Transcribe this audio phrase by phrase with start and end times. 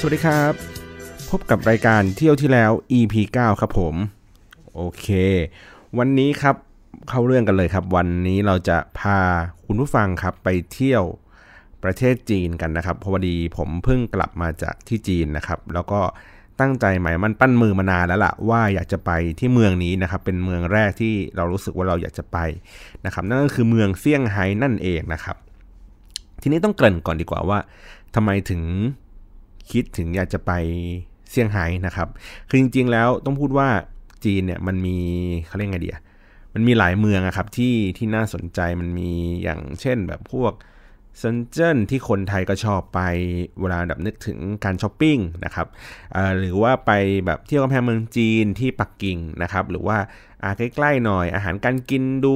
[0.00, 0.54] สวัสดีครับ
[1.30, 3.94] พบกับรายการเที่ยวที่แล้ว EP 9 ครับผม
[4.74, 5.06] โอเค
[5.98, 6.56] วันนี้ครับ
[7.08, 9.18] เข้าเรื่องกันเลยครับ วันนี้เราจะพา
[9.66, 11.04] คุณผู้ฟังครับไปเที่ยว
[11.84, 16.00] ประเทศจีนกันนะครับเพราะวดีผมเพิ่งกลับมาจากที่จีนนะครับ แล้วก็
[16.60, 22.38] ตั้งใจหมายมันปั้นมือมานานแล้วล่ะว่าอยากจะไปที่เมืองนี้นะครับ เป็นเมืองแรกที่เรารู้สึกว่าเราอยากจะไป
[23.04, 25.36] นะครับ นั่นก็คือเมืองเซี่ยงไฮ้นั่นเองนะครับ
[26.42, 27.58] ทีนี้ต้องเกริ่นก่อนดีกว่าว่า
[28.14, 28.62] ทำไมถึง
[29.72, 30.52] คิดถึงอยากจะไป
[31.30, 32.08] เซี่ยงไฮ้นะครับ
[32.48, 33.68] คือจริงๆแล้วต้องพูดว่า
[34.24, 34.96] จีนเนี่ยมันมี
[35.46, 35.98] เขาเรียกไงเดีย
[36.54, 39.10] มันมีหลายเมืองอะครับที่ที่น่าสนใจมันมี
[39.42, 40.52] อย่างเช่นแบบพวก
[41.18, 43.00] เซนเจิ้นที่คนไทยก็ชอบไป
[43.60, 45.66] เวลาแบบนึกถึงการช้อปปิ้งนะครับ
[46.38, 46.90] หรือว่าไป
[47.26, 49.98] แบบเที่ยวกำแพงเมืองจีนที่ปักกิ่งนะครับ หรือว่า
[50.42, 52.34] อาใกล้ๆหน่อยอาหารการกินดู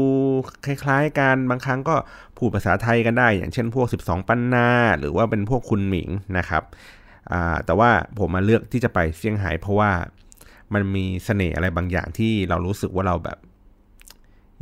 [0.65, 1.97] คล้ายๆกันบางครั้งก็
[2.37, 6.63] พูดภาษาไทยกันได้ อย่างเช่นพวก 12 ปันนา หรือว่าเป็นพวกคุณหมิงนะครับ
[7.65, 9.91] แต่ว่าผมมาเลือกที่จะไปเซี่ยงไฮ้เพราะว่า
[10.75, 13.39] มันมีเสน่ห์อะไรบางอย่างที่เรารู้สึกว่าเราแบบ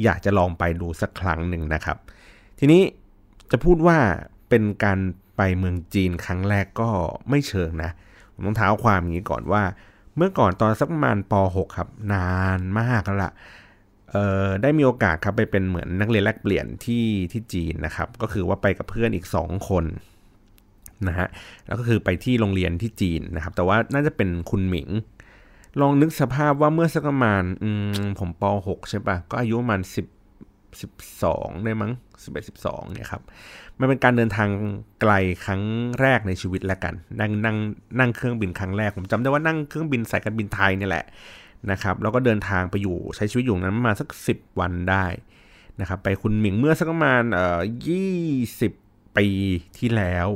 [0.05, 1.97] อยากจะลองไปดูสักครั้งหนึ่งนะครับ
[2.58, 2.83] ทีนี้
[3.50, 3.98] จะพูดว่า
[4.48, 4.98] เป็นการ
[5.36, 6.88] ไปเมืองจีนครั้งแรกก็
[7.31, 7.91] ไม่เชิงนะ
[8.34, 9.62] ผมต้องเท้าความอย่างนี้ก่อนว่า
[10.16, 13.33] เมื่อก่อนตอนสักประมาณป .6 ครับ นานมากแล้วล่ะ
[14.11, 19.84] เอ่อได้มีโอกาสครับไปเป็นเหมือนนักเรียนแลกเปลี่ยนที่ที่จีนนะครับ ก็คือว่าไปกับเพื่อนอีก 2 คน
[21.09, 21.28] นะฮะ
[21.66, 24.88] แล้วก็คือไปที่โรงเรียนที่จีนนะครับ แต่ว่าน่าจะเป็นคุณหมิง
[25.81, 27.43] ลองนึกสภาพว่าเมื่อสักประมาณ
[28.19, 29.94] ผมป .6 ใช่ปะก็อายุประมาณ 10
[30.81, 33.22] 12ได้มั้ง11 12เนี่ยครับ
[33.78, 34.49] มันเป็นการเดินทาง
[35.00, 35.12] ไกล
[35.44, 35.62] ครั้ง
[36.00, 37.56] แรกในชีวิตแล้วกัน นั่งนั่ง
[37.99, 41.05] นั่งเครื่องบินครั้งแรก ผมจำได้ว่านั่งเครื่องบินสายการบินไทยนี่แหละ
[41.71, 45.06] นะครับแล้วก็เดินทางไปอยู่ใช้ชีวิตอยู่นั้นประมาณสัก 10 วันได้
[45.81, 47.60] นะครับไปคุณหมิงเมื่อสักประมาณเอ่อ
[48.39, 49.28] 20ปี
[49.78, 50.28] ที่แล้ว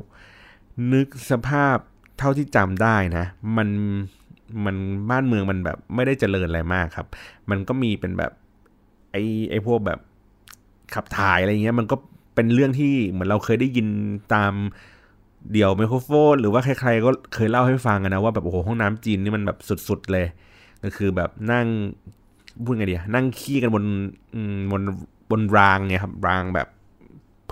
[0.93, 1.77] นึกสภาพ
[2.19, 3.25] เท่าที่จำได้นะ
[3.57, 3.69] มัน
[4.65, 4.77] มัน
[5.11, 7.07] บ้านเมืองมันแบบไม่ได้เจริญอะไรมากครับ
[7.51, 8.33] มันก็มีเป็นแบบ
[9.13, 9.99] ไอ้ไอ้พวกแบบ
[10.95, 11.97] ขับถ่ายอะไรเงี้ย มันก็
[12.35, 13.89] เป็นเรื่องที่เหมือนเราเคยได้ยิน
[14.35, 14.53] ตาม
[15.53, 19.59] เดี่ยวไมโครโฟน หรือว่าใครๆก็เคยเล่าให้ฟังนะว่าแบบโอ้โหห้องน้ำจีนนี่มันแบบ
[19.89, 20.27] สุดๆเลย
[20.85, 21.67] ก็คือแบบนั่ง
[22.65, 23.85] พูดไงดีนั่งขี้กันบน
[24.73, 24.83] บน
[25.31, 26.69] บนรางเนี่ยครับรางแบบ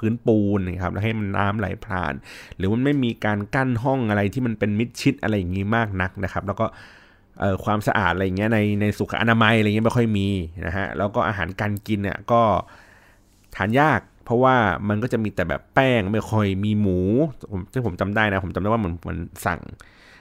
[0.02, 2.12] พื้นปูนนะครับแล้วให้มันน้ำไหลผ่าน
[2.56, 6.66] หรือมันไม่มีการกั้นห้องอะไรที่มันเป็นมิดชิดอะไรอย่างนี้มากนักนะครับ แล้วก็
[7.64, 10.28] ความสะอาดอะไรเงี้ยในในสุขอนามัยอะไรเงี้ยไม่ค่อยมี
[10.66, 12.42] นะฮะแล้วก็อาหารการกินเนี่ยก็
[13.56, 14.56] ทานยากเพราะว่า
[14.88, 16.98] มันก็จะมีแต่แบบแป้งไม่ค่อยมีหมู
[17.50, 19.60] ผมที่ผมจำได้นะ ผมจำได้ว่าเหมือนเหมือนสั่ง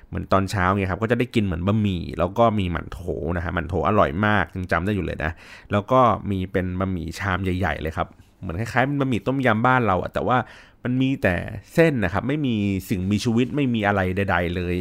[0.09, 2.99] เหมือนตอนเช้าไงครับก็จะได้กินเหมือนบะหมี่แล้วก็มีหมั่นโถ
[3.37, 5.31] นะฮะหมั่นโถอร่อยมากยังจำได้อยู่เลยนะ
[5.71, 8.07] แล้วก็มีเป็นบะหมี่ชามใหญ่ ๆ เลยครับ
[8.41, 10.37] เหมือนคล้ายๆเป็นบะหมี่ต้มยำบ้านเราอะแต่ว่า
[10.83, 11.35] มันมีแต่
[11.73, 12.55] เส้นนะครับ ไม่มี
[12.89, 14.75] สิ่งมีชีวิตไม่มีอะไรใด ๆเลย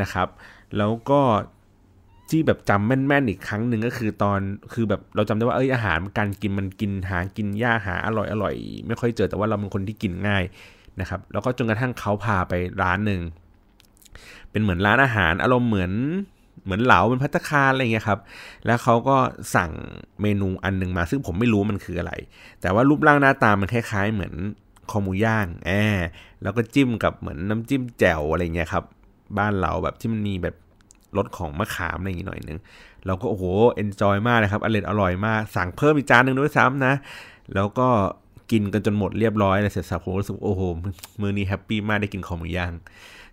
[0.00, 0.28] นะครับ
[0.76, 1.20] แล้วก็
[2.30, 4.40] ที่แบบจำแม่นๆอีกครั้งหนึ่งก็คือตอน
[4.72, 8.54] คือแบบเราจำได้ว่าเอ้ยอาหารการกินมันกินหากินยากหาอร่อยอร่อย
[8.86, 10.44] ไม่ค่อยเจอแต่ว่าเราเป็นคนที่กินง่าย
[11.00, 13.22] นะครับ แล้วก็จนกระทั่งเขาพาไปร้านหนึ่ง
[14.50, 15.92] เป็นเหมือนร้านอาหารอารมณ์เหมือน
[16.64, 18.20] เหมือนเหลาเป็นพัตคาอะไรเงี้ยครับ
[18.66, 19.16] แล้วเขาก็
[19.54, 19.70] สั่ง
[20.22, 22.12] เมนูอันหนึ่งมา ซึ่งผมไม่รู้มันคืออะไร
[22.60, 24.34] แต่ว่ารูปร่างหน้าตามันคล้าย ๆ เหมือน
[24.90, 26.00] คอหมูย่างแอบ
[26.42, 28.84] แล้วก็จิ้มกับเหมือนน้ำจิ้มแจ่วอะไรเงี้ยครับ
[29.38, 30.56] บ้านเราแบบที่มันมีแบบ
[31.16, 32.58] รสของมะขามอะไรอย่างนี้หน่อยนึง
[33.06, 33.44] เราก็โอ้โห
[33.74, 36.94] enjoy มากเลยครับอร่อยอร่อยมาก สั่งเพิ่มอีกจานหนึ่งด้วยซ้ำนะ
[37.54, 37.88] แล้วก็
[38.50, 40.62] กินกันจนหมดเรียบร้อยเลยเสร็จสรรพผมรู้สึกโอ้โห
[41.20, 42.72] มื้อนี้ happy มากได้กินคอหมูย่าง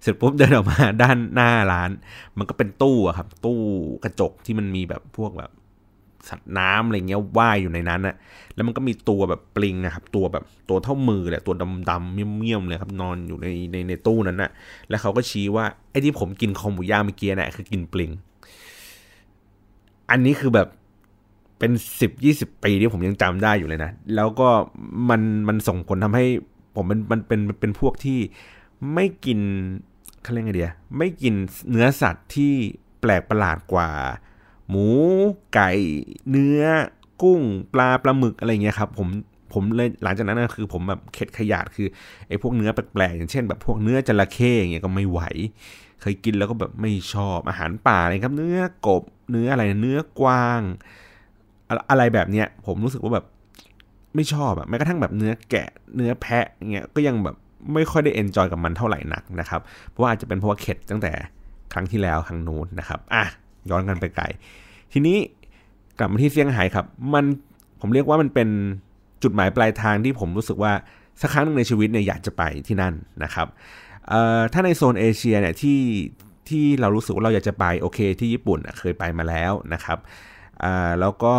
[0.02, 1.90] เสร็จปุ๊บเดินออกมาด้านหน้าร้าน
[2.38, 3.60] มันก็เป็นตู้อะครับ ตู้
[4.04, 5.52] กระจกที่มันมีแบบพวกแบบ
[6.30, 8.16] สัตว์น้ำอะไรเงี้ยว่ายอยู่ในนั้นอะ
[8.56, 11.56] แล้วมันก็มีตัวแบบปลิงนะครับ ตัวแบบตัวเท่ามือแหละตัว
[11.90, 14.52] ดำๆเมี่ยมๆเลยครับ นอนอยู่ในในในตู้นั้นอะ
[14.90, 18.12] แล้วเขาก็ชี้ว่าไอ้ที่ผมกินคอหมูย่างเมื่อกี้เนี่ยคือกินปลิง
[20.10, 20.68] อันนี้คือแบบ
[21.62, 24.50] เป็นสิบยี่สิบปีที่ผมยังจำได้อยู่เลยนะ แล้วก็
[25.10, 26.25] มันมันส่งผลทำให้
[26.75, 28.19] ผมมันมันเป็นเป็นพวกที่
[28.94, 29.40] ไม่กิน
[30.22, 31.34] เขาเรียกไงเดียไม่กิน
[31.72, 32.54] เนื้อสัตว์ที่
[33.02, 33.90] แปลกประหลาดกว่า
[34.69, 34.88] หมู
[35.54, 35.72] ไก่
[36.30, 36.63] เนื้อ
[37.22, 37.42] กุ้ง
[37.74, 39.07] ปลาปลาหมึกอะไรเงี้ยครับผม
[39.54, 41.88] ผผมเลยหลังจากนั้นนะคือผมแบบเข็ดขยาดคือ
[42.28, 45.22] ไอ้พวกเนื้อแปลกๆอย่างเช่น แบบพวกเนื้อจระเข้อย่างเงี้ยก็ไม่ไหว
[46.02, 50.62] เคยกินแล้วก็แบบไม่ชอบอาหารป่าเลยครับ เนื้อกบเนื้ออะไรเนื้อกวาง
[51.89, 53.25] อะไรแบบเนี้ยผมรู้สึกว่าแบบ
[54.15, 57.35] ไม่ชอบอะแม้กระทั่งแบบเนื้อแกะเนื้อแพะเงี้ยก็ยังแบบ
[57.73, 61.12] ไม่ค่อยได้เอนจอยกับมันเท่าไหร่นักนะครับ เพราะว่าอาจจะเป็นเพราะว่าเข็ดตั้งแต่
[61.73, 63.23] ครั้งที่แล้วครั้งนู้นนะครับอะ
[63.69, 64.25] ย้อนกันไปไกล
[64.94, 65.18] ทีนี้
[66.00, 67.25] กลับมาที่เซี่ยงไฮ้ครับ มัน
[67.81, 68.50] ผมเรียกว่ามันเป็น
[69.23, 70.73] จุดหมายปลายทางที่ผมรู้สึกว่า
[71.21, 73.47] สักครั้งหนึ่งในชีวิตเนี่ยอยากจะไปที่นั่นนะครับ
[74.53, 75.79] ถ้าในโซนเอเชียเนี่ยที่
[76.50, 79.97] ที่เรารู้สึกว่าเราอยากจะไปโอเค ที่ญี่ปุ่นเคยไปมาแล้วนะครับ
[81.00, 81.34] แล้วก็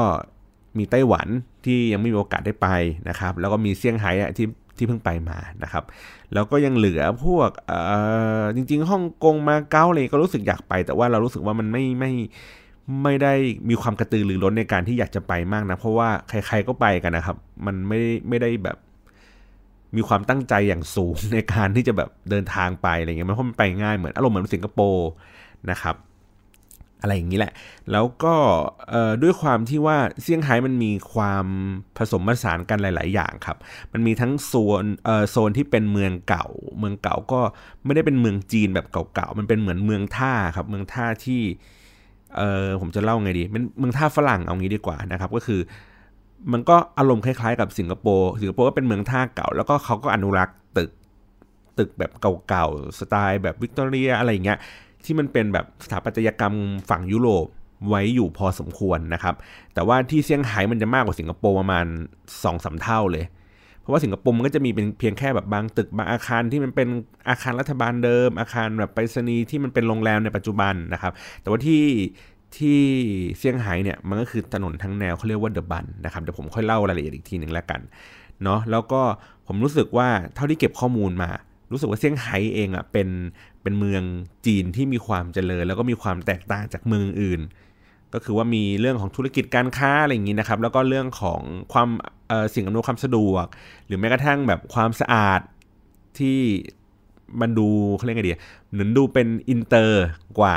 [0.78, 1.28] มีไต้หวัน
[1.64, 2.68] ที่ยังไม่มีโอกาสได้ไป
[3.08, 4.46] นะครับ แล้วก็มีเซี่ยงไฮ้ที่
[4.76, 5.84] ที่เพิ่งไปมานะครับ
[6.34, 7.50] แล้วก็ยังเหลือพวก
[8.56, 12.12] จริงๆฮ่องกงมาเก๊าเลยก็รู้สึกอยากไป แต่ว่าเรารู้สึกว่ามันไม่ไม่
[13.02, 13.34] ไม่ได้
[13.68, 17.36] มีความกระตือรือร้นในการที่อยากจะไปมากนะ เพราะว่าใครๆก็ไปกันนะครับ
[17.66, 18.76] มันไม่ไม่ได้แบบ
[19.96, 25.08] มีความตั้งใจอย่างสูงในการที่จะแบบเดินทางไปอะไรเงี้ยมันเพราะมันไปง่ายเหมือนอารมณ์เหมือนสิงคโปร์
[25.70, 25.96] นะครับ
[27.02, 27.52] อะไรอย่างนี้แหละ
[27.92, 28.34] แล้วก็
[29.22, 31.46] ด้วยความที่ว่าเซี่ยงไฮ้มันมีความ
[31.98, 33.56] ผสมผสานกันหลาย ๆ อย่างครับ
[33.92, 34.52] มันมีทั้งโซ
[34.82, 34.84] น
[35.30, 36.46] โซนที่เป็นเมืองเก่า
[36.78, 37.40] เมืองเก่าก็
[37.84, 41.42] ไม่ได้เป็นเมืองจีนแบบเก่า ๆ มันเป็นเหมือนเมืองท่าครับ เมืองท่าที่
[42.36, 45.60] เออผมจะเล่าไงดีเป็นเมืองท่าฝรั่งเอางี้ดีกว่านะครับ ก็คือ
[46.52, 50.90] มันก็อารมณ์คล้าย ๆ กับสิงคโปร์ สิงคโปร์ก็เป็นเมืองท่าเก่า แล้วก็เขาก็อนุรักษ์ตึก
[51.78, 52.12] ตึกแบบ
[52.48, 54.58] เก่าๆ สไตล์แบบวิกตอเรียอะไรอย่างเงี้ย
[55.04, 56.54] ที่มันเป็นแบบสถาปัตยกรรม
[56.90, 57.46] ฝั่งยุโรป
[57.88, 59.34] ไว้อยู่พอสมควรนะครับ
[59.74, 61.86] แต่ว่าที่เซี่ยงไฮ้มันจะมากกว่าสิงคโปร์ประมาณ
[62.20, 63.24] 2อสเท่าเลย
[63.80, 66.88] เพราะว่าสิงคโปร์มันก็จะมีเป็นเพียงแค่แบบบางตึกบางอาคารที่มันเป็น
[67.28, 71.12] อาคารรัฐบาลเดิม อาคารแบบไปรษณีย์ที่มันเป็นโรงแรมในปัจจุบันนะครับ
[71.42, 71.84] แต่ว่าที่
[72.56, 72.80] ที่
[73.38, 77.80] เซี่ยงไฮ้เนี่ยมันก็คือถนนทั้งแนวเขาเรียกว่าเดอะบันนะครับเดี๋ยวผมค่อยเล่ารายละเอียดอีกทีหนึ่งแล้วกัน
[78.42, 79.00] เนาะแล้วก็
[79.46, 81.30] ผมรู้สึกว่าเท่าที่เก็บข้อมูลมา
[81.72, 83.08] รู้สึกว่าเซี่ยงไฮ้เองอะเป็น
[83.62, 84.02] เป็นเมือง
[84.46, 87.40] จีนที่มีความเจริญ แล้วก็มีความแตกต่างจากเมืองอื่น
[88.14, 91.40] ก็คือว่ามีเรื่องของธุรกิจการค้าอะไรอย่างนี้นะครับ แล้วก็เรื่องของ
[91.72, 91.88] ความ
[92.54, 93.46] สิ่งอำนวยความสะดวก
[93.86, 95.40] หรือแม้กระทั่งแบบความสะอาด
[96.18, 96.38] ที่
[97.40, 98.34] มันดูเขาเรียกไงดี
[98.70, 100.04] เหมือนดูเป็นอินเตอร์
[100.38, 100.56] กว่า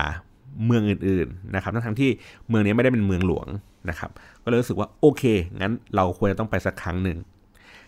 [0.66, 2.10] เมืองอื่นๆนะครับทั้งที่
[2.50, 3.48] เมืองนี้ไม่ได้เป็นเมืองหลวง
[3.90, 4.10] นะครับ
[4.44, 5.24] ก็เลยรู้สึกว่าโอเค
[5.62, 7.18] งั้นเราควรจะต้องไปสักครั้งหนึ่ง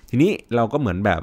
[0.09, 1.21] ทีนี้เราก็เหมือนแบบ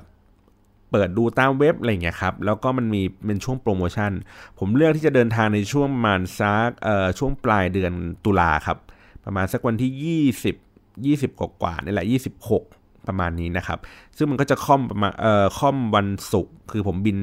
[0.96, 4.12] เปิดดูตามเว็บอะไรเงี้ยครับแล้วก็มันมีเป็นช่วงโปรโมชั่น
[4.58, 7.92] ผมเลือกที่จะเดินทางในช่วงประมาณซักเอ่อช่วงปลายเดือน
[8.24, 8.78] ตุลาครับ
[9.24, 9.90] ประมาณสักวันที่
[10.32, 12.06] 20 20 กว่ากว่านี่แหละ
[12.54, 13.78] 26 ประมาณนี้นะครับ
[14.16, 17.18] ซึ่งมันก็จะค่อมประมาณเอ่อค่อมวันศุกร์คือผมบิน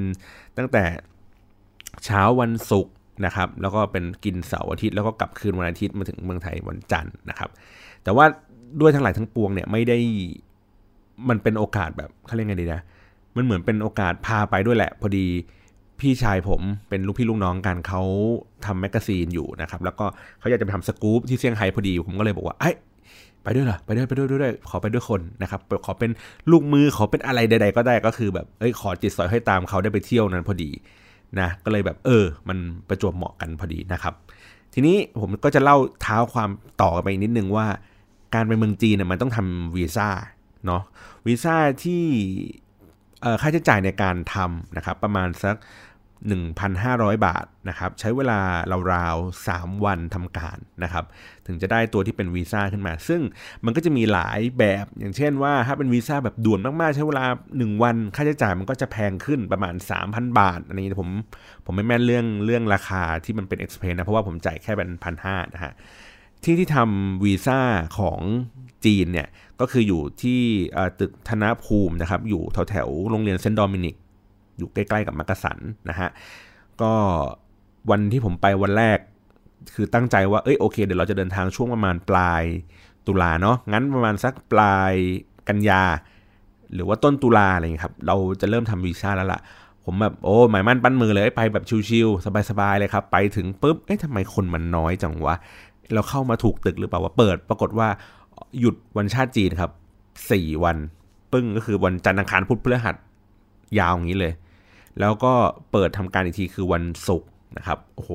[0.57, 0.83] ตั้งแต่
[2.05, 2.93] เช้าวันศุกร์
[3.25, 7.49] นะครับ แล้วก็เป็นกินเสาร์อาทิตย์แล้วก็กลับคืนวันอาทิตย์มาถึงเมืองไทยวันจันทร์นะครับ
[8.03, 8.25] แต่ว่า
[8.81, 9.97] ด้วยทั้งหลายทั้งปวงเนี่ยไม่ได้
[11.29, 12.81] มันเป็นโอกาสแบบเขาเรียกไงดีนะ
[13.35, 15.27] มันเหมือนเป็นโอกาสพาไปด้วยแหละ พอดี
[15.99, 18.01] พี่ชายผมเป็นลูกพี่ลูกน้องกันเขา
[18.65, 20.05] ทำ magazine อยู่นะครับ แล้วก็
[20.39, 22.71] เขาอยากจะไปทำสกู๊ปที่เซี่ยงไฮ้พอดี ผมก็เลยบอกว่าไอ้
[23.43, 26.11] ไปด้วยเหรอไปด้วยไปด้วยด้วย ขอไปด้วยคนนะครับขอเป็น
[26.51, 30.69] ลูกมือขอเป็นอะไรใด ๆ ก็ได้ก็คือแบบเอ้ยขอติดสอยห้อยตามเขาได้ไปเที่ยวนั้นพอดี
[31.39, 32.57] นะก็เลยแบบเออ มัน
[32.87, 34.13] ประจวบเหมาะกันพอดีนะครับ
[34.73, 36.49] ทีนี้ผมก็จะเล่าเท้าความ
[36.81, 37.67] ต่อไปนิดนึงว่า
[38.35, 40.09] การไปเมืองจีนเนี่ยมันต้องทำวีซ่า
[40.65, 40.83] เนาะ
[41.27, 42.03] วีซ่าที่
[43.41, 45.57] ค่าใช้จ่ายในการทำนะครับประมาณสัก
[46.41, 48.39] 1,500 บาทนะครับใช้เวลา
[48.93, 51.05] ราวๆ3วันทำการนะครับ
[51.47, 53.21] ถึงจะได้ตัวที่เป็นวีซ่าขึ้นมา ซึ่ง
[53.65, 57.25] มันก็จะมีหลายแบบอย่างเช่นว่าถ้าเป็นวีซ่าแบบด่วนมากๆ ใช้เวลา
[57.55, 59.75] 1 วันค่าใช้จ่ายมันก็จะแพงขึ้นประมาณ
[60.07, 61.09] 3,000 บาท อันนี้ผม
[61.65, 65.73] ผมไม่แม่นเรื่องเรื่องราคาที่มันเป็น expense นะเพราะว่าผมจ่ายแค่เป็นพันห้านะฮะ
[66.43, 67.59] ที่ที่ทำวีซ่า
[67.99, 68.19] ของ
[68.85, 69.27] จีนเนี่ย
[69.59, 70.41] ก็คืออยู่ที่
[70.99, 73.95] ตึกธนภูมินะครับอยู่แถวแถวโรงเรียนเซนต์ดอมินิก
[74.57, 75.57] อยู่ใกล้ๆกับมักกะสัน
[75.89, 76.09] นะฮะ
[76.81, 76.93] ก็
[77.89, 78.99] วันที่ผมไปวันแรก
[79.73, 82.43] คือตั้งใจว่าเอ้ยโอเค เดี๋ยวเราจะเดินทางช่วงประมาณปลาย
[83.07, 84.93] ตุลาเนาะงั้นประมาณสักปลาย
[85.47, 85.83] กันยา
[86.73, 89.41] หรือว่าต้นตุลาอะไรอย่างนี้ครับ เราจะเริ่มทำวีซ่าแล้วละ่ะ
[89.85, 95.35] ผมแบบโอ้หมายมั่นปั้นมือเลยไปแบบชิวๆสบายๆเลยครับ ไปถึงปุ๊บเอ๊ะทำไมคนมันน้อยจังวะ
[95.93, 97.87] เราเข้ามาถูกตึกหรือเปล่าว่าเปิด ปรากฏว่า
[98.59, 99.71] หยุดวันชาติจีนครับ
[100.31, 100.77] สี่วัน
[101.33, 102.95] ปึ้งก็คือวันจันทร์อังคารพุธพฤหัส
[103.79, 104.33] ยาวอย่างนี้เลย
[104.99, 105.33] แล้วก็
[105.71, 108.11] เปิดทำการอีกทีคือวันศุกร์นะครับโอ้โห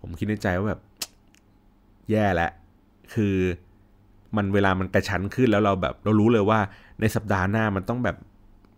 [0.00, 0.80] ผมคิดในใจว่าแบบ
[2.10, 2.50] แย่แล้ว
[3.14, 3.34] คือ
[4.36, 6.60] มันเวลามันกระชั้นขึ้นแล้วเราแบบเรารู้เลยว่า
[7.00, 8.16] ในสัปดาห์หน้ามันต้องแบบ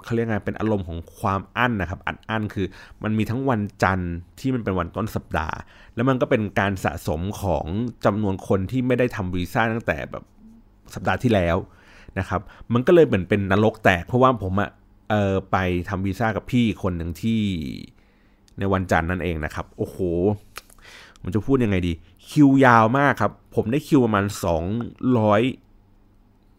[0.05, 2.67] เขาเรียกไงเป็นอารมณ์ของความอั้นนะครับ อัดอั้นคือ
[3.03, 5.57] มันมีทั้งวันจันทร์ที่มันเป็นวันต้นสัปดาห์
[5.95, 7.65] แล้วมันก็เป็นการสะสมของ
[8.05, 10.25] จำนวนคนที่ไม่ได้ทำวีซ่าตั้งแต่แบบ
[10.95, 11.57] สัปดาห์ที่แล้ว
[12.19, 12.41] นะครับ
[12.73, 14.71] มันก็เลยเหมือนเป็นนรกแตก เพราะว่าผมอะ
[15.11, 15.57] เออไป
[15.89, 17.41] ทำวีซ่ากับพี่คนหนึ่งที่
[18.59, 19.99] ในวันจันทร์นั่นเองนะครับ โอ้โห
[21.21, 21.93] ผมจะพูดยังไงดี
[22.29, 24.65] คิวยาวมากครับ ผมได้คิวประมาณสอง
[25.19, 25.43] ร้อย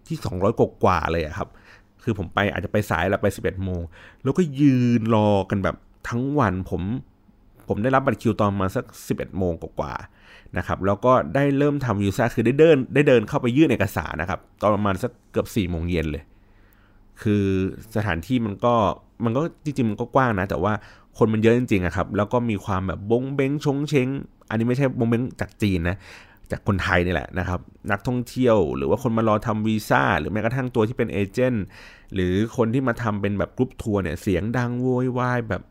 [0.08, 1.50] ที่สองร้อยกว่าเลยครับ
[2.04, 3.82] คือผมไปอาจจะไปสายล้วไปสิบเอ็ดโมง
[4.24, 5.76] แล้วก็ยืนรอกันแบบ
[6.10, 6.82] ทั้งวันผม
[7.68, 16.24] ผมได้รับบัตรคิวตอนมาสักสิบเอ็ดโมงกว่าๆนะครับแล้วก็ได้เริ่มทำวีซ่าคือได้เดินได้เดินเข้าไปยื่นเอกสารนะครับ ตอนประมาณสักเกือบสี่โมงเย็นเลย
[17.22, 17.46] คือ
[17.96, 18.74] สถานที่มันก็
[19.24, 20.74] มันก็จริงๆมันก็กว้างนะ แต่ว่า
[21.18, 24.08] คนมันเยอะจริงๆอะครับ แล้วก็มีความแบบบงเบงชงเชง
[24.50, 25.98] อันนี้ไม่ใช่บงเบงจากจีนนะ
[26.54, 27.60] จากคนไทยนี่แหละนะครับ
[27.92, 31.66] นักท่องเที่ยว หรือว่าคนมารอทำวีซ่า หรือแม้กระทั่งตัวที่เป็น agent
[32.14, 35.62] หรือคนที่มาทำเป็นแบบกรุ๊ปทัวร์เนี่ยเสียงดังโวยวายแบบ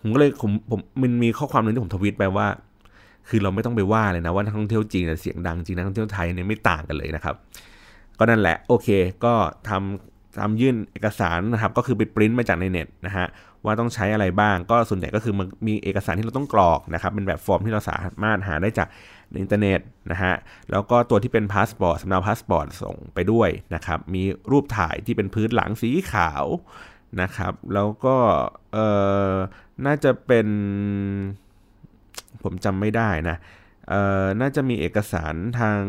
[0.00, 2.46] ผมก็เลยผมผมมันมีข้อความหนึ่งที่ผมทวิตไปว่า
[3.28, 7.34] คือเราไม่ต้องไปว่าเลยนะว่านักท่องเที่ยวจีนเสียงดังจริงนักท่องเที่ยวไทยเนี่ยไม่ต่างกันเลยนะครับ
[8.18, 8.88] ก็นั่นแหละ โอเค
[9.24, 9.34] ก็
[9.68, 13.26] ทำทำยื่นเอกสารนะครับก็คือไปปริ้นมาจากในเน็ตนะฮะ
[13.64, 18.88] ว่าต้องใช้อะไรบ้างก็ส่วนใหญ่ก็คือมันมีเอกสารที่เราต้องกรอกนะครับเป็นแบบฟอร์มที่เราสามารถหาได้จาก
[19.30, 20.34] ในอินเทอร์เน็ตนะฮะ
[20.70, 26.44] แล้วก็ตัวที่เป็นพาสปอร์ตสำเนาพาสปอร์ตส่งไปด้วยนะครับมีรูปถ่ายที่เป็นพื้นหลังสีขาว
[27.20, 28.16] นะครับแล้วก็
[28.72, 28.78] เอ
[29.30, 29.32] อ
[29.86, 30.48] น่าจะเป็น
[32.42, 33.36] ผมจำไม่ได้นะ
[33.88, 35.80] เออน่าจะมีเอกสารทาง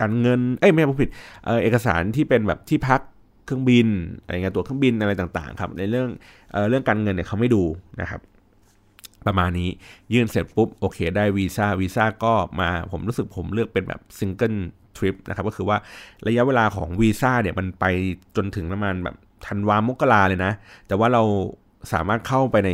[0.00, 1.10] การเงิน เอ้ยไม่ใช่ผมผิด
[1.44, 3.00] เออเอกสารที่เป็นแบบที่พัก
[3.44, 3.88] เครื่องบิน
[4.20, 6.08] อะไรเงี้ยตั๋วเครื่องบินอะไรต่างๆครับในเรื่อง
[6.52, 7.62] เออเรื่องการเงินเนี่ยเขาไม่ดู
[8.00, 8.20] นะครับ
[9.26, 9.70] ประมาณนี้
[10.12, 14.54] ยื่นเสร็จปุ๊บโอเค ได้วีซ่าวีซ่าก็มาผมรู้สึกผมเลือกเป็นแบบ single
[14.96, 15.78] trip นะครับก็คือว่า
[16.26, 17.84] ระยะเวลาของวีซ่าเนี่ยมันไป
[18.36, 20.52] จนถึงประมาณแบบธันวามกราเลยนะ
[20.86, 21.22] แต่ว่าเรา
[21.92, 22.70] สามารถเข้าไปใน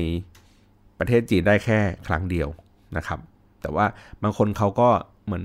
[0.99, 2.49] ประเทศจีนได้แค่ครั้งเดียว
[2.97, 3.19] นะครับ
[3.62, 3.87] แต่ว่า
[4.23, 4.89] บางคนเขาก็
[5.25, 5.45] เหมือน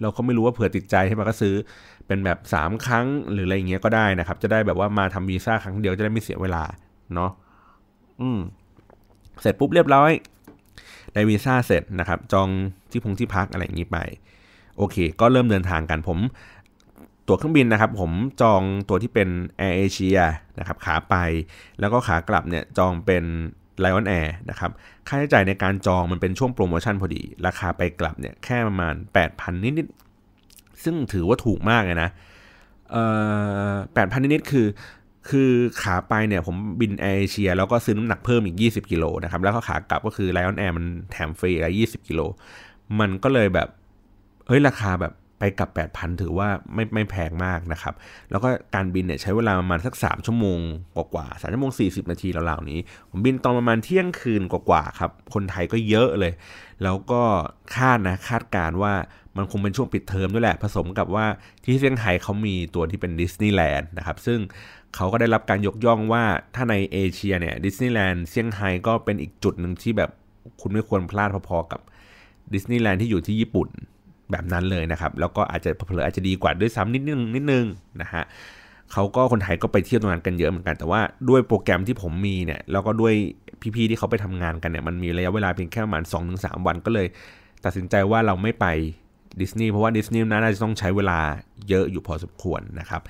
[0.00, 1.54] เราก็ไม่รู้ว่าเผื่อติดใจใช่ไหมก็ซื้อ
[2.06, 6.62] เป็นแบบ 3 ครั้งหรืออะไรเงี้ยก็ได้นะครับ จะได้แบบว่ามาทำวีซ่าครั้งเดียวจะได้ไม่เสียเวลา
[7.14, 7.30] เนาะ
[8.20, 8.40] อืม
[9.40, 10.10] เสร็จปุ๊บเรียบร้อย
[11.12, 12.48] ได้วีซ่าเสร็จนะครับ จอง
[12.90, 13.98] ที่พงที่พักอะไรอย่างนี้ไป
[14.76, 16.18] โอเค ก็เริ่มเดินทางกันผม
[17.26, 18.10] ตั๋วเครื่องบินนะครับ ผม
[18.42, 19.28] จองตัวที่เป็น
[19.60, 20.20] Air Asia
[20.58, 21.16] นะครับ ขาไป
[21.80, 23.24] แล้วก็ขากลับเนี่ยจองเป็น
[23.80, 24.70] Lion Air นะครับ
[25.08, 28.94] ค่าใช้จ่ายในการจองมันเป็นช่วงโปรโมชั่นพอดี ราคาไปกลับเนี่ยแค่ประมาณ
[29.28, 32.10] 8,000 นิดๆ ซึ่งถือว่าถูกมากเลยนะ
[32.90, 33.04] เอ่
[33.70, 34.66] อแปดพันนิดๆคือ
[35.28, 35.50] คือ
[35.82, 42.20] ขาไปเนี่ยผมบิน Air Asia แล้วก็ซื้อน้ำหนักเพิ่มอีก 20 กิโลนะครับ แล้วก็ขากลับก็คือ Lion Air มันแถมฟรีอะไร20 กิโล
[43.00, 43.68] มันก็เลยแบบ
[44.48, 47.94] เฮ้ยราคาแบบ ไปกลับ 8,000 ถือว่าไม่ไม่แพงมากนะครับ
[48.30, 50.58] แล้วก็การบินเนี่ยใช้เวลาประมาณสัก 3 ชั่วโมง
[50.96, 52.78] กว่าๆสามชั่วโมง 40 นาทีราวๆนี้
[53.10, 56.32] ผมบินตอนประมาณเที่ยงคืนกว่าๆครับ คนไทยก็เยอะเลย
[56.82, 57.22] แล้วก็
[57.74, 58.94] คาดนะคาดการณ์ว่า
[59.36, 61.26] มันคงเป็นช่วงปิดเทอมด้วยแหละ ผสมกับว่า
[61.64, 64.38] ที่เซี่ยงไฮ้เขามีตัวที่เป็นดิสนีย์แลนด์นะครับ ซึ่ง
[64.96, 70.10] เขาก็ได้รับการยกย่องว่าถ้าในเอเชียเนี่ยดิสนีย์แลนด์เซี่ยงไฮ้ก็เป็นอีกจุดหนึ่งที่แบบ
[70.60, 71.80] คุณไม่ควรพลาดพอๆกับ
[72.54, 73.68] ดิสนีย์แลนด์ที่อยู่ที่ญี่ปุ่น
[74.30, 77.64] แบบนั้นเลยนะครับ แล้วก็อาจจะเผลออาจจะดีกว่าด้วยซ้ำนิดนึงนิดนึง
[78.02, 78.24] นะฮะ
[78.92, 83.14] เขาก็คนไทยก็ไปเที่ยวตรงนั้นกันเยอะเหมือนกันแต่ว่าด้วยโปรแกรมที่ผมมีเนี่ยแล้วก็ด้วย
[83.76, 86.02] พี่ๆที่เขาไปทำงานกันเนี่ยมันมีระยะเวลาเพียงแค่ประมาณ
[86.34, 87.06] 2-3วันก็เลย
[87.64, 88.66] ตัดสินใจว่าเราไม่ไป
[89.40, 91.18] ดิสนีย์เพราะว่าดิสนีย์น่าจะต้องใช้เวลา
[91.68, 93.02] เยอะอยู่พอสมควรนะครับ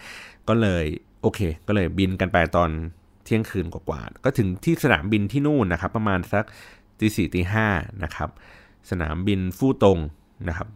[0.48, 0.84] ก็เลย
[1.22, 2.70] โอเค ก็เลยบินกันไปตอน
[3.24, 6.44] เที่ยงคืนกว่าๆก็ถึงที่สนามบินที่นู่นนะครับ ประมาณสัก
[6.98, 7.66] ตีสี่ตีห้า
[8.04, 8.28] นะครับ
[8.90, 9.98] สนามบินฟู่ตง
[10.48, 10.68] นะครับ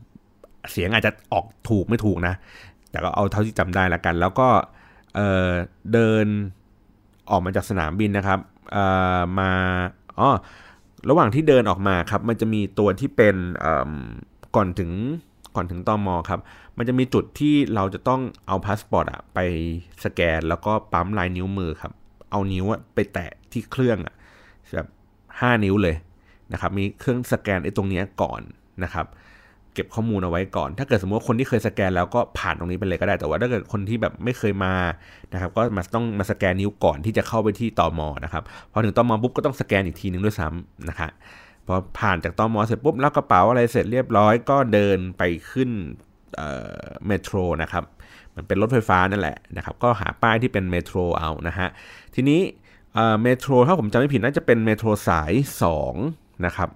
[0.71, 2.35] เสียงอาจจะออกถูกไม่ถูกนะ
[2.91, 4.49] แต่ก็เอาเท่าที่จำได้ละกัน แล้วก็
[5.15, 6.27] เเดิน
[7.31, 8.39] ออกมาจากสนามบินนะครับ
[9.39, 9.51] มา
[10.19, 10.31] อ๋อ
[11.09, 13.37] ระหว่างที่เดินออกมาครับ มันจะมีตัวที่เป็น
[14.57, 14.91] ก่อนถึง
[15.57, 16.41] ก่อนถึงตอมอครับ
[16.77, 19.39] มันจะมีจุดที่เราจะต้องเอาพาสปอร์ตอะไป
[20.05, 21.93] สแกนแล้วก็ปั๊มลายนิ้วมือครับ
[22.31, 22.65] เอานิ้ว
[22.95, 24.15] ไปแตะที่เครื่องอะ
[24.75, 24.89] แบบ
[25.41, 25.97] ห้านิ้วเลย
[26.53, 28.41] นะครับ มีเครื่องสแกนไอ้ตรงนี้ก่อน
[28.85, 29.07] นะครับ
[29.75, 34.75] เก็บข้อมูลเอาไว้ก่อน ถ้าเกิดสมมติว่าคนที่เคยสแกนแล้วก็ผ่านตรงนี้ไปเลยก็ได้ แต่ว่าถ้าเกิดคนที่แบบไม่เคยมา
[35.33, 41.11] นะครับ ก็มาต้องมาสแกนนิ้วก่อนที่จะเข้าไปที่ตอมอนะครับพอถึงตอมอปุ๊บก็ต้องสแกนอีกทีนึงด้วยซ้ำนะครับ
[41.67, 45.71] พอผ่านจากตอมอเสร็จปุ๊บแล้วกระเป๋าอะไรเสร็จเรียบร้อย ก็เดินไปขึ้น
[47.07, 47.85] Metro นะครับ
[48.37, 51.69] มันเป็นรถไฟฟ้านั่นแหละนะครับ ก็หาป้ายที่เป็น Metro เอานะฮะ
[52.15, 52.41] ทีนี้
[53.23, 55.33] Metro ถ้าผมจำไม่ผิดน่าจะเป็น Metro สาย
[55.89, 56.69] 2นะครับ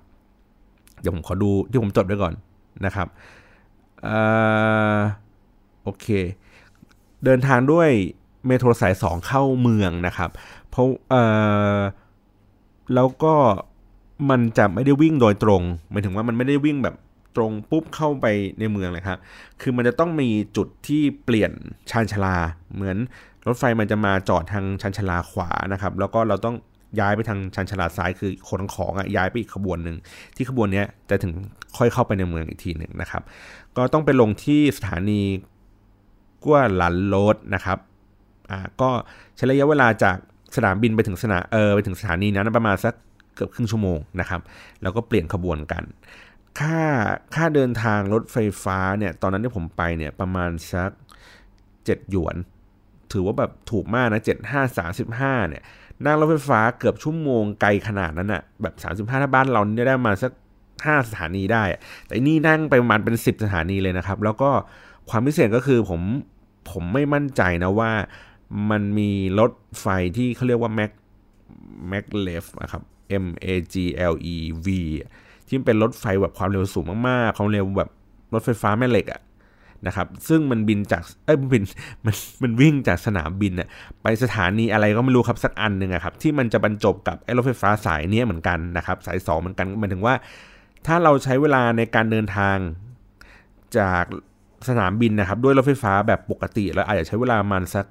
[1.01, 2.35] เดี๋ยวผมขอดูที่ผมจดไว้ก่อน
[2.85, 3.09] นะครับ
[5.83, 6.07] โอเค
[7.25, 7.89] เดินทางด้วย
[8.47, 10.31] Metro สาย 2 เข้าเมืองนะครับ
[10.71, 10.87] เพราะ
[12.95, 13.35] แล้วก็
[14.31, 16.97] มันจะไม่ได้วิ่งโดยตรงหมายถึงว่ามันไม่ได้วิ่งแบบ
[17.37, 18.27] ตรงปุ๊บเข้าไป
[18.59, 19.19] ในเมืองเลยครับ
[19.61, 21.53] คือมันจะต้องมีจุดที่เปลี่ยน
[21.91, 22.37] ชานชาลา
[22.75, 22.97] เหมือน
[23.47, 26.57] รถไฟมันจะมาจอดทางชานชาลาขวานะครับ แล้วก็เราต้อง
[27.01, 29.97] ย้ายไปทางชานชาลาดซ้ายคือขนของอะย้ายไปอีกขบวนหนึ่ง
[30.37, 31.33] ที่ขบวนนี้จะถึง
[31.77, 33.23] ค่อยเข้าไปในเมืองอีกทีหนึ่งนะครับ
[33.77, 35.21] ก็ต้องไปลงที่สถานี
[36.45, 37.79] กัวหลันโรดนะครับ
[38.51, 38.89] อ่าก็
[39.37, 40.17] ใช้ระยะเวลาจาก
[40.57, 42.95] สนามบินไปถึงสนามเออไปถึงสถานีนั้นประมาณสัก
[43.35, 44.41] เกือบครึ่งชั่วโมงนะครับ
[44.83, 45.85] แล้วก็เปลี่ยนขบวนกัน
[46.61, 46.81] ค่า
[47.35, 50.91] ค่าเดินทางรถไฟฟ้าเนี่ยตอนนั้นที่ผมไปเนี่ยประมาณสัก
[51.85, 52.37] เจ็ดหยวน
[53.13, 55.63] ถือว่าแบบถูกมากนะเจ็ดห้าสามสิบห้าเนี่ย
[56.05, 60.33] นั่งรถไฟฟ้าเกือบชั่วโมงไกลขนาดนั้นอะแบบสามสิบห้าถ้าบ้านเราเนี่ยได้มาสัก
[60.87, 61.65] ห้าสถานีได้
[62.07, 64.51] แต่นี่นั่งไปประมาณเป็นสิบสถานีเลยนะครับ แล้วก็
[65.11, 66.01] ความพิเศษก็คือผม
[66.71, 67.93] ผมไม่มั่นใจนะว่า
[68.71, 69.87] มันมีรถไฟ
[70.17, 70.91] ที่เขาเรียกว่า Mac
[71.91, 72.83] Mac l e f นะครับ
[73.25, 73.75] M A G
[74.13, 74.69] L E V
[75.49, 77.91] ที่เป็นรถไฟแบบความเร็วสูงมากๆ ความเร็วแบบ
[78.35, 79.21] รถไฟฟ้าแม่เหล็กอะ
[79.87, 81.63] นะครับซึ่งมันบินจากเอ้ยมันบิน
[82.05, 83.69] มันมันวิ่งจากสนามบินอะ
[84.03, 90.15] ไปสถานีอะไรก็ไม่รู้ครับสักอันหนึ่งอะครับที่มันจะบรรจบกับไอ้รถไฟฟ้าสายนี้เหมือนกันนะครับสายสองเหมือนกันหมายถึงว่า
[90.87, 92.57] ถ้าเราใช้เวลาในการเดินทาง
[93.79, 94.05] จาก
[94.69, 97.85] สนามบินนะครับด้วยรถไฟฟ้าแบบปกติ แล้วอาจจะใช้เวลามันสัก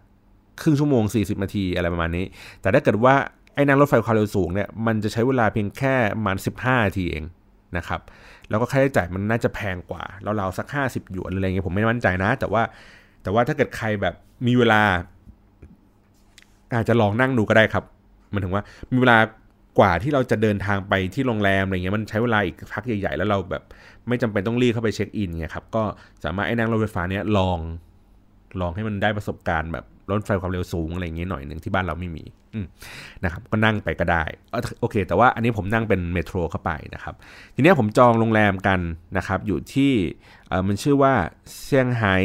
[0.61, 2.25] ครึ่งชั่วโมง 40 นาทีอะไรประมาณนี้
[2.61, 3.15] แต่ถ้าเกิดว่า
[3.55, 7.23] ไอ้นั่งรถไฟความเร็วสูงเนี่ยมันจะใช้เวลาเพียงแค่ประมาณ 15นาทีเอง
[7.77, 8.01] นะครับ
[8.49, 10.03] แล้วก็ค่าใช้จ่ายมันน่าจะแพงกว่า
[10.37, 12.61] เราสัก 50หยวนอะไรเงี้ยผมไม่มั่นใจนะ แต่ว่า
[13.23, 14.15] แต่ว่าถ้าเกิดใครแบบ
[14.47, 14.81] มีเวลา
[16.75, 17.83] อาจจะลองนั่งดูก็ได้ครับ
[18.33, 19.19] มันถึงว่ามีเวลา
[19.79, 23.63] กว่าที่เราจะเดินทางไปที่โรงแรมอะไรเงี้ยมันใช้เวลาอีกพักใหญ่ๆ แล้วเราแบบ
[24.07, 25.83] ไม่จำเป็นต้องรีบเข้าไปเช็คอินเงี้ยครับก็
[26.23, 27.59] สามารถไอ้นั่งรถไฟฟ้าเนี้ยลอง
[28.61, 32.25] ลองให้มันได้ประสบการณ์แบบ รถไฟความเร็วสูงอะไรอย่างเงี้ยหน่อยหนึ่งที่บ้านเราไม่มี
[33.23, 34.23] นะครับก็นั่งไปก็ได้
[34.81, 37.15] โอเค แต่ว่าอันนี้ผมนั่งเป็น metro เข้าไปนะครับ
[37.55, 38.79] ทีนี้ผมจองโรงแรมกัน
[39.17, 39.93] นะครับ อยู่ที่
[40.67, 41.13] มันชื่อว่า
[41.61, 42.15] เซี่ยงไฮ้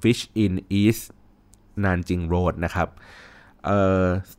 [0.00, 0.98] Fish Inn East
[1.84, 2.88] นานจิงโรดนะครับ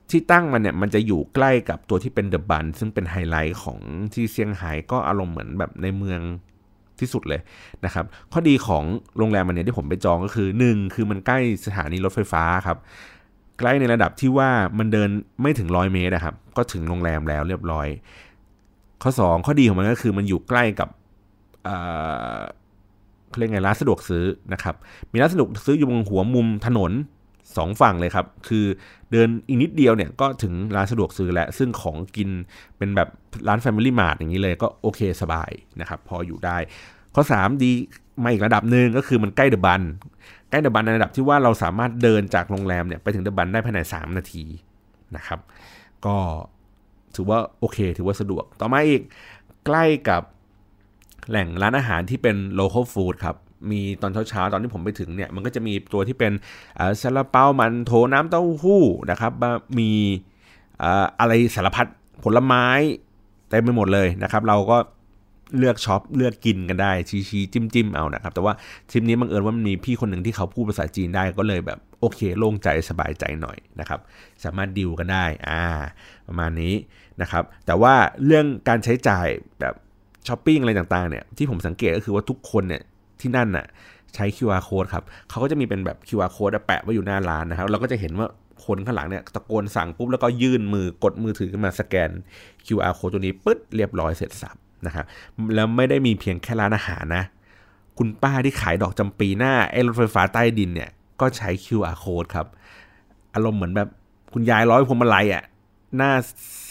[0.10, 3.80] ที่ตั้งมันเนี่ยมันจะอยู่ใกล้กับตัวที่เป็นเดอะบันซึ่งเป็นไฮไลท์ของ
[4.14, 6.22] ที่เซี่ยงไฮ้ก็อารมณ์เหมือนแบบในเมือง
[7.02, 7.42] ที่สุดเลย
[7.86, 8.84] นะครับ ข้อดีของ
[9.18, 12.78] โรงแรมมันเนี่ยที่ผมไปจองก็คือ 1 คือมันใกล้สถานีรถไฟฟ้าครับ
[13.60, 15.10] ใกล้ในระดับที่ว่ามันเดิน
[15.42, 17.88] ไม่ถึงร้อยเมตรนะครับ ก็ถึงโรงแรมแล้วเรียบร้อย
[19.04, 20.90] ข้อ 2 ข้อดีของมันก็คือมันอยู่ใกล้กับ
[23.30, 24.76] เขาเรียกไงร้านสะดวกซื้อนะครับ
[25.12, 26.92] มีร้านสะดวกซื้ออยู่บนหัวมุมถนน
[27.56, 28.66] สองฝั่งเลยครับ คือ
[29.12, 32.30] เดินอีกนิดเดียวเนี่ยก็ถึงร้านสะดวกซื้อแล้วซึ่งของกิน
[32.78, 33.10] เป็นแบบ
[33.48, 36.58] ร้าน Family Mart อย่างนี้เลยก็โอเคสบายนะครับ พออยู่ได้
[37.16, 37.72] ข้อ 3 ดี
[38.24, 39.82] มาอีกระดับหนึ่งก็คือมันใกล้เดอะบัน
[40.50, 44.44] ใกล้เดอะบันในระดับที่ว่าเราสามารถเดินจากโรงแรมเนี่ยไปถึงเดอะบันได้ภายใน 3 นาที
[45.16, 45.40] นะครับ
[46.06, 46.16] ก็
[47.16, 49.02] ถือว่าโอเค ถือว่าสะดวกต่อมาอีก
[49.66, 50.22] ใกล้กับ
[51.30, 53.36] แหล่งร้านอาหารที่เป็น local food ครับ
[53.72, 56.32] มีตอนเช้าๆตอนที่ผมไปถึงเนี่ยมันก็จะมีตัวที่เป็น
[57.02, 59.32] ซาลาเปามันโถน้ำเต้าหู้นะครับ
[59.80, 59.92] มี
[61.20, 61.88] อะไรสารพัด
[62.24, 62.66] ผลไม้
[63.50, 64.78] เต็มไปหมดเลยนะครับ เราก็
[65.58, 68.54] เลือกช็อปเลือกกินกันได้ชี้ชี้จิ้มจิ้มเอานะครับ แต่ว่า
[68.90, 74.00] ทริปนี้บังเอิญว่ามันมีพี่คนหนึ่งที่เขาพูดภาษาจีนได้ก็เลยแบบโอเคโล่งใจสบายใจหน่อยนะครับ
[74.44, 75.62] สามารถดิวกันได้อ่า
[76.28, 76.74] ประมาณนี้
[77.22, 77.94] นะครับ แต่ว่า
[78.26, 79.28] เรื่องการใช้จ่าย
[79.60, 79.74] แบบ
[80.28, 82.84] ช้อปปิ้งอะไรต่างๆเนี่ยที่ผมสังเกตก็คือว่าทุกคนเนี่ย
[83.22, 83.66] ที่นั่นน่ะ
[84.16, 88.28] ใช้ QR code ครับเขาก็จะมีเป็นแบบ QR code แปะไว้อยู่หน้าร้านนะครับเราก็จะเห็นว่า
[88.66, 92.10] คนข้างหลังเนี่ยตะโกนสั่งปุ๊บแล้วก็ยื่นมือกดมือถือขึ้นมาสแกน
[92.66, 95.06] QR code ตัวนี้ปึ๊ดเรียบร้อยเสร็จสับนะครับ
[95.56, 97.24] แล้วไม่ได้มีเพียงแค่ร้านอาหารนะ
[97.98, 100.90] คุณป้าที่ขายดอกจำปีหน้าไอ้รถไฟฟ้าใต้ดินเนี่ย
[101.22, 102.48] ก็ใช้ QR code ครับ
[103.34, 103.90] อารมณ์เหมือนแบบ
[104.34, 105.44] คุณยายร้อยพวงมาลัยอะ
[105.96, 106.12] หน้า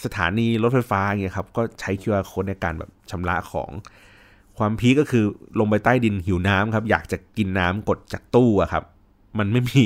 [0.03, 3.69] สถานีรถไฟฟ้าเงี้ยครับก็ใช้ QR code ในการแบบชำระของ
[4.57, 5.25] ความพีก็คือ
[5.59, 8.83] ลงไปใต้ดินหิวน้ำครับ อยากจะกินน้ำกดจากตู้อะครับ
[9.39, 9.83] มันไม่มี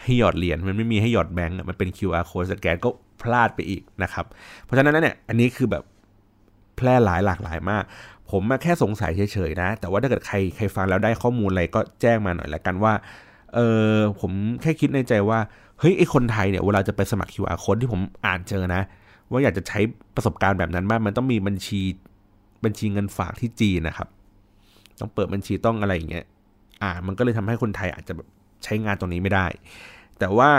[0.00, 2.88] ให้หยอดเหรียญมันไม่มีให้หยอดแบงก์มันเป็น QR code สแกนก็
[3.22, 4.26] พลาดไปอีกนะครับ
[4.62, 5.82] เพราะฉะนั้นเนี่ยอันนี้คือแบบ
[6.76, 7.84] แพร่หลายหลากหลายมาก
[8.30, 12.92] ผมมาแค่สงสัยเฉยๆนะ แต่ว่าถ้าเกิดใครใครฟังแล้วได้ข้อมูลอะไรก็แจ้งมาหน่อยละกันว่า
[13.54, 13.58] เอ
[13.92, 15.38] อผมแค่คิดในใจว่า
[15.78, 18.82] เฮ้ยไอคนไทยเนี่ยเวลาจะไปสมัคร QR code ที่ผมอ่านเจอนะ
[19.30, 19.80] ว่าอยากจะใช้
[20.14, 21.80] ประสบการณ์แบบนั้นบ้างมันต้องมีบัญชี
[22.64, 24.08] บัญชีเงินฝากที่จีนนะครับ
[25.00, 26.24] ต้องเปิดบัญชีต้องอะไรอย่างเงี้ย
[26.82, 28.28] อ่า มันก็เลยทำให้คนไทยอาจจะแบบ
[28.64, 29.46] ใช้งานตรงนี้ไม่ได้
[30.18, 30.50] แต่ว่า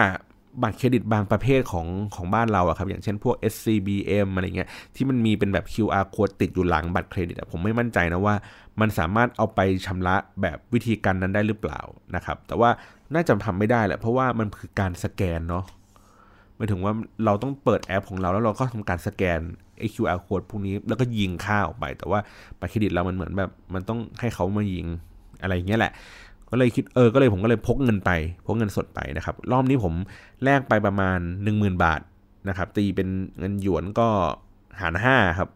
[0.64, 8.36] บัตรเครดิตบางประเภทของของบ้านเราอะครับ อย่างเช่นพวก SCBM อะไรเงี้ย ที่มันมีเป็นแบบ QR code ติดอยู่หลังบัตรเครดิตผมไม่มั่นใจนะว่า
[8.82, 11.80] มันสามารถเอาไปชำระแบบวิธีการนั้นได้หรือเปล่า
[12.16, 12.70] นะครับ แต่ว่า
[13.14, 15.66] น่าจะทำไม่ได้แหละ เพราะว่ามันคือการสแกนเนาะ
[16.58, 16.94] หมายถึงว่า
[17.26, 19.40] เราต้องเปิดแอปของเราแล้วเราก็ทำการสแกน
[19.80, 22.20] ไอ QR code พวกนี้แล้วก็ยิงค่าออกไป แต่ว่า
[22.60, 24.86] บัตรเครดิตเรามันเหมือนแบบ มันต้องให้เขามายิง
[25.42, 25.92] อะไรอย่างเงี้ยแหละ
[26.50, 28.12] ก็เลยคิดเออก็เลยผมก็เลยพกเงินไป
[28.46, 29.94] พกเงินสดไปนะครับ รอบนี้ผม
[30.44, 32.02] แลกไปประมาณ 10,000 บาท
[32.50, 34.08] นะครับ ตีเป็นเงินหยวนก็
[34.80, 35.50] หารห้าครับ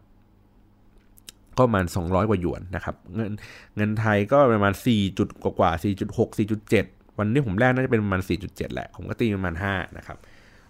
[1.56, 3.30] ก็ประมาณ 200 กว่าหยวนนะครับ เงิน
[3.76, 5.70] เงินไทยก็ประมาณ 4 จุดกว่า
[6.06, 10.16] 4.6 4.7 วันนี้ผมแลกน่าจะเป็นประมาณ 4.7 แหละ ผมก็ตีประมาณ 5 นะครับ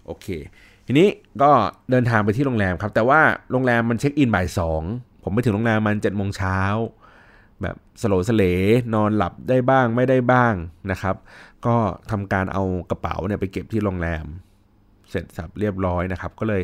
[0.09, 0.27] โอเค
[0.87, 1.07] ทีนี้
[1.41, 1.51] ก็
[1.91, 4.81] เดินทางไปที่โรงแรมครับ แต่ว่าโรงแรมมันเช็คอินบ่ายสอง
[5.23, 6.59] ผมไปถึงโรงแรมมันเจ็ดโมงเช้า
[7.61, 8.43] แบบสะโหลสะเหล
[8.93, 10.53] นอนหลับได้บ้างไม่ได้บ้าง
[10.91, 11.15] นะครับ
[11.65, 11.75] ก็
[12.11, 14.25] ทำการเอากระเป๋าเนี่ยไปเก็บที่โรงแรม
[15.09, 16.61] เสร็จสับเรียบร้อยนะครับ ก็เลย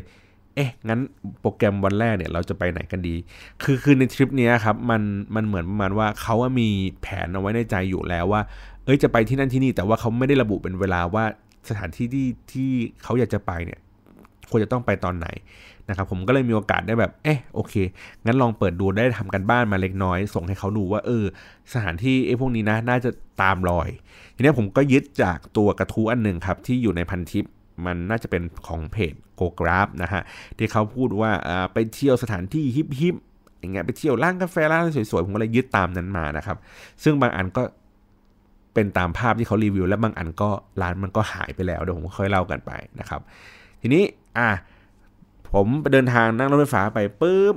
[0.55, 0.99] เอ๊ะงั้น
[1.41, 3.15] โปรแกรมวันแรกเนี่ยเราจะไปไหนกันดี
[3.63, 5.01] คือคือในทริปนี้ครับมัน
[5.35, 6.69] มันเหมือนประมาณว่าเขาว่ามี
[7.01, 8.41] แผนเอาไว้ในใจอยู่แล้วว่า
[8.85, 11.25] เอ้ยจะไปที่นั่นที่นี่แต่ว่าเขาไม่ได้ระบุเป็นเวลาว่า
[11.69, 12.69] สถานที่ที่ที่
[13.03, 13.79] เขาอยากจะไปเนี่ย
[14.51, 15.27] ควรจะต้องไปตอนไหน
[15.89, 17.73] นะครับผมก็เลยมีโอกาสได้แบบเอ๊ะโอเค
[18.25, 21.25] งั้นลองเปิดดูได้ทำกันบ้านมาเล็กน้อย ส่งให้เขาดูว่าเออ
[21.73, 23.09] สถานที่ไอ้พวกนี้นะน่าจะ
[23.41, 23.89] ตามรอย
[24.35, 27.45] ทีนี้ผมก็ยึดจากตัวกระทู้อันหนึ่งครับที่อยู่ในพันทิป
[27.85, 30.21] มันน่าจะเป็นของเพจโกกราฟนะฮะ
[30.57, 31.31] ที่เขาพูดว่า
[31.73, 33.15] ไปเที่ยวสถานที่ฮิปฮิป
[33.59, 36.57] อย่างเงี้ยไปเที่ยวร้านกาแฟร้านสวยๆผมก็เลยยึดตามนั้นมานะครับ
[37.03, 37.63] ซึ่งบางอันก็
[38.75, 40.49] เป็นตามภาพที่เขารีวิว และบางอันก็
[40.81, 43.21] ร้านมันก็หายไปแล้วเดี๋ยวผมค่อยเล่ากันไปนะครับ
[43.81, 44.03] ทีนี้
[44.37, 44.49] อะ
[45.53, 47.55] ผมไปเดินทางนั่งรถไฟฟ้าไปปุ๊บ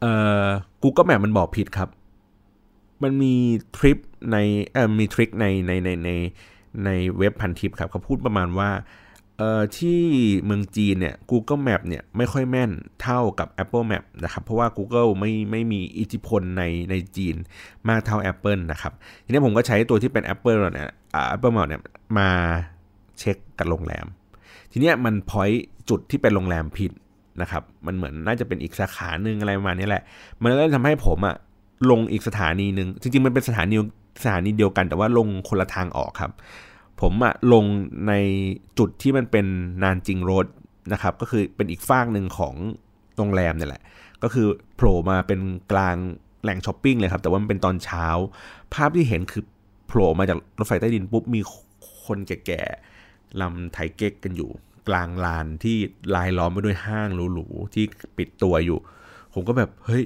[0.00, 0.12] เอ่
[0.44, 0.46] อ
[0.82, 1.88] Google Map มันบอกผิดครับ
[3.02, 3.34] มันมี
[3.76, 3.98] ทริป
[4.32, 4.36] ใน
[4.72, 6.10] เอ่อมีทริคในในในใน
[6.84, 8.70] ในเว็บพันทิปครับเขาพูดประมาณว่า
[9.38, 10.00] เอ่อที่
[10.44, 12.70] เมืองจีนเนี่ย Google Map เนี่ยไม่ค่อยแม่น
[13.02, 17.36] เท่ากับ Apple Map นะครับ เพราะว่า Google ไม่ไม่มีอิทธิพลในในจีน
[17.88, 18.92] มากเท่า Apple นะครับ
[19.24, 20.88] ทีนี้ผมก็ใช้ตัวที่เป็น Apple เนี่ย
[21.34, 21.82] Apple Map เนี่ย
[22.18, 22.28] มา
[23.18, 24.06] เช็คกับโรงแรม
[24.72, 25.50] ทีนี้มันพอย
[25.88, 26.92] จุดที่เป็นโรงแรมผิด
[27.40, 30.02] นะครับ มันเหมือนน่าจะเป็นอีกสาขาหนึ่งอะไรประมาณนี้แหละ
[30.42, 31.36] มันก็เลยทำให้ผมอะ
[31.90, 33.76] ลงอีกสถานีหนึ่งจริงๆมันเป็นสถานี
[34.22, 36.32] สถานีเดียวกันแต่ว่าลงคนละทางออกครับ
[37.04, 37.64] ผมอะลง
[38.08, 38.12] ใน
[38.78, 39.46] จุดที่มันเป็น
[39.82, 40.46] Nanjing Road
[40.92, 42.54] นะครับ ก็คือเป็นอีกฟากหนึ่งของ
[43.16, 43.82] โรงแรมเนี่ยแหละ
[44.22, 45.40] ก็คือโผล่มาเป็น
[45.72, 45.96] กลาง
[46.42, 48.06] แหล่งช้อปปิ้งเลยครับ แต่ว่ามันเป็นตอนเช้า
[48.74, 49.44] ภาพที่เห็นคือ
[49.86, 51.40] โผล่มาจากรถไฟใต้ดินปุ๊บมี
[52.04, 54.50] คนแก่ๆลำไทเก๊กกันอยู่
[54.88, 55.76] กลางลานที่
[56.14, 57.84] ลายล้อมไปด้วยห้างหรูๆที่
[58.18, 58.78] ปิดตัวอยู่
[59.34, 60.04] ผมก็แบบเฮ้ย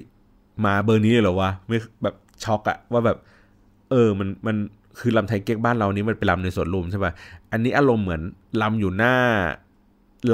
[0.64, 3.18] มาเบอร์นี้เลยเหรอวะไม่แบบช็อกอะว่าแบบ
[3.90, 4.56] เออมันมัน
[5.00, 7.12] คือลำไทยเก๊กบ้านเรานี้มันเป็นลำในสวนลุมใช่ป่ะ
[7.52, 8.22] อันนี้อารมณ์เหมือน
[8.62, 9.14] ลำอยู่หน้า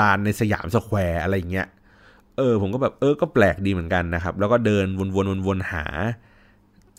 [0.00, 1.66] ลานในสยามสแควร์อะไรเงี้ย
[2.36, 5.84] เออ ผมก็แบบเออ ก็แปลกดีเหมือนกันนะครับ แล้วก็เดินวนๆวนๆหา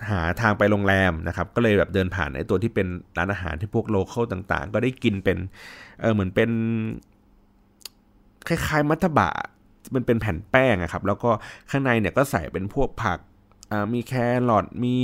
[0.09, 5.37] หาทางไปโรงแรมนะครับ ก็เลยแบบเดินผ่านไอ้ตัวที่เป็นร้านอาหารที่พวกโลเคอลต่างๆ ก็ได้กินเป็น
[6.01, 6.49] เออ เหมือนเป็น
[8.47, 9.29] คล้ายๆมัทบะ
[9.95, 11.29] มันเป็นแผ่นแป้งอะครับ แล้วก็
[11.69, 13.19] ข้างในเนี่ยก็ใส่เป็นพวกผัก
[13.93, 14.13] มีแค
[14.49, 14.95] รอทมี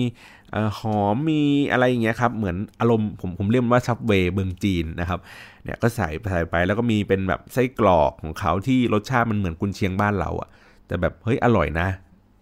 [0.79, 5.19] หอมมีอะไรอย่างเงี้ยครับเหมือนอารมณ์ผมผมเรียกว่าซับเวย์เมืองจีนนะครับ
[5.63, 10.49] เนี่ยก็ใส่ใส่ไปแล้วก็มีเป็นแบบไส้กรอกของเขาที่รสชาติมันเหมือนกุนเชียงบ้านเราอะ
[10.87, 11.87] แต่แบบเฮ้ยอร่อยนะ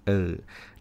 [0.08, 0.30] เออ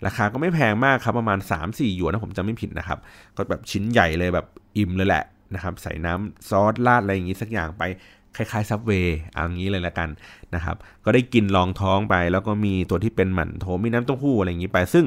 [0.06, 2.98] ราคาก็ไม่แพงมากครับประมาณ 3-4หยวนนะผมจำไม่ผิดนะครับ
[3.36, 7.82] ก็แบบชิ้นใหญ่เลยแบบอิ่มเลยแหละนะครับใส่น้ำซอสราดอะไรอย่างงี้สักอย่างไป
[8.36, 10.08] คล้ายๆซับเวย์เอางี้เลยละกัน
[10.54, 15.04] นะครับ ก็ได้กินลองท้องไป แล้วก็มีตัวที่เป็นหมันโถมีน้ำเต้าหู้อะไรอย่างนี้ไป ซึ่ง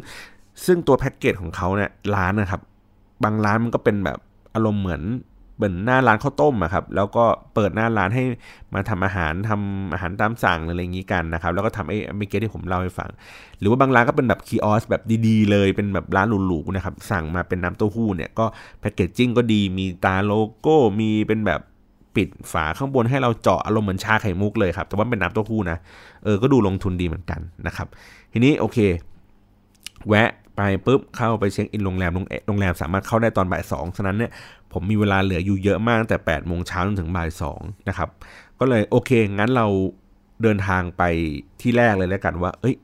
[0.66, 2.62] ซึ่งตัวแพ็กเกจของเขาเนี่ยร้านนะครับ
[3.24, 4.20] บางร้านมันก็เป็นแบบ
[4.54, 5.04] อารมณ์เหมือน
[5.56, 8.24] เหมือนหน้าร้านข้าวต้มอะครับ แล้วก็เปิดหน้าร้านให้
[8.74, 13.10] มาทำอาหารทำอาหารตามสั่งอะไรอย่างนี้กันนะครับ แล้วก็ทำไอ้เมเกที่ผมเล่าให้ฟัง
[13.60, 18.46] หรือว่าบางร้านก็เป็นแบบ kiosk แบบดีๆ เลย เป็นแบบร้านหรูๆนะครับ สั่งมาเป็นน้ำเต้าหู้เนี่ยก็
[18.80, 21.62] packaging ก็ดี มีตราโลโก้ มีเป็นแบบ
[22.16, 25.78] ปิดฝาข้างบนให้เราเจาะอารมณ์เหมือนชาไข่มุกเลยครับ แต่ว่าเป็นน้ำเต้าหู้นะ
[26.24, 27.88] เออ ก็ดูลงทุนดีเหมือนกันนะครับ
[28.34, 28.78] ทีนี้โอเค
[30.08, 32.12] แวะ ไปปุ๊บเข้าไปเช็คอินโรงแรม
[32.48, 34.32] โรงแรมสามารถเข้าได้ตอนบ่ายสองฉะนั้นเนี่ย
[34.74, 38.10] ผมมีเวลาเหลืออยู่เยอะมากแต่8ปดโมงเช้าจนถึงบ่ายสองนะครับ
[38.60, 39.68] ก็เลยโอเค งั้นเรา
[40.44, 41.04] เดินทางไป
[41.62, 42.76] ที่แรกเลยแล้วกันว่า เอ้ย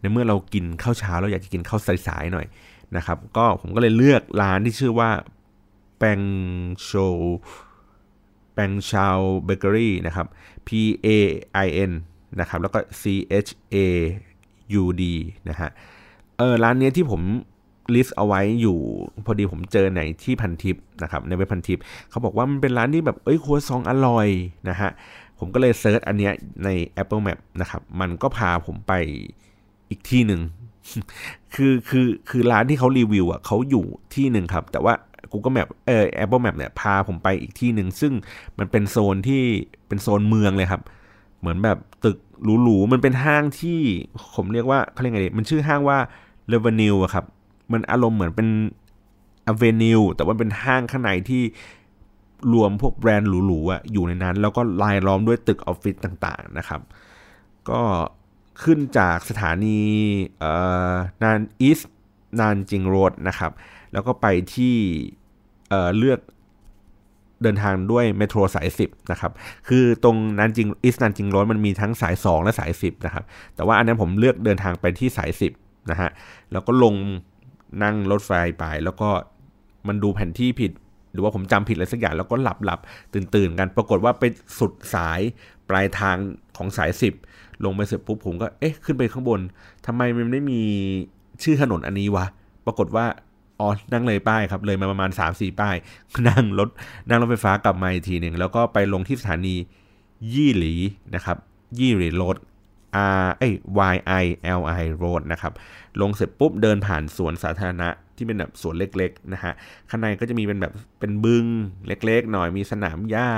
[0.00, 2.46] ในเมื่อเรากินข้าวเช้าเราอยากจะกินข้าวสายๆหน่อย
[2.96, 5.10] นะครับ ก็ผมก็เลยเลือกร้านที่ชื่อว่า
[5.98, 6.20] แปง
[6.82, 6.90] โช
[8.54, 10.26] แปงชาวเบเกอรี่นะครับ
[10.66, 10.68] P
[11.06, 11.08] A
[11.66, 11.92] I N
[12.40, 13.02] นะครับ แล้วก็ C
[13.46, 13.76] H A
[14.82, 15.02] U D
[15.48, 15.70] นะฮะ
[16.38, 17.22] เออร้านนี้ที่ผม
[17.94, 18.78] list เอาไว้อยู่
[19.26, 21.78] พอดีผมเจอในที่พันทิปนะครับในเว็บพันทิป
[22.10, 24.28] เขาบอกว่ามันเป็นร้านที่แบบเอ้ยครัวซองต์อร่อย
[24.68, 24.90] นะฮะ
[25.38, 26.32] ผมก็เลย search อันเนี้ย
[26.64, 26.68] ใน
[27.02, 28.92] Apple Map นะครับมันก็พาผมไป
[29.90, 30.40] อีกที่หนึ่ง
[31.54, 34.94] คือคือคือร้านที่เขารีวิวอะเขาอยู่ที่หนึ่งครับ แต่ว่า
[35.32, 38.12] Google Map เออ Apple Map เนี่ยพาผมไปอีกที่หนึ่งซึ่ง
[38.58, 39.42] มันเป็นโซนที่
[39.88, 40.82] เป็นโซนเมืองเลยครับ
[41.40, 42.18] เหมือนแบบตึก
[42.62, 43.80] หรูๆมันเป็นห้างที่
[44.34, 45.98] ผมเรียกว่าเขาเรียกไงดีมันชื่อห้างว่า
[46.52, 47.24] Revenue อะครับ
[47.72, 48.48] มันอารมณ์เหมือนเป็น
[49.52, 51.42] Avenue แต่ว่าเป็นห้างข้างในที่
[52.52, 56.80] รวมพวกแบรนด์หรูๆอะอยู่ในนั้น แล้วก็ลายล้อมด้วยตึกออฟฟิศต่างๆนะครับ
[57.70, 57.80] ก็
[58.62, 59.78] ขึ้นจากสถานี
[61.22, 61.80] นานอีส
[62.40, 63.52] นานจิงโรดนะครับ
[63.92, 64.74] แล้วก็ไปที่
[65.68, 66.20] เเลือก
[67.42, 69.32] เดินทางด้วยเมโทรสาย 10 นะครับ
[69.68, 76.10] คือตรงนานจิงอีสนานจิงโรดมันมีทั้งสาย 2 และสาย 10 นะครับ แต่ว่าอันนี้ผมเลือกเดินทางไปที่สาย 10 นะฮะ
[76.52, 76.94] แล้วก็ลง
[77.82, 79.08] นั่งรถไฟไปแล้วก็
[79.88, 80.72] มันดูแผนที่ผิด
[81.12, 82.80] หรือว่าผมจำผิดอะไรสักอย่างแล้วก็หลับหลับ
[83.14, 84.24] ตื่นตื่นกัน ปรากฏว่าไป
[84.58, 85.20] สุดสาย
[85.68, 86.16] ปลายทาง
[86.56, 86.90] ของสาย
[87.26, 89.40] 10 ลงไปเสร็จปุ๊บผมก็เอ๊ะขึ้นไปข้างบน
[89.86, 90.60] ทำไมมันไม่มี
[91.42, 92.26] ชื่อถนนอันนี้วะ
[92.66, 93.06] ปรากฏว่า
[93.60, 95.76] อ๋อนั่งเลยป้ายครับ เลยมาประมาณ 3-4 ป้าย
[96.28, 96.68] นั่งรถ
[97.08, 99.54] นั่งรถไฟฟ้ากลับมาอีกทีหนึ่งแล้วก็ไปลงที่สถานี
[100.34, 100.74] ยี่หลี
[101.14, 101.36] นะครับ
[101.78, 102.36] ยี่หลีรด
[103.20, 103.48] R เอ้
[103.92, 104.24] Y I
[104.58, 105.52] L I Road นะครับ
[106.00, 109.52] ลงเสร็จปุ๊บเดินผ่านสวนสาธารณะที่เป็นแบบสวนเล็กๆนะฮะ
[109.90, 111.46] ข้างในก็จะมีเป็นแบบเป็นบึง
[111.86, 113.30] เล็กๆ หน่อยมีสนามหญ้า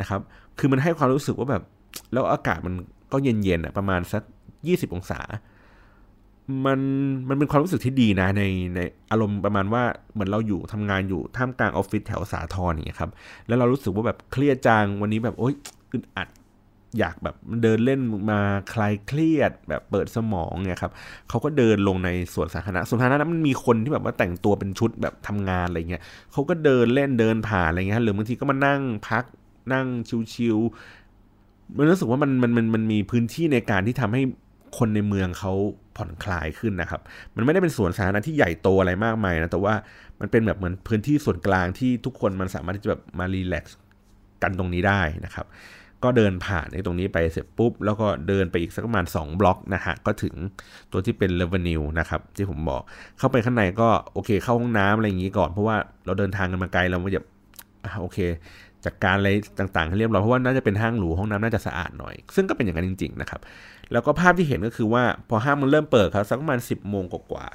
[0.00, 0.20] นะครับ
[0.58, 1.62] คือมันให้ความรู้สึกว่าแบบ
[2.12, 2.74] แล้วอากาศมัน
[3.12, 4.22] ก็เย็นๆอะประมาณสัก
[4.58, 5.20] 20 องศา
[6.66, 6.80] มัน
[7.28, 8.42] มันเป็นความรู้สึกที่ดีนะใน
[8.74, 13.10] ในอารมณ์ประมาณว่าเหมือนเราอยู่ทำงานอยู่ท่ามกลางออฟฟิศแถวสาทรนี่ครับ
[13.46, 15.54] แล้วเรารู้สึกว่าแบบเครียดจังวันนี้แบบโอ๊ย
[15.92, 16.28] อึดอัด
[16.98, 18.00] อยากแบบเดินเล่น
[18.30, 18.40] มา
[18.72, 20.92] คลายเครียดแบบเปิดสมองเนี่ยครับ
[21.28, 29.24] เขาก็เดินลงในสวนสาธารณะสวนสาธารณะนั้นมันมีคนที่แบบว่าแต่งตัวเป็นชุดแบบทำงานอะไรเงี้ยเขาก็เดินเล่นเดินผ่านอะไรเงี้ยหรือบางทีก็มานั่งพัก
[29.72, 29.86] นั่ง
[30.32, 34.22] ชิวๆมันรู้สึกว่ามันมันมันมันมีพื้นที่ในการที่ทำให้
[34.78, 35.52] คนในเมืองเขา
[35.96, 37.00] ผ่อนคลายขึ้นนะครับ
[37.36, 39.74] มันไม่ได้เป็นสวนสาธารณะที่ใหญ่โตอะไรมากมายนะ แต่ว่า
[40.20, 43.78] มันเป็นแบบเหมือนพื้นที่ส่วนกลางที่ทุกคนมันสามารถที่จะแบบมา relax
[44.42, 45.46] กันตรงนี้ได้นะครับ
[46.04, 50.34] ก็เดินผ่านในตรงนี้ไปเสร็จปุ๊บ แล้วก็เดินไปอีกสักประมาณ 2 บล็อกนะฮะ ก็ถึง
[50.92, 52.82] ตัวที่เป็น L'Avenue นะครับที่ผมบอก
[53.18, 57.22] เข้าไปข้างในก็โอเคเข้าห้องน้ำอะไรอย่างนี้ก่อน เพราะว่าเราเดินทางกันมาไกลเราไม่จะ
[58.00, 58.18] โอเค
[58.84, 63.40] จัดกการอะไรต่างๆให้เรียบร้อยเพราะว่าน่าจะเป็นห้างหรูห้องน้ำน่าจะสะอาดหน่อย ซึ่งก็เป็นอย่างนั้นจริง ๆ นะครับ
[63.92, 67.46] แล้วก็ภาพที่เห็นก็คือว่าพอห้างมันเริ่มเปิดครับสักประมาณสิบโมงกว่า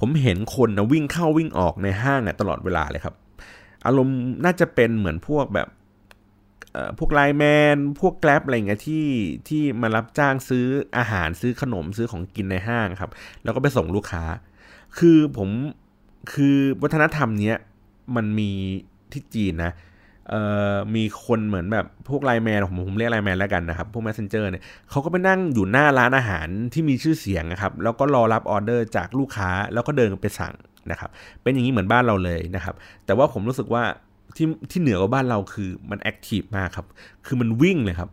[0.00, 3.14] ผมเห็นคนนะวิ่งเข้าวิ่งออกในห้างตลอดเวลาเลยครับ
[3.86, 5.68] อารมณ์น่าจะเป็นเหมือนพวกแบบ
[6.98, 9.06] พวกไลแมน พวกแกลบอะไรเงี้ยที่
[9.48, 10.66] ที่มารับจ้างซื้อ
[10.98, 13.10] อาหารซื้อขนมซื้อของกินในห้างครับ
[13.44, 14.24] แล้วก็ไปส่งลูกค้า
[14.98, 15.48] คือผม
[16.32, 17.56] คือวัฒนธรรมเนี้ย
[18.16, 18.50] มันมี
[19.12, 19.72] ที่จีนนะ
[20.30, 30.54] เอ่อมีคนเหมือนแบบพวกไลแมนผมผมเรียกไลแมนแล้วกันนะครับ พวก messenger เนี่ยเขาก็ไปนั่งอยู่หน้าร้านอาหารที่มีชื่อเสียงนะครับ แล้วก็รอรับออเดอร์จากลูกค้าแล้วก็เดินไปสั่ง
[30.90, 31.10] นะครับ
[31.42, 32.74] เป็นอย่างนี้เหมือนบ้านเราเลยนะครับ
[33.06, 33.84] แต่ว่าผมรู้สึกว่า
[34.36, 36.86] ที่ที่เหนือกว่าบ้านเราคือมันแอคทีฟมากครับ
[37.26, 38.10] คือมันวิ่งเลยครับ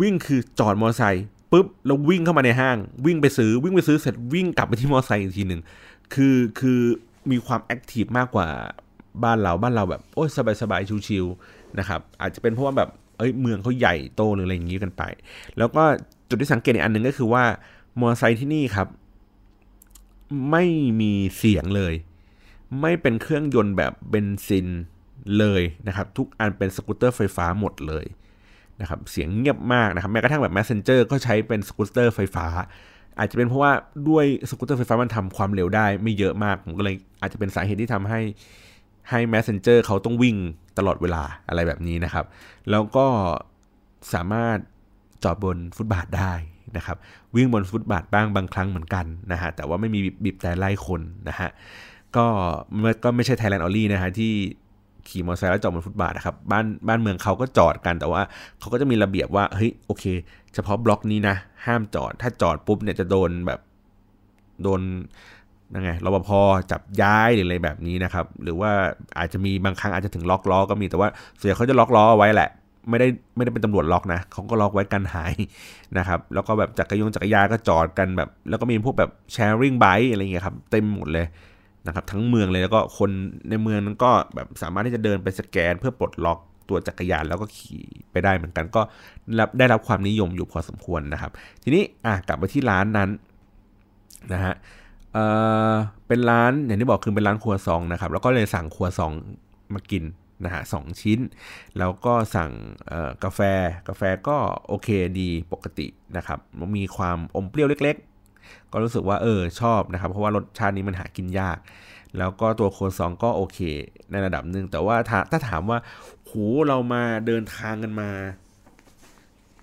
[0.00, 5.60] วิ่งคือจอดมอเตอร์ไซค์ปุ๊บแล้ววิ่งเข้ามาในห้าง วิ่งไปซื้อวิ่งไปซื้อเสร็จวิ่งกลับไปที่มอเตอร์ไซค์อีกทีหนึ่ง
[6.14, 6.80] คือคือ
[7.30, 8.48] มีความ active มากกว่า
[9.24, 15.02] บ้านเราบ้านเราแบบโอ้ยสบายสบายชิวๆนะครับ อาจจะเป็นเพราะว่าแบบเอ้ยเมืองเขาใหญ่โตหรืออะไรอย่างนี้กันไป
[15.58, 15.82] แล้วก็
[16.28, 17.44] จุดที่สังเกตอีกอันหนึ่งก็คือว่า
[18.00, 18.88] มอเตอร์ไซค์ที่นี่ครับ
[20.50, 20.64] ไม่
[21.00, 21.94] มีเสียงเลย
[22.80, 24.68] ไม่เป็นเครื่องยนต์แบบเบนซิน
[25.38, 28.06] เลยนะครับ ทุกอันเป็นสกูตเตอร์ไฟฟ้าหมดเลย
[28.80, 32.46] นะครับเสียงเงียบมากนะครับแม้กระทั่งแบบ Messenger ก็ใช้เป็นสกูตเตอร์ไฟฟ้า
[33.18, 33.72] อาจจะเป็นเพราะว่า
[34.08, 38.20] ด้วยสกูตเตอร์ไฟฟ้ามันทำความเร็วได้ไม่เยอะมากผมก็เลยอาจจะเป็นสาเหตุที่ทำให้
[39.10, 40.36] ให้ Messenger เขาต้องวิ่ง
[40.78, 42.24] ตลอดเวลาอะไรแบบนี้นะครับ
[42.70, 43.06] แล้วก็
[44.14, 44.58] สามารถ
[45.24, 46.32] จอดบนฟุตบาทได้
[46.76, 46.96] นะครับ
[47.36, 51.50] วิ่งบนฟุตบาทบ้างบางครั้งเหมือนกันนะฮะแต่ว่าไม่มีบีบแต่ไล่คนนะฮะ
[52.16, 52.26] ก็
[53.04, 54.32] ก็ไม่ใช่ Thailand only นะฮะที่
[55.08, 58.22] ขี่มอเตอร์ไซค์แล้วจอดบนฟุตบาทนะครับบ้านบ้านเมืองเขาก็จอดกันแต่ว่า
[58.60, 60.04] เขาก็จะมีระเบียบว่าเฮ้ยโอเค
[60.54, 61.36] เฉพาะบล็อกนี้นะ
[61.66, 63.60] ห้ามจอด ถ้าจอดปุ๊บเนี่ยจะโดนแบบ
[64.62, 64.80] โดน
[65.72, 66.30] นั่นไงรปภ
[66.70, 68.70] จับย้ายหรืออะไรแบบนี้นะครับ หรือว่า
[69.18, 72.50] อาจจะมีบางครั้งอาจจะถึงล็อกล้อก็มีแต่ว่าส่วนใหญ่เขาจะล็อกล้อไว้แหละ
[72.90, 75.34] ไม่ได้ไม่ได้เป็นตำรวจล็อกนะเขาก็ล็อกไว้กันหาย
[75.98, 81.26] นะครับ แล้วก็แบบจักรยงจักรยานก็จอดกันแบบ แล้วก็มีพวกแบบ sharing bike อะไรเงี้ยครับเต็มหมดเลย
[81.86, 83.10] นะครับทั้งเมืองเลยแล้วก็คน
[83.50, 88.82] ในเมืองนั้นก็แบบสามารถที่จะเดินไปสแกนเพื่อปลดล็อกตัวจักรยานแล้วก็ขี่ไปได้เหมือนกันก็
[89.38, 91.30] รับได้รับความนิยมอยู่พอสมควรนะครับ
[91.62, 93.10] ทีนี้อะกลับไปที่ร้านนั้น
[94.32, 94.54] นะฮะ
[95.12, 95.18] เอ
[95.72, 95.74] อ
[96.06, 99.12] เป็นร้านอย่างที่บอกคือเป็นร้านครัวซองนะครับ แล้วก็เลยสั่งครัวซอง
[99.74, 100.04] มากิน
[100.44, 101.18] นะฮะสองชิ้น
[101.78, 102.50] แล้วก็สั่ง
[103.24, 103.40] กาแฟ
[103.88, 104.36] กาแฟก็
[104.68, 104.88] โอเค
[105.20, 106.38] ดีปกตินะครับ
[106.76, 107.98] มีความอมเปรี้ยวเล็ก
[108.72, 111.58] ก็รู้สึกว่าเออชอบนะครับ เพราะว่ารสชาตินี้มันหากินยาก
[112.18, 113.58] แล้วก็ตัวครัวซองต์ก็โอเค
[114.10, 115.78] ในระดับหนึ่งแต่ว่าถ้าถ้าถามว่า
[116.24, 116.32] โห
[116.68, 118.08] เรามาเดินทางกันมา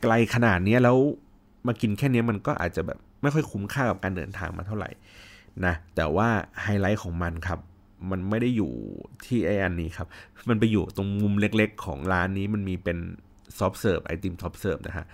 [0.01, 0.97] ไกลขนาดนี้แล้ว
[1.67, 4.89] มากินแค่นี้มันก็อาจจะแบบไม่ค่อยคุ้มค่ากับการเดินทางมาเท่าไหร่
[5.65, 6.27] นะแต่ว่า
[6.61, 7.59] ไฮไลท์ของมันครับ
[8.09, 8.71] มันไม่ได้อยู่
[9.25, 10.07] ที่ไอ้อันนี้ครับ
[10.49, 12.97] มันไปอยู่ตรงมุมเล็กๆ ของร้านนี้มันมีเป็น
[13.59, 15.05] soft serve ไอติม soft serve นะฮะ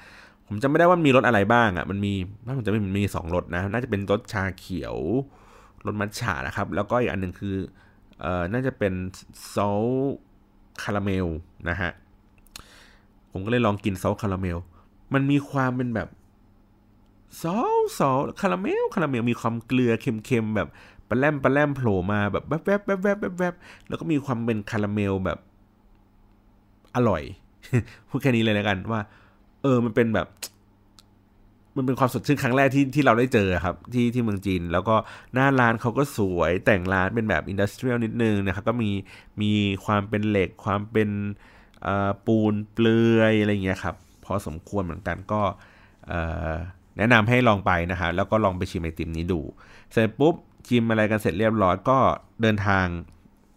[0.47, 2.13] ผมจำไม่ได้ว่ามีรสอะไรบ้างอะ่ะมันมี
[2.45, 4.97] ถ้าผมจะไม่มีสองรสนะ น่าจะเป็นรสชาเขียว
[5.85, 7.55] รสมัทฉะนะครับ แล้วก็อีกอันหนึ่งคือ
[8.21, 8.93] เอ่อน่าจะเป็น
[9.53, 9.85] salt
[10.83, 11.27] caramel
[11.69, 11.91] นะฮะ
[13.31, 14.57] ผมก็เลยลองกิน salt caramel
[15.13, 16.09] มันมีความเป็นแบบ
[17.41, 20.69] ซอสซอสคาราเมลคาราเมลมีความเกลือเค็มๆแบบ
[21.09, 23.53] ปะแล่มปะแล่มโผล่มาแบบแวบแวบแวบแวบแวบ
[23.87, 25.39] แล้วก็มีความเป็นคาราเมลแบบ
[26.95, 27.23] อร่อย
[28.09, 29.01] พูดแค่นี้เลยแล้วกันว่า
[29.67, 30.27] ออมันเป็นแบบ
[31.77, 34.95] มันเป็นความสดชื่นครั้งแรกที่ที่เราได้เจอครับ ที่ที่เมืองจีน แล้วก็
[35.33, 38.91] หน้าร้านเขาก็สวยแต่งร้านเป็นแบบอินดัสเทรียลนิดนึงนะครับ ก็มี
[39.41, 39.51] มี
[39.85, 41.09] ความเป็นเหล็ก ความเป็น
[42.25, 45.41] ปูนเปลือยอะไรเงี้ยครับ พอสมควรเหมือนกันก็
[46.97, 49.41] แนะนำให้ลองไปนะครับแล้วก็ลองไปชิมไอติมนี้ดู
[49.91, 50.35] เสร็จปุ๊บ
[50.67, 51.97] ชิมอะไรกันเสร็จเรียบร้อยก็
[52.41, 52.85] เดินทาง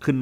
[0.05, 0.19] ขึ้น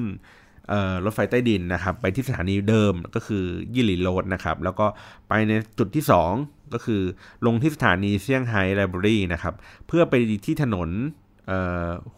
[1.04, 4.86] รถไฟใต้ดินนะครับ ไปที่สถานีเดิมก็คือยี่หลี่โรดนะครับ แล้วก็
[5.28, 6.04] ไปในจุดที่
[6.38, 7.02] 2 ก็คือ
[7.46, 9.54] ลงที่สถานีเซี่ยงไฮ้ไลบรารีนะครับ
[9.86, 10.14] เพื่อไป
[10.46, 10.90] ที่ถนน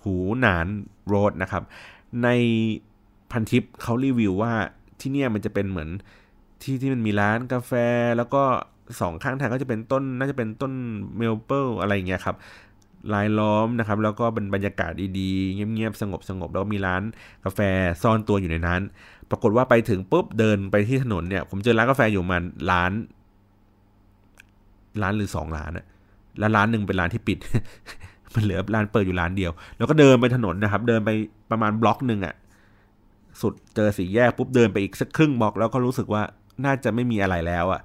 [0.00, 0.66] หูหนาน
[1.06, 1.62] โรดนะครับ
[2.24, 2.28] ใน
[3.30, 4.52] พันทิปเขารีวิวว่า
[5.00, 5.88] ที่เนี่ยมันจะเป็นเหมือน
[6.62, 7.72] ที่ที่มันมีร้านกาแฟ
[8.16, 8.42] แล้วก็
[9.00, 10.72] สองข้างทางก็จะเป็นต้นน่าจะเป็นต้น
[11.16, 12.36] เมลเปิลอะไรเงี้ยครับ
[13.14, 17.02] ลายล้อมนะครับ แล้วก็เป็นบรรยากาศดีๆ เงียบๆ สงบสงบแล้วมีร้าน
[17.44, 17.60] กาแฟ
[18.02, 18.80] ซ่อนตัวอยู่ในนั้น
[19.30, 22.92] ปรากฏว่าไปถึงปุ๊บเดินไปที่ถนนเนี่ย ผมเจอร้านกาแฟอยู่มันร้าน
[25.02, 25.86] ร้านหรือสองร้านอะ
[26.38, 27.38] แล้วร้านหนึ่งเป็นร้านที่ปิด
[28.34, 31.10] มันเหลือร้านเปิดอยู่ร้านเดียว แล้วก็เดินไปถนนนะครับ เดินไป
[31.50, 32.34] ประมาณบล็อกหนึ่งอะ
[33.40, 36.22] สุดเจอสี่แยกปุ๊บเดินไปอีกสักครึ่งบล็อก แล้วก็รู้สึกว่า
[36.64, 37.80] น่าจะไม่มีอะไรแล้วอะ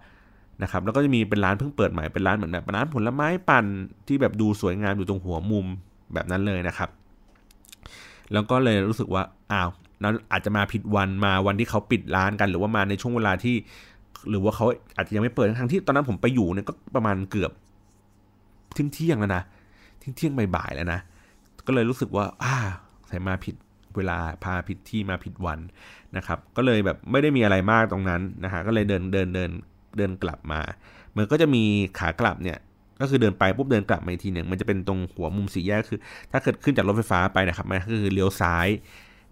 [0.64, 3.66] นะครับแล้วก็จะมีเป็นร้านเพิ่งเปิดใหม่เป็นร้านเหมือนแบบร้านผลไม้ปั่น
[4.08, 5.66] ที่แบบดูสวยงามอยู่ตรงหัวมุม
[6.14, 6.90] แบบนั้นเลยนะครับ
[8.34, 9.70] แล้วก็เลยรู้สึกว่าอ้าว
[10.04, 13.56] นั้นอาจจะมาผิดวันมาวันที่เขาปิดร้านกัน หรือว่ามาในช่วงเวลาที่
[14.30, 14.66] หรือว่าเขา
[14.98, 17.52] อาจจะยังไม่เปิดทั้งที่ตอนนั้นผมไปอยู่เนี่ยก็ประมาณเกือบ
[18.74, 19.44] เที่ยงเที่ยงแล้วนะ
[20.00, 21.00] เที่ยงเที่ยงบ่ายๆแล้วนะ
[21.68, 22.56] ก็เลยรู้สึกว่าอ่า
[23.08, 23.56] ใส่มาผิด
[23.96, 25.60] เวลาพาผิดที่มาผิดวัน
[26.18, 29.52] นะครับ ก็เลยแบบไม่ได้มีอะไรมากตรงนั้นนะฮะก็เลยเดินเดินเดิน
[29.98, 30.62] เดินกลับมา
[31.18, 31.64] มันก็จะมี
[32.00, 32.58] ขากลับเนี่ย
[33.02, 36.00] ก็คือเดินไปปุ๊บเดินกลับมาอีกทีหนึ่งมันจะเป็นตรงหัวมุมสี่แยกคือ
[36.32, 38.68] ถ้าเกิดขึ้นจากรถไฟฟ้าไปนะครับมันก็คือเลี้ยวซ้าย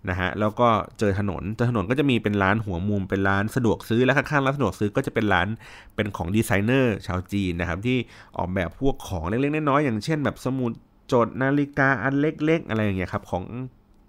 [0.10, 5.47] นะฮะแล้วก็เจอถนนเจอถนนก็จะมีเป็นร้านหัวมุมเป็นร้านสะดวกซื้อและข้างๆร้านสะดวกซื้อก็จะเป็นร้าน
[5.95, 7.97] เป็นของดีไซเนอร์ชาวจีนนะครับที่
[8.38, 10.71] ออกแบบพวกของเล็กๆน้อยๆอย่างเช่น แบบสมุด
[11.13, 13.43] จดนาฬิกาอันเล็ก ๆ อะไรอย่างเงี้ยครับของ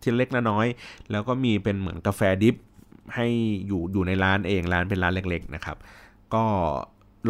[0.02, 0.66] ทีเล็กน้อย
[1.10, 2.56] แล้วก็มีเป็นเหมือนกาแฟดิฟ
[3.14, 3.26] ให้
[3.66, 5.76] อยู่อยู่ในร้านเองร้านเป็นร้านเล็ก ๆ นะครับ
[6.34, 6.44] ก็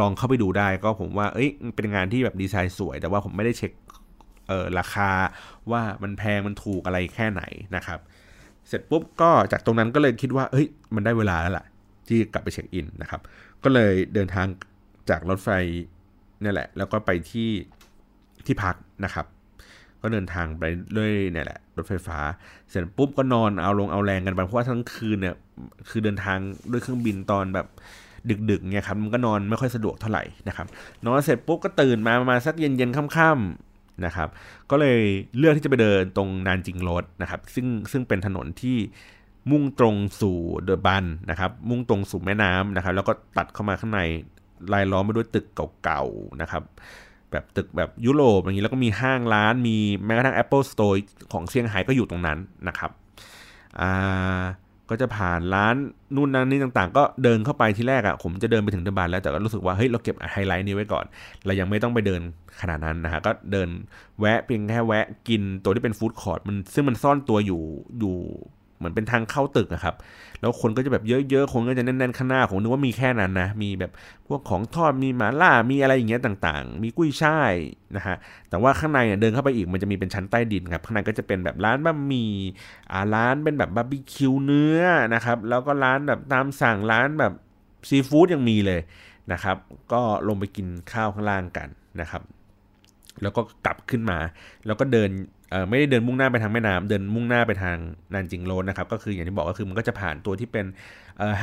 [0.00, 3.72] ลองเข้าไปดูได้ก็ผมว่า เอ้ยเป็นงานที่แบบดีไซน์สวย แต่ว่าผมไม่ได้เช็ค
[4.48, 5.10] เออราคา
[5.70, 7.42] ว่ามันแพงมันถูกอะไรแค่ไหน
[7.76, 7.98] นะครับ
[8.68, 11.64] เสร็จปุ๊บก็จากตรงนั้นก็เลยคิดว่าเอ้ยมันได้เวลาแล้วล่ะ
[12.08, 13.20] ที่กลับไปเช็คอินนะครับ
[13.64, 14.46] ก็เลยเดินทาง
[15.10, 15.48] จากรถไฟ
[16.42, 17.50] นี่แหละ แล้วก็ไปที่
[18.46, 19.26] ที่พักนะครับ
[20.02, 20.64] ก็เดินทางไป
[20.96, 22.18] ด้วยนี่แหละ รถไฟฟ้า
[22.68, 25.34] เสร็จปุ๊บก็นอนเอาลงเอาแรงกันไปเพราะว่าทั้งคืนเนี่ย
[25.88, 26.38] คือเดินทาง
[26.70, 27.66] ด้วยเครื่องบินตอนแบบ
[28.50, 30.66] ดึกๆเนี่ยครับมันก็นอนไม่ค่อยสะดวกเท่าไหร่นะครับ
[31.06, 34.28] นอนเสร็จปุ๊บก็ตื่นมาประมาณสักเย็นๆค่ำๆนะครับ
[34.70, 35.00] ก็เลย
[35.38, 38.76] เลือกที่จะไปเดินตรงนานจิงโรดนะครับซึ่งซึ่งเป็นถนนที่
[39.50, 44.00] มุ่งตรงสู่เดอะบันนะครับมุ่งตรงสู่แม่น้ำนะครับแล้วก็ตัดเข้ามาข้างใน
[44.72, 45.46] รายล้อมไปด้วยตึก
[45.82, 46.62] เก่าๆนะครับ
[47.30, 50.96] แบบตึกแบบยุโรปอย่างนี้แล้วก็มีห้างร้านมีแม้กระทั่ง Apple Store
[51.32, 52.90] ของเซี่ยงไฮ้ก็อยู่ตรงนั้นนะครับ
[53.80, 54.42] อ่า
[54.90, 55.74] ก็จะผ่านร้าน
[56.16, 61.04] นู่นนั่นนี่ต่างๆ ก็เดินเข้าไปที่แรกอะ่ะผมจะเดินไปถึง The Bund แล้วแต่ก็รู้สึกว่าเฮ้ยเราเก็บไฮไลท์นี้ไว้ก่อน
[61.46, 62.20] เรายังไม่ต้องไปเดิน
[62.60, 63.68] ขนาดนั้นนะฮะก็เดิน
[64.20, 67.62] แวะเพียงแค่แวะกินตัวที่เป็น food court มันซึ่งมันซ่อนตัวอยู่
[67.98, 68.16] อยู่
[68.78, 69.94] เหมือนเป็นทางเข้าตึกนะครับ
[70.40, 73.92] แล้วคนก็จะแบบเยอะๆ คนก็จะแน่นๆ ข้างหน้าผมนึกว่ามีแค่นั้นนะ มีแบบ
[74.26, 77.54] พวกของทอด มีหมาล่า มีอะไรอย่างเงี้ยต่างๆ มีกุ้ยช่าย
[77.96, 78.16] นะฮะ
[78.50, 82.32] แต่ว่าข้างในเนี่ยเดินเข้าไปอีกมันจะมีเป็นชั้นใต้ดินครับ ข้างในก็จะเป็นแบบร้านบะหมี่
[83.14, 84.80] ร้านเป็นแบบบาร์บีคิวเนื้อ
[85.14, 87.32] นะครับ แล้วก็ร้านแบบตามสั่งร้านแบบ
[87.88, 88.80] ซีฟู้ดยังมีเลย
[89.32, 89.56] นะครับ
[89.92, 91.68] ก็ลงไปกินข้าวข้างล่างกัน
[92.00, 92.22] นะครับ
[93.22, 94.18] แล้วก็กลับขึ้นมา
[94.66, 95.10] แล้วก็เดิน
[95.68, 97.76] ไม่ได้เดินมุ่งหน้าไปทางแม่น้ำเดินมุ่งหน้าไปทาง
[98.14, 100.66] นานจิงโรนนะครับ ก็คืออย่างที่บอกก็คือมันก็จะผ่านตัวที่เป็น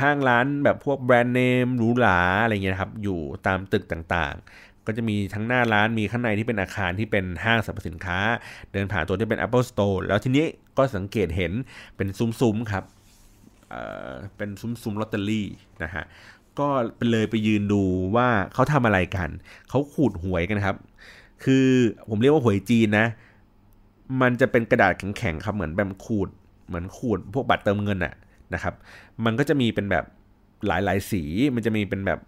[0.00, 8.18] ห้างร้านแบบพวกแบรนด์เนมหรูหราอะไรเงี้ยครับ อยู่ตามตึกต่างๆ ก็จะมีทั้งหน้าร้านมีข้างในที่เป็นอาคารที่เป็นห้างสรรพสินค้า
[8.72, 10.46] เดินผ่านตัวที่เป็น Apple Store แล้วทีนี้
[10.78, 11.52] ก็สังเกตเห็น
[11.96, 12.84] เป็นซุ้มๆครับ
[13.70, 15.46] เเป็นซุ้มๆลอตเตอรี่
[15.82, 16.04] นะฮะ
[16.58, 17.82] ก็ไปเลยไปยืนดู
[18.16, 19.28] ว่าเขาทำอะไรกัน
[19.68, 20.76] เขาขูดหวยกันครับ
[21.44, 21.66] คือ
[22.10, 23.06] ผมเรียกว่าหวยจีนนะ
[24.20, 26.28] มันจะเป็นกระดาษแข็งๆครับ เหมือนแบบขูด
[26.66, 28.14] เหมือนขูดพวกบัตรเติมเงินอะ
[28.54, 28.74] นะครับ
[29.24, 30.04] มันก็จะมีเป็นแบบ
[30.66, 31.22] หลายๆสี
[31.54, 32.20] มันจะมีเป็นแบบ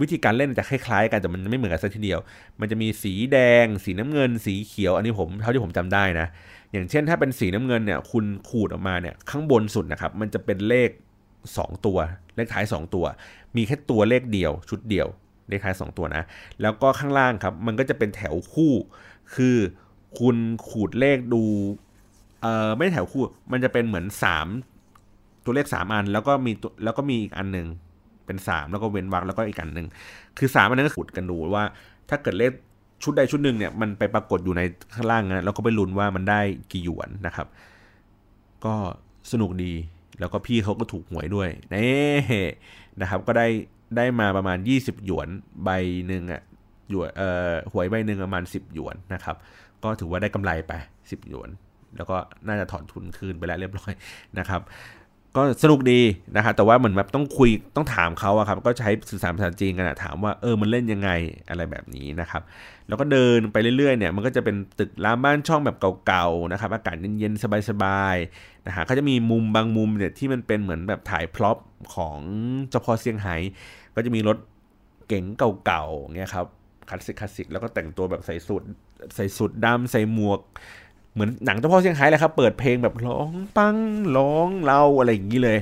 [0.00, 2.20] วิธีการเล่นจะคล้ายๆกันแต่มันไม่เหมือนกันสักทีเดียว
[2.60, 6.26] มันจะมีสีแดง สีน้ำเงิน สีเขียว อันนี้ผมเท่าที่ผมจำได้นะ
[6.72, 10.90] อย่างเช่นถ้าเป็นสีน้ำเงินเนี่ย คุณขูดออกมาเนี่ยข้างบนสุดนะครับ มันจะเป็นเลข
[11.38, 11.98] 2 ตัว
[12.36, 13.04] เลขท้าย 2 ตัว
[13.56, 15.06] มีแค่ตัวเลขเดียวชุดเดียว
[15.48, 16.22] เลขท้าย 2 ตัวนะ
[16.62, 18.72] แล้วก็ข้างล่างครับ มันก็จะเป็นแถวคู่
[19.34, 19.56] คือ
[20.18, 20.36] คุณ
[20.68, 21.42] ขูดเลขดู
[22.42, 24.06] เอ่อไม่แถวคู่ มันจะเป็นเหมือน
[24.74, 26.52] 3ตัวเลข3อัน แล้วก็มี
[26.84, 27.66] แล้วก็มีอีกอันหนึ่ง
[28.26, 29.86] เป็น3แล้วก็เว้นวรรคแล้วก็อีกอันหนึ่ง
[30.38, 31.64] คือ3อันนั้นก็ขุดกันดูว่า
[32.10, 32.52] ถ้าเกิดเลข
[33.02, 34.62] ชุดใดชุดหนึ่งเนี่ยมันไปปรากฏอยู่ใน
[34.94, 36.40] ข้างล่างนะแล้วก็ไปลุ้นว่ามันได้
[36.72, 37.46] กี่หยวนนะครับ
[38.64, 38.74] ก็
[39.32, 39.72] สนุกดี
[40.20, 42.44] แล้วก็พี่เขาก็ถูกหวยด้วยนี่
[43.00, 43.46] นะครับ ก็ได้
[43.96, 45.28] ได้มาประมาณ 20 หยวน
[45.64, 45.70] ใบ
[46.06, 46.42] หนึ่งอะ
[46.90, 49.36] หยวนเอ่อหวยใบหนึ่งประมาณ 10 หยวนนะครับ
[49.84, 50.72] ก็ถือว่าได้กำไรไป
[51.02, 51.50] 10 หยวน
[51.96, 52.16] แล้วก็
[52.46, 53.92] น่าจะถอนทุนคืนไปแล้วเรียบร้อย
[54.38, 54.60] นะครับ
[55.36, 56.00] ก็สนุกดี
[56.36, 61.10] นะครับแต่ว่าเหมือนแบบต้องคุยต้องถามเขาอะครับ ก็ใช้สื่อสารภาษาจีนกันอะถามว่าเออมันเล่นยังไง
[61.50, 62.42] อะไรแบบนี้นะครับ
[62.88, 65.76] แล้วก็เดินไปเรื่อยๆเนี่ยมันก็จะเป็นตึกรามบ้านช่องแบบ
[66.06, 71.58] เก่าๆนะครับ อากาศเย็นๆสบายๆนะฮะเขาจะมีมุมบางมุมเนี่ยที่มันเป็นเหมือนแบบถ่ายพล็อป
[71.94, 72.18] ของ
[72.68, 73.36] เจ้าพ่อเซี่ยงไฮ้
[73.94, 74.36] ก็จะมีรถ
[75.08, 75.24] เก๋ง
[75.66, 76.46] เก่าๆเงี้ยครับ
[76.88, 78.62] คลาสสิกคลาสสิกแล้วก็แต่งตัวแบบใส่สูท
[79.16, 80.40] ใส่สูทดำใส่หมวก
[81.14, 83.76] เหมือนหนังเจ้าพ่อเซี่ยงไฮ้เลยครับ เปิดเพลงแบบร้องปัง
[84.16, 85.58] ร้องเล่าอะไรอย่างนี้เลย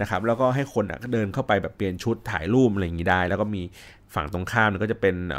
[0.00, 3.62] นะครับ แล้วก็ให้คนเดินเข้าไปแบบเปลี่ยนชุดถ่ายรูปอะไรอย่างนี้ได้ แล้วก็มี
[4.14, 5.38] ฝั่งตรงข้ามก็จะเป็นเ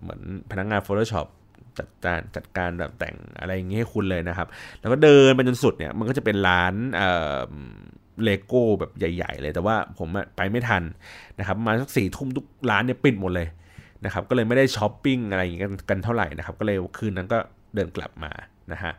[0.00, 0.20] เหมือน
[0.50, 1.26] พนักงาน Photoshop
[1.78, 4.48] จัดการจัดการแบบแต่งอะไรอย่างนี้ให้คุณเลยนะครับ
[4.80, 7.40] แล้วก็เดินไปจนสุดเนี่ยมันก็จะเป็นร้านเอ่อ
[8.24, 10.82] เลโก้แบบใหญ่ ๆ เลยแต่ว่าผมไปไม่ทัน
[11.38, 13.48] นะครับมาสักสี่ทุ่มทุกร้านเนี่ยปิดหมดเลย
[14.04, 17.38] นะครับก็เลยไม่ได้ช้อปปิ้งอะไรอย่างนี้กันเท่าไหร่นะครับก็เลยคืนนั้นก็
[17.74, 18.32] เดินกลับมา
[18.72, 18.92] นะฮะ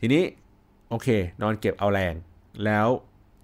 [0.00, 0.22] ทีนี้
[0.90, 1.08] โอเค
[1.40, 2.14] นอนเก็บเอาแรง
[2.64, 2.86] แล้ว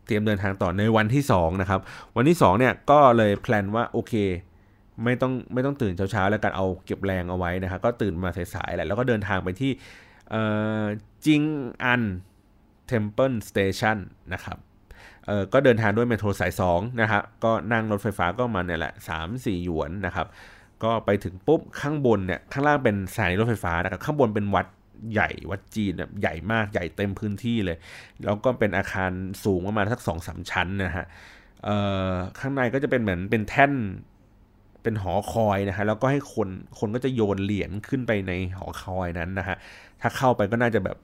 [0.06, 1.80] เตรียมเดินทางต่อในวันที่2นะครับ
[2.16, 4.14] วันที่2เนี่ยก็เลย plan ว่าโอเค
[5.04, 9.72] ไม่ต้องไม่ต้องตื่นเช้าๆแล้วกันเอาเก็บแรงเอาไว้นะครับก็ตื่นมาสายๆแหละแล้วก็เดินทางไปที่
[11.26, 12.02] Jing'an
[12.86, 13.98] Temple Station
[14.32, 14.58] นะครับ
[15.26, 20.26] เออก็เดินทางด้วย Metro สาย2นะฮะก็นั่งรถไฟฟ้าก็มาเนี่ยแหละ 3 4 หยวนนะครับ
[20.84, 24.66] ก็ไปถึงปุ๊บข้างบนเนี่ยข้างล่างเป็นสถานีรถไฟฟ้านะครับข้างบนเป็นวัด
[25.12, 27.76] ใหญ่วัดจีนแบบใหญ่มากใหญ่เต็มพื้นที่เลย
[28.24, 29.10] แล้วก็เป็นอาคาร
[29.44, 31.06] สูงประมาณสักสองสามชั้นนะฮะ
[32.38, 33.72] ข้างในก็จะเป็นเหมือนเป็นแท่น
[34.82, 39.56] เป็นหอคอยนะฮะแล้วก็ให้คนคนก็จะโยนเหรียญขึ้นไปในหอคอยนั้นนะฮะ
[40.00, 40.96] ถ้าเข้าไปก็น่าจะแบบ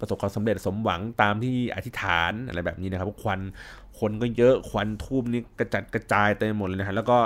[0.00, 3.40] ประสบความสำเร็จสมหวังตามที่อธิษฐานอะไรแบบนี้นะครับควัน
[3.98, 7.18] คนก็เยอะควันทูบนี่กระจัดกระจายเต็มหมดเลยนะฮะแล้วก็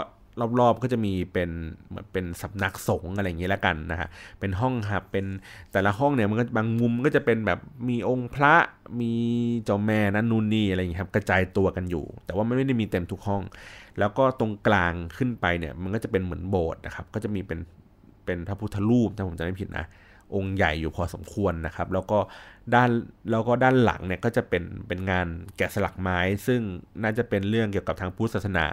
[0.60, 1.50] รอบๆ ก็จะมีเป็น
[1.88, 4.08] เหมือนเป็นสำนักสงฆ์อะไรอย่างเงี้ยแล้วกันนะฮะ
[4.40, 5.26] เป็นห้องครับ เป็น
[5.72, 7.58] แต่ละห้องเนี่ยมันก็บางมุมก็จะเป็นแบบ
[7.88, 8.54] มีองค์พระ
[9.00, 9.12] มี
[9.64, 13.42] เจ้าแม่นั่นนู่นนี่อะไรอย่างเงี้ยครับ กระจายตัวกันอยู่ แต่ว่ามันไม่ได้มีเต็มทุกห้อง
[13.98, 17.58] แล้วก็ตรงกลางขึ้นไปเนี่ยมันก็จะเป็นเหมือนโบสถ์นะครับ ก็จะมีเป็น
[18.24, 19.86] เป็นพระพุทธรูปถ้าผมจำไม่ผิดนะ
[20.34, 22.18] องค์ใหญ่อยู่พอสมควรนะครับ แล้วก็
[22.74, 22.90] ด้าน
[23.30, 25.26] แล้วก็ด้านหลังเนี่ยก็จะเป็นเป็นงาน
[25.56, 26.60] แกะสลักไม้ ซึ่ง
[27.02, 28.66] น่าจะเป็นเรื่องเกี่ยวกับทางพุทธศาสนา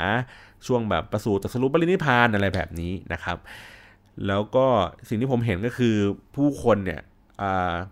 [0.68, 3.38] ช่วงแบบประสูติตรัสรุปปรินิพานอะไรแบบนี้นะครับ
[4.28, 4.68] แล้วก็
[5.10, 5.96] สิ่งที่ผมเห็นก็คือ
[6.36, 7.02] ผู้คนเนี่ย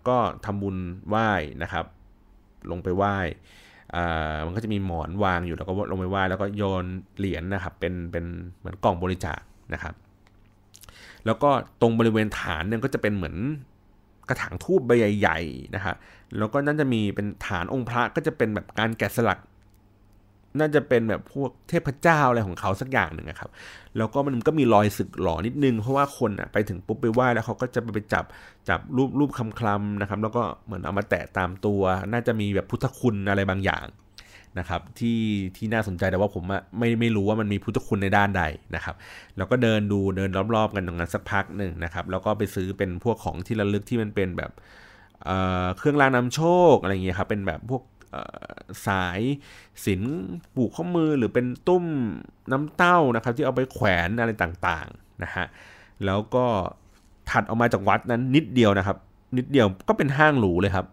[0.07, 0.77] ก็ทำบุญ
[1.09, 1.29] ไหว้
[1.63, 1.85] นะครับ
[2.71, 3.17] ลงไปไหว้
[4.45, 6.85] มันก็จะมีหมอนวางอยู่แล้วก็ลงไปไหว้แล้วก็โยน
[7.17, 8.25] เหรียญนนะครับ เป็นเป็น
[8.59, 9.39] เหมือนกล่องบริจาค
[9.73, 9.93] นะครับ
[11.25, 11.49] แล้วก็
[11.81, 13.35] ตรงบริเวณฐานเนี่ยก็จะเป็นเหมือน
[14.29, 15.95] กระถางทูบใบใหญ่ๆนะฮะ
[16.37, 19.39] แล้วก็นั่นจะมีเป็นฐานองค์พระก็จะเป็นแบบการแกะสลัก
[20.59, 23.49] น่าจะเป็นแบบพวกเทพเจ้าอะไรของเขาสักอย่างหนึ่งครับ
[23.97, 28.25] แล้วก็มันก็มีรอยสึกหล่อนิดนึง เพราะว่าคนอะไปถึงปุ๊บไปไหว้แล้วเขาก็จะไปจับ
[28.69, 33.85] จับรูปรูปคำคลำนะครับ แล้วก็เหมือนเอามาแตะตามตัว น่าจะมีแบบพุทธคุณอะไรบางอย่าง
[34.59, 35.19] นะครับที่
[35.57, 36.43] ที่น่าสนใจแต่ว่าผม
[36.77, 38.43] ไม่ไม่รู้ว่ามันมีพุทธคุณในด้านใด
[38.75, 38.95] นะครับ
[39.37, 44.51] แล้วก็เดินดูเดินรอบๆกันตรงนั้นสักพักหนึ่งนะครับแล้วก็ไปซื้อเป็นพวกของที่ระลึกที่มันเป็นแบบ
[45.25, 46.41] เเครื่องรางนำโช
[46.73, 47.83] คอะไรอย่างเงี้ยครับเป็นแบบพวก
[48.87, 49.21] สาย
[49.85, 50.01] สิน
[50.55, 51.85] ปูกข้อมือหรือเป็นตุ้ม
[52.51, 55.45] น้ำเต้านะครับที่เอาไปแขวนอะไรต่างๆนะฮะ
[56.05, 56.45] แล้วก็
[57.29, 58.97] ถัดออกมาจากวัดนั้นนิดเดียวนะครับ
[59.37, 60.85] นิดเดียวก็เป็นห้างหรูเลยครับ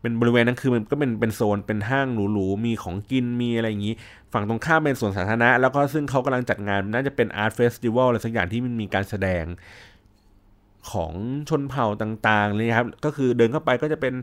[0.00, 3.94] เป็นบริเวณนั้นคือมันก็เป็นเป็นโซนเป็นห้างหรูๆมีของกินมีอะไรอย่างนี้
[4.32, 9.44] ฝั่งตรงข้ามเป็นสวนสาธารณะ แล้วก็ซึ่งเขากำลังจัดงานน่าจะเป็นอาร์ตเฟสติวัลอะไรสักอย่างที่มันมีการแสดง
[10.90, 11.12] ของ
[11.48, 14.14] ชนเผ่าต่างๆเลยครับ ก็คือเดินเข้าไปก็จะเป็น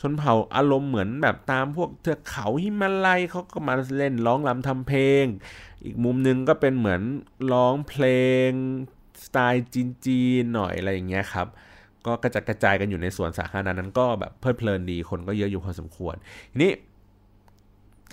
[0.00, 5.24] ชนเผ่าอารมณ์เหมือนแบบตามพวกเทือกเขาหิมาลัยเขาก็มาเล่นร้องรำทำเพลง
[5.84, 7.02] อีกมุมนึงก็เป็นเหมือน
[7.52, 8.04] ร้องเพล
[8.48, 8.50] ง
[9.24, 11.46] สไตล์จีนๆหน่อยอะไรอย่างเงี้ยครับ
[12.08, 16.14] ก็กระจัดกระจายกันอยู่ในสวนสาธารณะนั้นก็แบบเพลิดเพลินดีคนก็เยอะอยู่พอสมควร
[16.52, 16.72] ทีนี้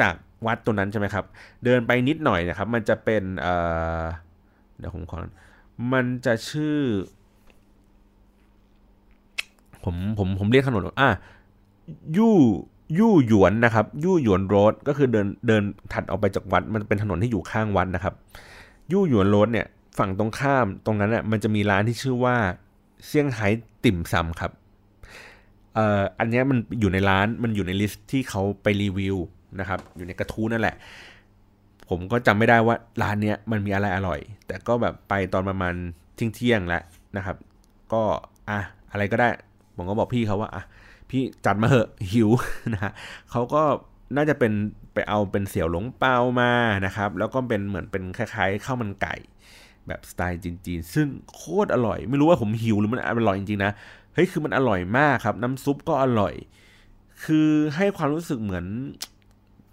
[0.02, 0.16] จาก
[0.46, 1.26] วัดตัวนั้นใช่ไหมครับ
[1.64, 5.18] เดินไปนิดหน่อยนะครับ มันจะเป็นเเดี๋ยวผมขอ
[5.94, 6.78] มันจะชื่อ
[9.84, 11.10] ผมผมผมเรียกถนนอะ
[12.18, 12.36] ยู่
[13.00, 18.14] ยู่หยวนนะครับยู่หยวน Road ก็คือเดินเดินถัดออกไปจากวัด มันเป็นถนนที่อยู่ข้างวัดนะครับ
[18.92, 19.68] ยู่หยวน Road เนี่ย
[19.98, 22.36] ฝั่งตรงข้ามตรงนั้นน่ะมันจะมีร้านที่ชื่อว่า
[23.06, 23.48] เซี่ยงไฮ้
[23.84, 24.52] ติ่มซำครับ
[25.74, 29.18] เอ่ออันนี้มันอยู่ในร้านมันอยู่ใน list ที่เขาไปรีวิว
[29.60, 30.76] นะครับ อยู่ในกระทู้นั่นแหละ
[31.90, 35.74] ผมก็จำไม่ได้ว่าร้านเนี้ยมันมีอะไรอร่อย แต่ก็แบบไปตอนประมาณ
[36.16, 36.84] เที่ยงเที่ยงแล้ว
[37.18, 37.38] นะครับ
[37.94, 38.04] ก็
[38.50, 38.60] อะ
[38.92, 39.30] อะไรก็ได้
[39.76, 40.64] ผมก็บอกพี่เขาว่าอะ
[41.10, 42.30] พี่จัดมาเหอะหิว
[42.74, 42.92] นะฮะ
[43.32, 43.64] เขาก็
[44.16, 44.54] น่าจะเป็น
[44.94, 46.52] ไปเอาเป็นเสี่ยวหลงเปามา
[46.86, 49.16] นะครับ แล้วก็เป็นเหมือนเป็นคล้ายๆข้าวมันไก่
[49.88, 53.72] แบบสไตล์จีนๆซึ่งโคตรอร่อย ไม่รู้ว่าผมหิวหรือมันอร่อยจริงๆนะ
[54.14, 56.34] เฮ้ยคือมันอร่อยมากครับ น้ำซุปก็อร่อย
[57.26, 58.66] คือให้ความรู้สึกเหมือน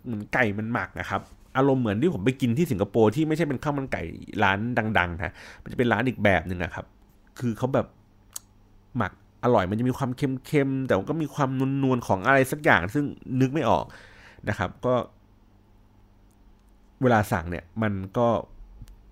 [0.05, 1.21] เหมือนไก่มันหมักนะครับ
[1.57, 4.03] อารมณ์เหมือนที่ผมไปกินที่สิงคโปร์ที่ไม่ใช่เป็นข้าวมันไก่
[4.43, 4.59] ร้าน
[4.99, 5.33] ดังๆนะ
[5.63, 6.87] มันจะเป็นร้านอีกแบบหนึ่งนะครับ
[7.39, 7.87] คือเขาแบบ
[8.97, 9.13] หมัก
[9.45, 11.51] อร่อยมันจะมีความเค็มๆแต่ก็มีความ
[11.83, 13.05] นวลๆของอะไรสักอย่าง ซึ่ง
[13.41, 13.85] นึกไม่ออก
[14.49, 14.95] นะครับ ก็
[17.03, 18.29] เวลาสั่งเนี่ย มันก็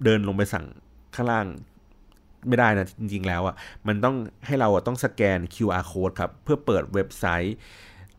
[0.05, 0.67] เดินลงไปสั่ง
[1.15, 1.47] ข้างล่าง
[2.49, 3.55] ไม่ได้นะจริงๆแล้วอะ่ะ
[3.89, 7.57] มันต้องให้เราต้องสแกน QR code ครับ เพื่อเปิดเว็บไซต์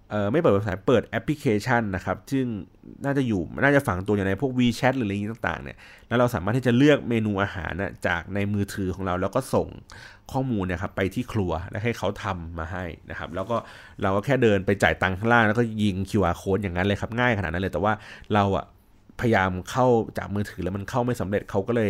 [0.10, 2.46] เออไม่เปิดเว็บไซต์เปิดแอปพลิเคชันนะครับ ซึ่ง
[3.06, 5.78] น่าจะอยู่น่าจะฝังตัวอยู่ในพวก WeChat หรืออะไรต่างๆเนี่ย
[6.08, 9.68] แล้วเราสามารถที่จะเลือกเมนูอาหารนะจากในมือถือของเรา แล้วก็ส่ง
[10.32, 13.58] ข้อมูลเนี่ยครับไปที่ครัวแล้วให้เขาทำมาให้นะครับ แล้วก็
[14.02, 17.94] เราก็แค่เดินไปจ่ายตังค์ข้างล่างแล้วก็ยิง QR code อย่างนั้นเลยครับง่ายขนาดนั้นเลยแต่ว่า
[18.34, 18.66] เราอะ
[19.20, 19.88] พยายามเข้า
[20.18, 21.82] จากมือถือแล้วมันเข้าไม่สำเร็จเขาก็เล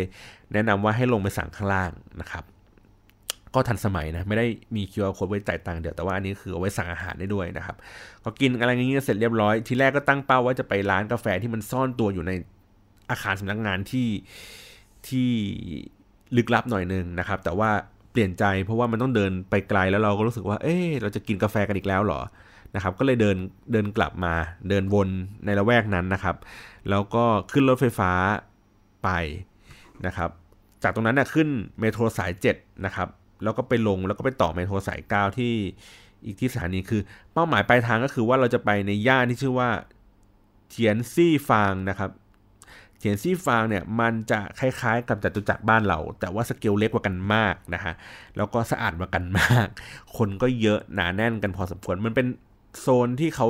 [0.54, 1.90] แนะนำว่าให้ลงไปสั่งข้างล่าง
[2.20, 2.44] นะครับ
[3.54, 4.46] ก็ทันสมัยนะไม่ได้
[4.76, 7.76] มี QR code ไว้จ่ายตังค์เดี๋ยวแต่ว่าอันนี้คือเอาไว้สั่งอาหารได้ด้วยนะครับ
[8.24, 12.32] ก็กินอะไรอย่างนี้เสร็จเรียบร้อยทีแรกก็ตั้งเป้าว่าจะไปร้านกาแฟที่มันซ่อนตัวอยู่ใน
[13.10, 14.08] อาคารสำนักงานที่
[15.08, 15.30] ที่
[16.36, 17.70] ลึกลับหน่อยนึงนะครับ แต่ว่า
[18.12, 22.20] เปลี่ยนใจเพราะว่ามันต้องเดินไปไกลแล้วเราก็รู้สึกว่า เอ๊เราจะกินกาแฟกันอีกแล้วหรอ
[22.74, 23.36] นะครับก็เลยเดิน
[23.72, 24.34] เดินกลับมา
[24.68, 25.08] เดินวน
[25.44, 26.36] ในละแวกนั้นนะครับ
[26.90, 28.12] แล้วก็ขึ้นรถไฟฟ้า
[29.04, 29.08] ไป
[30.06, 30.30] นะครับ
[30.82, 31.48] จากตรงนั้นนะขึ้น
[31.80, 33.08] Metro สาย 7 นะครับ
[33.44, 35.52] แล้วก็ไปลงแล้วก็ไปต่อ Metro สายเก้าที่
[36.24, 37.00] อีกที่สถานีคือ
[37.32, 39.70] เป้าหมายปลายทางก็คือว่าเราจะไปในย่านที่ชื่อว่า
[40.70, 42.10] เทียนซี่ฟางนะครับ
[42.98, 47.94] เทียนซี่ฟางเนี่ยมันจะคล้ายๆ กับจตุจักรบ้านเรา แต่ว่าสเกลเล็กกว่ากันมากนะฮะ
[48.36, 49.66] แล้วก็สะอาดกว่ากันมาก
[50.16, 52.26] คนก็เยอะหนาแน่นกันพอสมควรมันเป็น
[52.80, 53.46] โซนที่เขา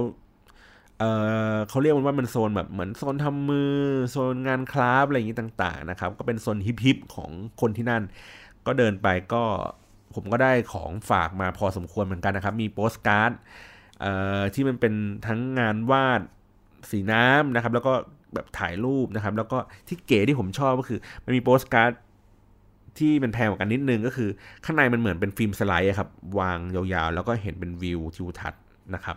[1.03, 1.09] เอ
[1.55, 3.73] อเขาเรียกมันว่ามันโซนแบบเหมือนโซนทำมือ
[4.11, 7.31] โซนงาน craft อะไรอย่างนี้ต่าง ๆ นะครับ ก็เป็นโซน hip ๆของ
[7.61, 8.03] คนที่นั่น
[8.67, 9.45] ก็เดินไปก็
[10.15, 13.33] ผมก็ได้ของฝากมาพอสมควรเหมือนกันนะครับ มีโปสการ์ด
[14.55, 14.95] ที่มันเป็น
[15.27, 16.21] ทั้งงานวาด
[16.91, 17.93] สีน้ำนะครับ แล้วก็
[18.35, 21.93] แบบถ่ายรูปนะครับ แล้วก็ที่เก๋ที่ผมชอบก็คือ มันมีโปสการ์ด
[22.99, 24.31] ที่มันแพงกว่ากันนิดนึงก็คือ
[24.65, 28.62] ข้างในมันเหมือนเป็นฟิล์มสไลด์ครับ วางยาวๆ แล้วก็เห็นเป็นวิวทิวทัศน์
[28.95, 29.17] นะครับ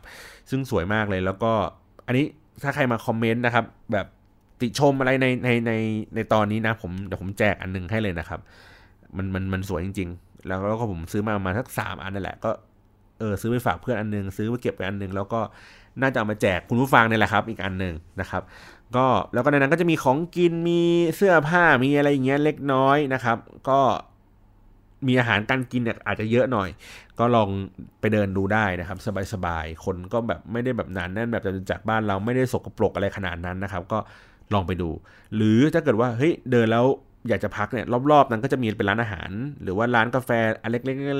[0.49, 1.51] ซึ่งสวยมากเลยแล้วก็
[2.07, 2.26] อันนี้
[2.63, 4.07] ถ้าใครมาคอมเมนต์นะครับ แบบ
[4.61, 5.74] ติชมอะไรในในใน
[6.16, 8.39] ในตอนนี้นะผมเดี๋ยวผมแจกอันนึงให้เลยนะครับ
[9.18, 12.51] มันมันมันสวยจริง ๆ แล้วก็ผมซื้อมาประมาณสักสามอันนั่นแหละก็
[13.20, 15.39] เออซื้อไปฝากเพื่อนอันนึงซื้อไปเก็บไปอันนึงแล้วก็
[16.01, 18.41] น่าจะเอามาแจกคุณผู้ฟังนี่แหละครับ อีกอันหนึ่งนะครับ
[18.95, 20.82] ก็แล้วก็ในนั้นก็จะมีของกินมี
[21.16, 23.38] เสื้อผ้ามีอะไรอย่างเงี้ยเล็กน้อยนะครับ
[23.70, 23.80] ก็
[25.08, 26.70] มีอาหารการกินเนี่ยอาจจะเยอะหน่อย
[27.20, 27.50] ก็ลอง
[28.00, 28.98] ไปเดินดูได้นะครับ
[29.34, 34.00] สบายๆ คนก็แบบไม่ได้แบบนานแน่นแบบจะจากบ้านเราไม่ได้สกปรกอะไรขนาดนั้นนะครับ ก็
[34.54, 34.89] ลองไปดู
[35.36, 36.86] หรือถ้าเกิดว่าเฮ้ยเดินแล้ว
[37.30, 39.30] อยากจะพักเนี่ยรอบๆ นั้นก็จะมีเป็นร้านอาหาร
[39.64, 40.30] หรือว่าร้านกาแฟ
[40.62, 40.76] อันเ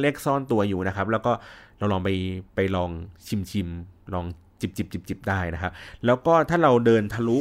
[0.05, 1.32] ล็กๆซ่อนตัวอยู่นะครับ แล้วก็
[1.78, 2.09] เราลองไป
[2.55, 2.89] ไปลอง
[3.28, 3.67] ชิมชิม
[4.13, 4.26] ลอง
[4.61, 5.71] จิบจิบจิบจิบได้นะครับ
[6.05, 7.38] แล้วก็ถ้าเราเดินทะลุ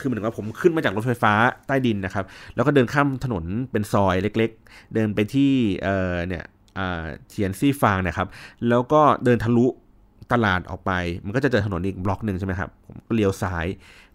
[0.00, 1.32] คือเหมือนกับผมขึ้นมาจากรถไฟฟ้า
[1.66, 2.24] ใต้ดินนะครับ
[2.54, 6.44] แล้วก็เดินข้ามถนนเป็นซอยเล็ก ๆ เดินไปที่เอ่อเนี่ย
[7.28, 8.28] เทียนซี่ฟางนะครับ
[8.68, 9.66] แล้วก็เดินทะลุ
[10.32, 10.92] ตลาดออกไป
[11.24, 13.66] มันก็จะเจอถนนอีกบล็อกหนึ่งใช่ไหมครับ ผมก็เลี้ยวซ้าย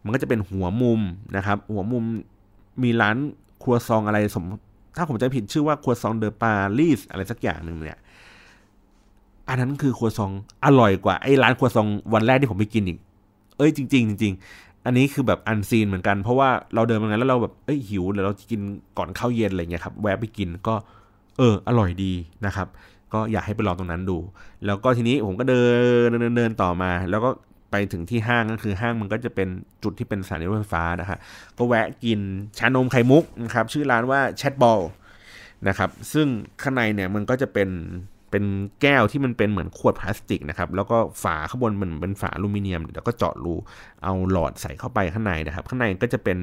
[0.03, 1.01] มันก็จะเป็นหัวมุม
[1.37, 2.03] นะครับ หัวมุม
[2.83, 3.17] มีร้าน
[3.63, 4.45] ครัวซองอะไรสม
[4.97, 7.99] ถ้าผมจะผิดชื่อว่าครัวซองเดอปารีสอะไรสักอย่างหนึ่งเนี่ย
[9.49, 10.31] อันนั้นคือครัวซอง
[10.65, 12.97] อร่อยกว่าไอ้ร้านครัวซองวันแรกที่ผมไปกินอีก
[13.57, 14.33] เอ้ยจริงจริง
[14.85, 18.61] อันนี้คือแบบอันซีนเหมือนกันเพราะว่าเราเดินมางั้นแล้วเราแบบเอ้ยหิวแล้วเราจะกิน
[18.97, 20.75] ก่อนข้าวเย็นอะไรเงี้ยครับแวะไปกินก็
[21.37, 22.13] เอออร่อยดี
[22.45, 22.67] นะครับ
[23.13, 24.17] ก็อยากให้ไปลองตรงนั้นดู
[24.65, 25.63] แล้วก็ทีนี้ผมก็เดิ
[26.05, 27.29] นเดินเดินต่อมา แล้วก็
[27.71, 29.47] ไปถึงที่ห้างก็คือห้างมันก็จะเป็น
[29.83, 31.17] จุดที่เป็นสถานีรถไฟฟ้านะฮะ
[31.57, 32.19] ก็แวะกิน
[32.57, 34.79] ชานมไข่มุกนะครับชื่อร้านว่าแชทบอล
[35.67, 36.27] นะครับซึ่ง
[36.61, 37.69] ข้างในเนี่ยมันก็จะเป็น
[38.31, 38.43] เป็น
[38.81, 43.53] แก้วที่มันเป็นเหมือนขวดพลาสติกนะครับ แล้วก็ฝาข้างบนมันเป็นฝาอลูมิเนียม แล้วก็เจาะรู
[44.03, 46.37] เอาหลอดใส่เข้าไปข้างในนะครับ ข้างในก็จะเป็น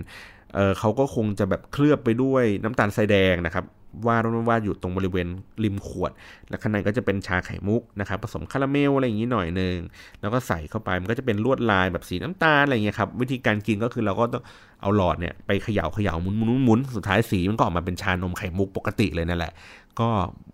[0.55, 3.67] เเขาก็คงจะแบบเคลือบไปด้วยน้ำตาลทรายแดงนะครับ
[4.07, 5.29] วาดวาดอยู่ตรงบริเวณ
[5.65, 6.13] ริมขวด
[6.49, 9.77] แล้วข้างในก็จะเป็นชาไข่มุกนะครับผสมคาราเมลอะไรอย่างนี้หน่อยหนึ่ง
[10.21, 14.43] แล้วก็ใส่เข้าไปมันก็จะเป็นลวดลายแบบสีน้ำตาลอะไรเงี้ยครับวิธีการกินก็คือเราก็ต้อง
[14.81, 19.53] เอาหลอดเนี่ยไปเขย่าเขย่าหมุนหมุนหมุนสุดท้ายสีมันก็ออกมาเป็นชานมไข่มุกปกติเลยนั่นแหละ
[20.01, 20.09] ก็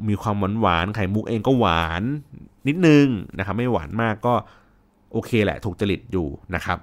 [0.09, 2.03] มีความหวานหวานไข่มุกเองก็หวาน
[2.69, 3.07] นิดนึง
[3.39, 4.35] นะครับไม่หวานมากก็
[5.13, 6.79] โอเคแหละถูกจริตอยู่นะครับ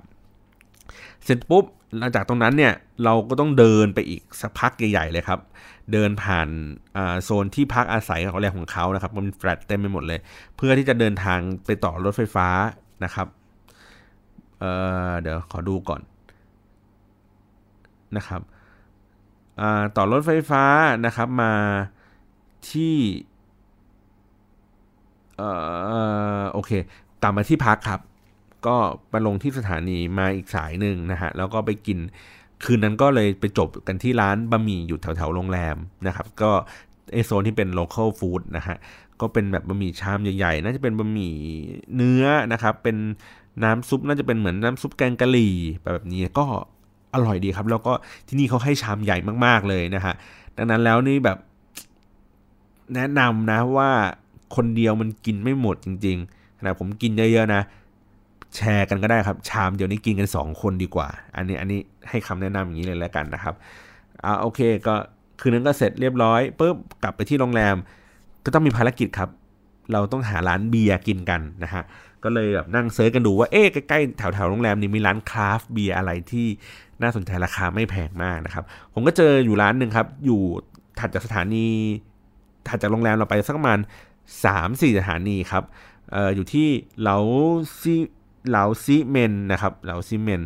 [1.23, 1.65] เสร็จปุ๊บ
[1.97, 2.73] หลังจากตรงนั้นเนี่ย
[3.03, 5.39] เราก็ต้องเดินไปอีกสักพักใหญ่ๆเลยครับ
[5.91, 6.47] เดินผ่าน
[7.23, 10.19] โซนที่พักอาศัยของแรกของเขานะครับมันแฟลตเต็มไปหมดเลย
[10.57, 12.47] เพื่อที่จะเดินทางไปต่อรถไฟฟ้า
[13.03, 13.27] นะครับ
[14.59, 16.01] เเดี๋ยวขอดูก่อน
[18.17, 18.41] นะครับ
[19.95, 20.63] ต่อรถไฟฟ้า
[21.05, 21.53] นะครับมา
[22.69, 22.95] ที่
[26.53, 26.71] โอเค
[27.23, 28.01] ตามมาที่พักครับ
[28.67, 28.77] ก็
[29.09, 31.97] ไปลงที่สถานีมาอีกสายหนึ่งนะฮะแล้วก็ไปกิน
[32.63, 35.75] คืนนั้นก็เลยไปจบกันที่ร้านบะหมี่อยู่แถวๆโรงแรม
[36.07, 36.51] นะครับ ก็
[37.11, 38.77] ไอโซนที่เป็น local food นะฮะ
[39.21, 41.35] ก็เป็นแบบบะหมี่ชามใหญ่ๆ น่าจะเป็นบะหมี่
[41.95, 42.97] เนื้อนะครับ เป็น
[43.63, 46.45] น้ำซุปน่าจะเป็นเหมือนน้ำซุปแกงกะหรี่แบบนี้ก็
[47.13, 47.93] อร่อยดีครับ แล้วก็
[48.27, 50.13] ที่นี่เขาให้ชามใหญ่มากๆเลยนะฮะ
[50.57, 51.37] ดังนั้นแล้วนี่แบบ
[52.95, 53.89] แนะนำนะว่า
[54.55, 57.61] คนเดียวมันกินไม่หมดจริงๆขณะผมกินเยอะๆนะ
[58.55, 63.55] แชร์กันก็ได้ครับ ชามเดี๋ยวนี้กินกัน 2 คนดีกว่า อันนี้อันนี้ให้คำแนะนำอย่างนี้เลยแล้วกันนะครับ
[64.23, 64.95] อ่าโอเคก็
[65.39, 67.75] คืนนั้นก็เสร็จเรียบร้อยปุ๊บกลับไปที่โรงแรม
[68.45, 69.29] ก็ต้องมีภารกิจครับ
[69.93, 71.83] เราต้องหาร้านเบียร์กินกันนะฮะ
[72.23, 76.47] ก็เลยแบบนั่ง search กันดูว่าเอ๊ะใกล้ๆแถวๆโรงแรมนี้มีร้าน craft beer อะไรที่
[77.01, 78.63] น่าสนใจราคาไม่แพงมากนะครับ
[78.93, 80.41] ผมก็เจออยู่ร้านหนึ่งครับ อยู่
[80.99, 81.65] ถัดจากสถานี
[82.67, 83.79] ถัดจากโรงแรมเราไปสักประมาณ
[84.37, 85.63] 3-4 สถานีครับ
[86.15, 86.67] อออยู่ที่
[87.01, 87.17] เหลา
[87.81, 87.95] ซี
[88.49, 90.41] เหลาซีเมนนะครับเหลาซีเมน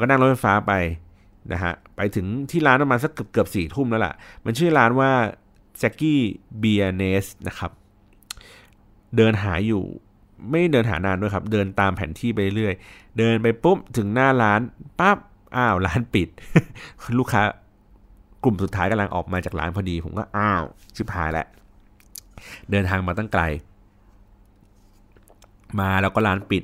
[0.00, 0.72] ก็นั่งรถไฟฟ้าไป
[1.52, 4.14] นะฮะไปถึงที่ร้านประมาณสักเกือบเกือบสี่ทุ่มแล้วล่ะ
[4.44, 5.10] มันชื่อร้านว่า
[5.78, 6.20] แจ็คกี้
[6.58, 7.70] เบียเนสนะครับ
[9.16, 9.84] เดินหาอยู่
[10.50, 12.74] ไม่เดินหานานด้วยครับ เดินตามแผนที่ไปเรื่อย
[13.18, 14.60] เดินไปปุ๊บถึงหน้าร้าน
[14.98, 15.18] ปั๊บ
[15.56, 16.28] อ้าวร้านปิด
[17.18, 17.42] ลูกค้า
[18.44, 20.62] กลุ่มสุดท้ายกำลังออกมาจากร้านพอดี ผมก็อ้าว
[20.96, 21.46] ชิบหายแล้ว
[22.70, 23.42] เดินทางมาตั้งไกล
[25.80, 26.62] มาแล้วก็ร้านปิด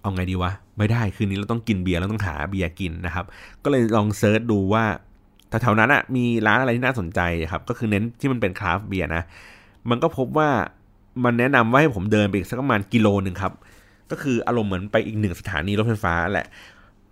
[0.00, 3.24] เอาไงดีวะ ไม่ได้คืนนี้เราต้องกินเบียร์เราต้องหาเบียร์กินนะครับ
[3.64, 4.84] ก็เลยลอง search ดูว่า
[5.48, 7.20] แถวๆนั้นอะมีร้านอะไรที่น่าสนใจ
[7.52, 9.22] ครับ ก็คือเน้นที่มันเป็น craft beer นะ
[9.90, 10.50] มันก็พบว่า
[11.24, 13.52] มันแนะนำว่าให้ผมเดินไปอีกสักประมาณกิโลหนึ่งครับ
[14.10, 16.46] ก็คืออารมณ์เหมือนไปอีกหนึ่งสถานีรถไฟฟ้าแหละ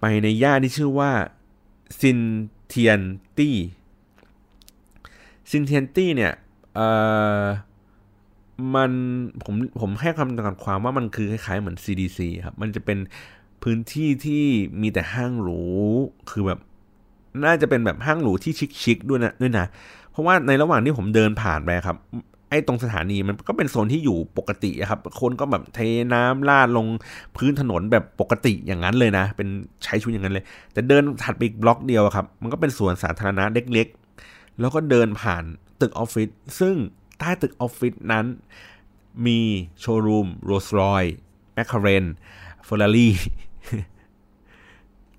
[0.00, 1.10] ไปในย่านที่ชื่อว่า
[2.00, 2.18] ซิน
[2.68, 3.00] เทียน
[3.38, 3.56] ตี้
[5.50, 6.32] ซินเทียนตี้เนี่ย
[6.74, 6.88] เอ่
[7.40, 7.42] อ
[8.74, 8.90] มัน
[9.44, 12.98] ผมผมแค่คำจำกัดความว่ามันคือคล้ายๆเหมือน CDC ครับ มันจะเป็น
[13.62, 14.44] พื้นที่ที่
[14.82, 15.62] มีแต่ห้างหรู
[16.30, 16.58] คือแบบ
[17.44, 18.52] น่าจะเป็นแบบห้างหรูที่
[18.82, 19.66] ชิคๆด้วยนะด้วยนะ
[20.10, 21.96] เพราะว่าในระหว่างที่ผมเดินผ่านไปครับ
[22.54, 25.80] อ้ตรงสถานีมันก็เป็นโซนที่อยู่ปกติครับ คนก็แบบเท
[26.14, 26.86] น้ำลาดลง
[27.36, 29.48] พื้นถนนแบบปกติอย่างนั้นเลยนะ เป็น
[29.84, 35.44] ใช้ชุดอย่างนั้นเลย แต่เดินถัดไปอีกบล็อกเดียวครับ มันก็เป็นสวนสาธารณะเล็กๆ แล้วก็เดินผ่าน
[35.80, 36.28] ตึกออฟฟิศ
[36.60, 36.74] ซึ่ง
[37.18, 38.26] ใต้ตึกออฟฟิศนั้น
[39.26, 39.40] มี
[39.80, 42.04] โชว์รูม Rolls-Royce McLaren
[42.64, 43.12] Ferrari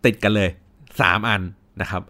[0.06, 0.50] ติดกันเลย
[1.02, 1.42] สามอัน
[1.82, 2.04] นะครับ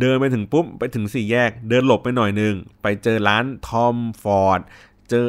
[0.00, 4.60] เดินไปถึงปุ๊บไปถึงสี่แยก เดินหลบไปหน่อยนึง ไปเจอร้าน Tom Ford
[5.10, 5.24] เจอ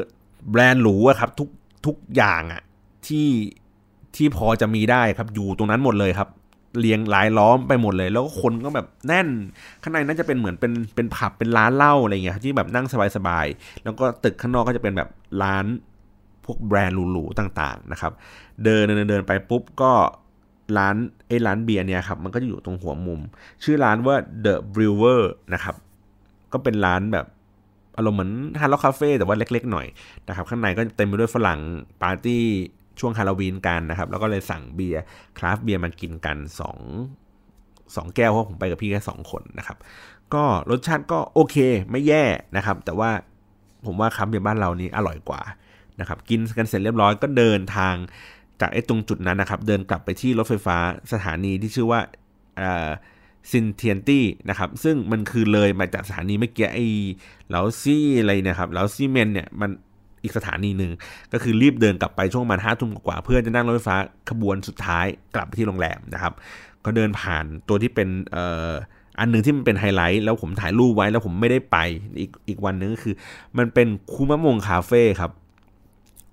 [0.51, 1.49] แบรนด์หรูอะครับทุก
[1.86, 2.61] ทุกอย่างอะ
[3.07, 3.30] ที่
[4.15, 6.30] ที่พอจะมีได้ครับอยู่ตรงนั้นหมดเลยครับ
[6.80, 9.28] เรียงรายล้อมไปหมดเลย แล้วก็คนก็แบบแน่น
[9.84, 15.09] ข้างในน่าจะเป็นเหมือนเป็นเป็นผับเป็นร้านเหล้าอะไรเงี้ยที่แบบนั่งสบายๆแล้วก็ตึกข้างนอกก็จะเป็นแบบ
[15.43, 15.65] ร้าน
[16.45, 18.11] พวกแบรนด์หรูๆต่างๆนะครับ
[18.63, 19.91] เดินเดินเดินไปปุ๊บก็
[20.78, 20.95] ร้าน
[21.28, 23.20] ไอ้ร้านเบียร์เนี่ยครับมันก็จะอยู่ตรงหัวมุม
[23.63, 24.15] ชื่อร้านว่า
[24.45, 25.22] The Brewer
[25.53, 25.76] นะครับ
[26.53, 27.26] ก็เป็นร้านแบบ
[27.97, 29.88] อารมณ์เหมือน Hard Rock Cafe แต่ว่าเล็กๆหน่อย
[30.28, 31.59] นะครับ ข้างในก็เต็มไปด้วยฝรั่ง
[32.01, 32.43] ปาร์ตี้
[32.99, 35.03] ช่วงฮาโลวีนกันนะครับ แล้วก็เลยสั่งเบียร์
[35.38, 36.38] craft beer มากินกัน
[37.17, 39.78] 2 2 แก้วเพราะผมไปกับพี่แค่2คนนะครับ
[40.34, 41.55] ก็รสชาติก็โอเค
[41.91, 42.24] ไม่แย่
[42.57, 43.09] นะครับ แต่ว่า
[43.86, 45.41] ผมว่า craft beer บ้านเรานี้อร่อยกว่า
[45.99, 47.95] นะครับ กินกันเสร็จเรียบร้อยก็เดินทาง
[48.62, 50.78] จากไอ้ตรงจุดนั้นนะครับ เดินกลับไปที่รถไฟฟ้า
[51.14, 51.99] สถานีที่ชื่อว่า
[53.51, 56.88] ซินเทียนตี้นะครับ ซึ่งมันคือเลยมาจากสถานีเมื่อกี้ไอ้
[57.49, 59.70] เลาซี่อะไรนะครับเลาซี่เมนเนี่ยมัน
[60.24, 60.91] อีกสถานีหนึ่ง
[61.34, 63.97] ก็คือรีบเดินกลับไปช่วงมาห้าทุ่มกว่าเพื่อจะนั่งรถไฟฟ้า
[64.30, 65.05] ขบวนสุดท้าย
[65.36, 66.34] กลับไปที่โรงแรมนะครับ
[66.86, 68.74] ก็เดินผ่านตัวที่เป็นอ่อ
[69.20, 71.78] อันหนึ่งที่มันเป็นไฮไลท์แล้วผมถ่ายรูปไว้แล้วผมไม่ได้ไป
[72.20, 73.16] อีกอีกวันนึงก็คือ
[73.57, 75.32] มันเป็นคูมะมงคาเฟ่ครับ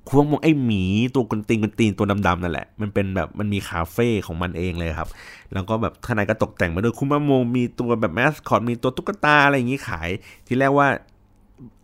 [0.08, 0.82] คูมะมงไอ้หมี
[1.14, 5.08] ตัวกนตีนกนตีนตัวดำๆนั่นแหละ มันเป็นแบบมันมีคาเฟ่ของมันเองเลยครับ
[5.52, 10.08] แล้วก็แบบข้างในก็ตกแต่งมาด้วยคูมะมงมีตัวแบบแมสคอตมีตัวตุ๊กตาอะไรอย่างนี้ขาย
[10.46, 10.88] ที่แรกว่า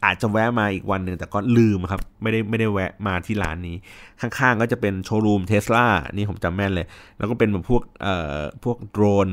[0.04, 3.76] อาจจะแวะมาอีกวันหนึ่งแต่ก็ลืมครับ ไม่ได้ไม่ได้แวะมาที่ร้านนี้
[4.20, 6.86] ข้างๆก็จะเป็นโชว์รูมเทสลานี่ผมจำแม่นเลย
[7.18, 9.28] แล้วก็เป็นแบบพวกเอ่อพวกโดรน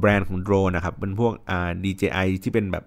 [0.00, 2.84] แบรนด์ของโดรนนะครับ เป็นพวกอ่า DJI ที่เป็นแบบ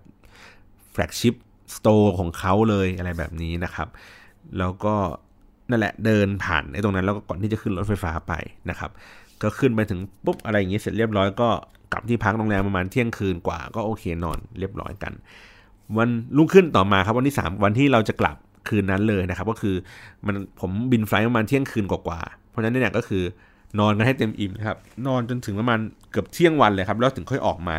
[0.91, 1.35] flagship
[1.75, 3.87] store ของเขาเลยอะไรแบบนี้นะครับ
[4.57, 4.95] แล้วก็
[5.69, 8.33] นั่นแหละเดินผ่านไอ้ตรงนั้นแล้วก็ก่อนที่จะขึ้นรถไฟฟ้าไป
[8.69, 8.91] นะครับ
[9.41, 11.49] ก็ขึ้นไปถึงปุ๊บอะไรอย่างนี้เสร็จเรียบร้อยก็
[11.93, 15.13] กลับที่พักโรงแรมประมาณเที่ยงคืนกว่าก็โอเคนอนเรียบร้อยกัน
[15.97, 18.35] วันรุ่งขึ้นต่อมาครับวันที่ 3 วันที่เราจะกลับ
[18.69, 19.75] คืนนั้นเลยนะครับ ก็คือ
[20.25, 23.23] มันผมบิน flight ประมาณเที่ยงคืนกว่าๆเพราะฉะนั้นเนี่ยก็คือ
[23.79, 24.77] นอนกันให้เต็มอิ่มครับ
[25.07, 25.79] นอนจนถึงประมาณ
[26.11, 27.77] เกือบเที่ยงวันเลยครับ แล้วถึงค่อยออกมา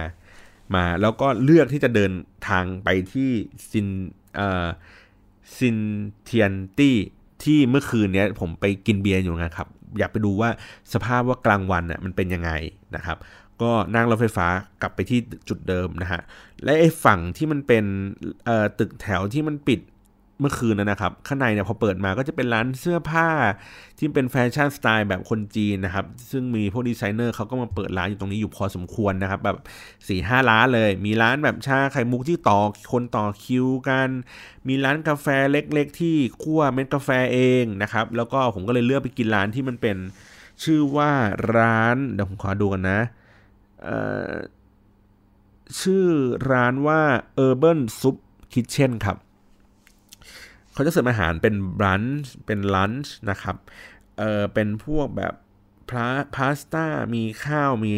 [0.75, 2.13] มา แล้วก็เลือกที่จะเดิน
[2.49, 3.31] ทางไปที่
[3.71, 3.87] ซิน
[4.37, 4.67] เอ่อ
[5.57, 5.79] ซิน
[6.25, 6.97] เทียนตี้
[7.45, 9.69] ที่เมื่อคืนนี้ผมไปกินเบียร์อยู่นะครับ
[9.99, 10.51] อยากไปดูว่า
[10.93, 12.51] สภาพว่ากลางวันน่ะมันเป็นยังไง
[12.97, 13.19] นะครับ
[13.63, 14.47] ก็นั่งรถไฟฟ้า
[14.83, 15.19] กลับไปที่
[15.49, 16.21] จุดเดิมนะฮะ
[16.65, 17.85] และไอ้ฝั่งที่มันเป็น
[18.79, 19.81] ตึกแถวที่มันปิด
[20.43, 23.29] เมื่อคืนนะครับ ข้างในเนี่ยพอเปิดมาก็จะเป็นร้านเสื้อผ้า
[23.99, 29.59] ที่เป็นแฟชั่นสไตล์แบบคนจีนนะครับ ซึ่งมีพวกดีไซเนอร์เขาก็มาเปิดร้านอยู่ตรงนี้อยู่พอสมควรนะครับ แบบ
[29.89, 32.59] สี่ห้าร้านเลย มีร้านแบบชาไข่มุกที่ต่อ
[32.93, 34.09] คนต่อคิวกัน
[34.69, 39.97] มีร้านกาแฟเล็กๆ ที่คั่วเม็ดกาแฟเองนะครับ แล้วก็ผมก็เลยเลือกไปกินร้านที่มันเป็น
[40.65, 41.11] ชื่อว่า
[41.57, 43.01] ร้านเดี๋ยวผมขอดูกันนะ
[45.81, 46.07] ชื่อ
[46.51, 47.01] ร้านว่า
[47.47, 48.17] Urban Soup
[48.53, 49.17] Kitchen ครับ
[50.73, 53.57] เขาจะเสิร์ฟอาหารเป็นรันช์เป็นลันช์นะครับ
[54.19, 55.35] เออเป็นพวกแบบ
[55.91, 57.93] พาพาสต้ามีข้าวมี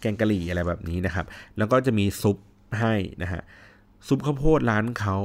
[0.00, 1.26] แกงกะหรี่อะไรแบบนี้นะครับ
[1.58, 2.36] แล้วก็จะมีซุป
[2.80, 3.42] ให้นะฮะ
[4.06, 5.16] ซุปข้าวโพดร้านเขา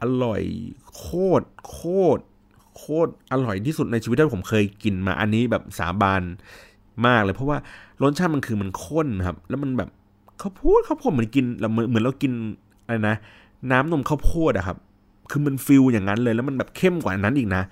[0.00, 0.42] อร่อย
[0.96, 1.08] โค
[1.40, 1.80] ตรโค
[2.16, 2.22] ตร
[2.76, 6.22] โคตรอร่อยที่สุดในชีวิตที่ผมเคยกินมาอันนี้แบบสาบาน
[7.06, 7.58] มากเลย เพราะว่า
[8.02, 9.88] รสชาติมันคือมันข้นครับ แล้วมันแบบ
[10.40, 12.32] ข้าวโพดข้าวโพดเหมือนกินเราเหมือนเรากิน
[12.84, 13.16] อะไรนะ
[13.70, 14.76] น้ำนมข้าวโพดอะครับ
[15.30, 17.62] คือมันฟิลอย่างนั้นเลยแล้วมันแบบเข้มกว่านั้นอีกนะ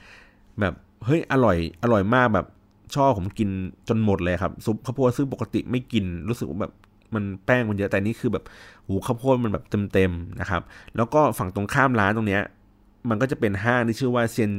[0.60, 2.46] แบบเฮ้ยอร่อยอร่อยมากแบบ
[2.94, 3.48] ชอบผมกิน
[3.88, 6.72] จนหมดเลยครับซุปข้าวโพดซึ่งปกติไม่กินรู้สึกว่าแบบ
[7.14, 8.44] มันแป้งมันเยอะแต่นี่คือแบบ
[8.86, 10.62] หูข้าวโพดมันแบบเต็มๆนะครับ
[10.96, 12.42] แล้วก็ฝั่งตรงข้ามร้านตรงเนี้ย
[13.08, 14.52] มันก็จะเป็นห้างที่ชื่อว่าเซน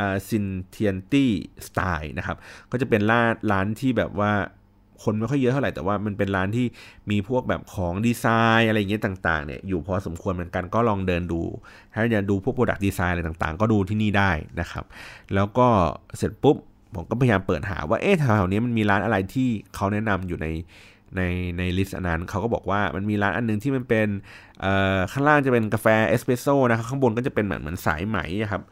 [0.00, 2.36] อ่า Xintiandi Style นะครับ
[2.70, 4.32] ก็จะเป็นร้านร้านที่แบบว่า
[5.02, 6.66] คนไม่ค่อยเยอะเท่าไหร่แต่ว่ามันเป็นร้านที่
[7.10, 8.26] มีพวกแบบของดีไซ
[8.58, 11.40] น์อะไรอย่างเงี้ยต่างๆเนี่ยอยู่พอสมควรเหมือนกันก็ลองเดินดู
[11.92, 14.30] ถ้าอยากดูพวก product design อะไรต่างๆ ก็ดูที่นี่ได้
[14.60, 14.84] นะครับ
[15.34, 15.66] แล้วก็
[16.16, 16.56] เสร็จปุ๊บ
[16.94, 20.46] ผมก็พยายามเปิดหาว่าเอ๊ะแถวๆนี้มันมีร้านอะไรที่เขาแนะนำอยู่ใน
[21.16, 21.22] ใน
[21.58, 24.08] ใน list อันนั้นเขาก็บอกว่ามันมีร้านอันนึงที่มันเป็น
[25.12, 28.18] ข้างล่างจะเป็นกาแฟเอสเปรสโซ่นะครับข้างบนก็จะเป็นเหมือนเหมือนสายไหม
[28.50, 28.62] ครับ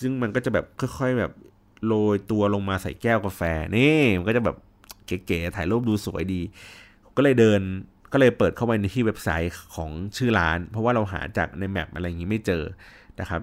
[0.00, 1.32] ซึ่งมันก็จะแบบค่อยๆแบบ
[1.86, 3.42] โรยตัวลงมาใส่แก้วกาแฟ
[3.76, 4.56] นี่มันก็จะแบบ
[5.26, 6.40] เก๋ๆถ่ายรูปดูสวยดี
[7.16, 7.60] ก็เลยเดิน
[8.12, 12.62] ก็เลยเปิดเข้าไปในที่เว็บไซต์ของชื่อร้าน เพราะว่าเราหาจากใน map อะไรอย่างนี้ไม่เจอ
[13.20, 13.40] นะครับ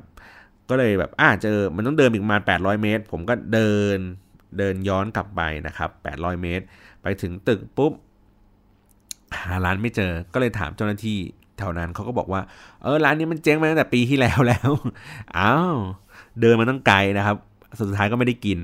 [0.70, 3.98] ก็เลยแบบอ่าเจอมันต้องเดินอีกประมาณ 800 เมตร ผมก็เดิน
[4.58, 6.66] เดินย้อนกลับไปนะครับ 800 เมตร
[7.02, 7.94] ไปถึงตึกปุ๊บ
[9.40, 11.18] หาร้านไม่เจอ ก็เลยถามเจ้าหน้าที่
[11.58, 12.42] แถวนั้นเขาก็บอกว่า
[12.84, 14.72] เออร้านนี้มันเจ๊งมาตั้งแต่ปีที่แล้วแล้ว
[15.38, 15.78] อ้าว
[16.42, 17.38] เดินมาตั้งไกลนะครับ
[17.80, 18.58] สุดท้ายก็ไม่ได้กิน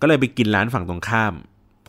[0.00, 1.34] ก็เลยไปกินร้านฝั่งตรงข้าม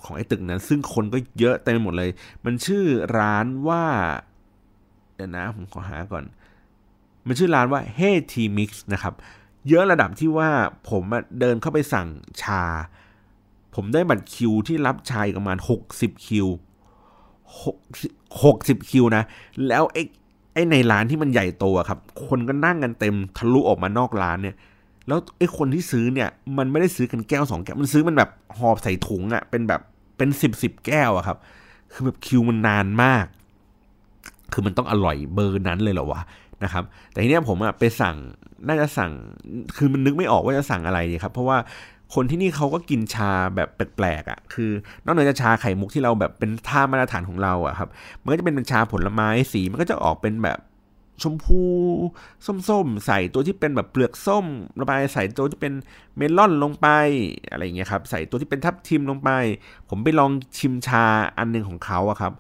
[0.04, 2.10] ของไอ้ตึกนั้น ซึ่งคนก็เยอะเต็มไปหมดเลย
[2.45, 2.84] มันชื่อ
[3.18, 3.84] ร้านว่า
[5.16, 6.24] เดี๋ยวนะผมขอหาก่อน
[7.28, 9.14] มันชื่อร้านว่า Hey T Mix นะครับ
[9.70, 10.50] เยอะระดับที่ว่า
[10.89, 11.04] ผม
[11.39, 12.08] เดินเข้าไปสั่ง
[12.41, 12.64] ชา
[13.76, 15.58] ผมได้บัตรคิวที่รับชาประมาณ
[15.91, 16.48] 60 คิว
[18.08, 19.24] 60 คิวนะ
[19.68, 20.04] แล้วไอ้
[20.54, 24.56] ไอ้ในร้านที่มันใหญ่โตครับ คนก็นั่งกันเต็มทะลุออกมานอกร้านเนี่ย
[25.08, 29.82] แล้วไอ้คนที่ซื้อเนี่ยมันไม่ได้ซื้อกันแก้วสองแก้วมันซื้อมันแบบหอบใส่ถุงอะ่ะเป็นแบบ
[30.18, 31.38] เป็นสิบสิบแก้วอะครับ
[31.93, 33.26] คือแบบคิวมันนานมาก
[34.53, 36.22] คือมันต้องอร่อยเบอร์นั้นเลยเหรอวะ
[36.64, 38.16] นะครับ แต่ทีเนี้ยผมอะไปสั่ง
[38.68, 39.12] น่าจะสั่ง
[39.78, 41.58] คือมันนึกไม่ออกว่าจะสั่งอะไรดีครับ เพราะว่า
[42.16, 44.72] คนที่นี่เขาก็กินชาแบบแปลกๆอะ่ะ คือ
[45.03, 47.89] นอกเหนือจากชาไข่มุกที่เราแบบเป็นท่ามาตรฐานของเราอะครับ
[48.24, 50.58] มันก็จะเป็นชาผลไม้สีมันก็จะออกเป็นแบบ
[51.24, 51.61] ชมพู
[52.70, 54.45] ส้มๆ ใส่ตัวที่เป็นแบบเปลือกส้ม
[54.78, 55.74] ลงไปใส่ตัวที่เป็น
[56.18, 56.88] เมลอนลงไป
[57.51, 59.30] อะไรเงี้ยครับใส่ตัวที่เป็นทับทิมลงไป
[59.89, 61.05] ผมไปลองชิมชา
[61.38, 62.34] อันหนึ่งของเขาอะครับ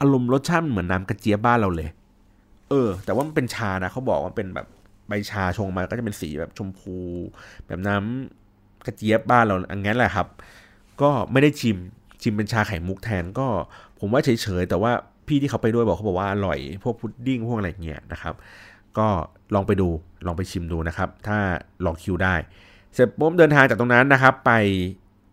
[0.00, 1.88] อารมณ์รสชาติเหมือนน้ำกระเจี๊ยบบ้านเราเลย
[2.70, 4.66] เออ แต่ว่ามันเป็นชานะเขาบอกว่าเป็นแบบ
[5.08, 6.96] ใบชาชงมาก็จะเป็นสีแบบชมพู
[7.66, 10.28] แบบน้ำกระเจี๊ยบบ้านเราอันนั้นแหละครับ
[11.02, 11.76] ก็ไม่ได้ชิม
[12.22, 13.46] ชิมเป็นชาไข่มุกแทนก็
[13.98, 14.92] ผมว่าเฉยๆแต่ว่า
[15.28, 18.34] พี่ที่เขาไปด้วยบอกเขาบอกว่าอร่อย พวกพุดดิ้งพวกอะไรเงี้ยนะครับ
[18.98, 19.08] ก็
[19.54, 19.88] ลองไปดู
[20.26, 21.38] ลองไปชิมดูนะครับ ถ้า
[21.84, 22.34] ลองคิวได้
[22.94, 24.52] เสร็จปุ๊บเดินทางจากตรงนั้นนะครับ ไป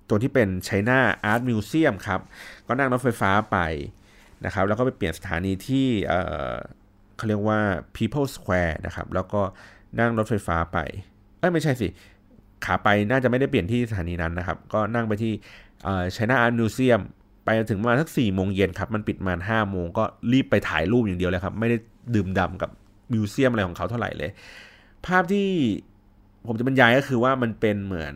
[0.09, 2.19] ตัวที่เป็น China Art Museum ครับ
[2.67, 3.57] ก็นั่งรถไฟฟ้าไป
[4.45, 7.59] นะครับ แล้วก็ไปเปลี่ยนสถานีที่เขาเรียกว่า
[7.95, 9.41] People Square นะครับ แล้วก็
[9.99, 10.77] นั่งรถไฟฟ้าไป
[11.39, 11.87] เอ้ยไม่ใช่สิ
[12.65, 15.33] ขาไปน่าจะไม่ได้เปลี่ยนที่สถานีนั้นนะครับ ก็นั่งไปที่
[16.13, 17.01] China Art Museum
[17.45, 21.77] ไปถึงประมาณสักสี่โมงเย็นครับ มันปิดมาห้าโมงก็รีบไปถ่ายรูปอย่างเดียวเลยครับ ไม่ได้
[22.15, 22.69] ดื่มด่ากับ
[23.11, 24.31] museum อะไรของเขาเท่าไหร่เลย
[25.05, 25.49] ภาพที่
[26.47, 28.15] ผมจะบรรยายก็คือว่ามันเป็นเหมือน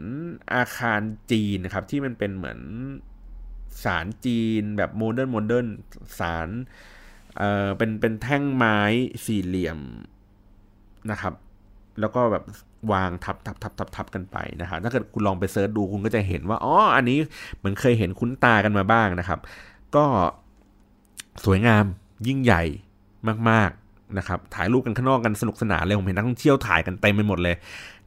[0.55, 1.01] อาคาร
[1.32, 2.59] จีนนะครับ ที่มันเป็นเหมือน
[3.83, 5.67] ศาลจีนแบบ modern modern
[6.19, 6.49] ศาล
[7.38, 8.80] เอ่อเป็นเป็นแท่งไม้
[9.26, 9.80] สี่เหลี่ยม
[11.11, 11.34] นะครับ
[11.99, 12.43] แล้วก็แบบ
[12.91, 17.17] วางทับทับทับทับทับกันไปนะครับถ้าเกิดคุณลองไป search ดูคุณก็จะเห็นว่าอ๋ออันนี้
[17.57, 19.39] เหมือนเคยเห็นคุ้นตากันมาบ้างนะครับ
[19.95, 20.05] ก็
[21.45, 21.86] สวยงาม
[22.27, 22.63] ยิ่งใหญ่
[23.49, 27.55] มากๆนะครับ ถ่ายรูปกันข้างนอกกันสนุกสนานเลยผมเห็นนักท่องเที่ยวถ่ายกันเต็มไปหมดเลย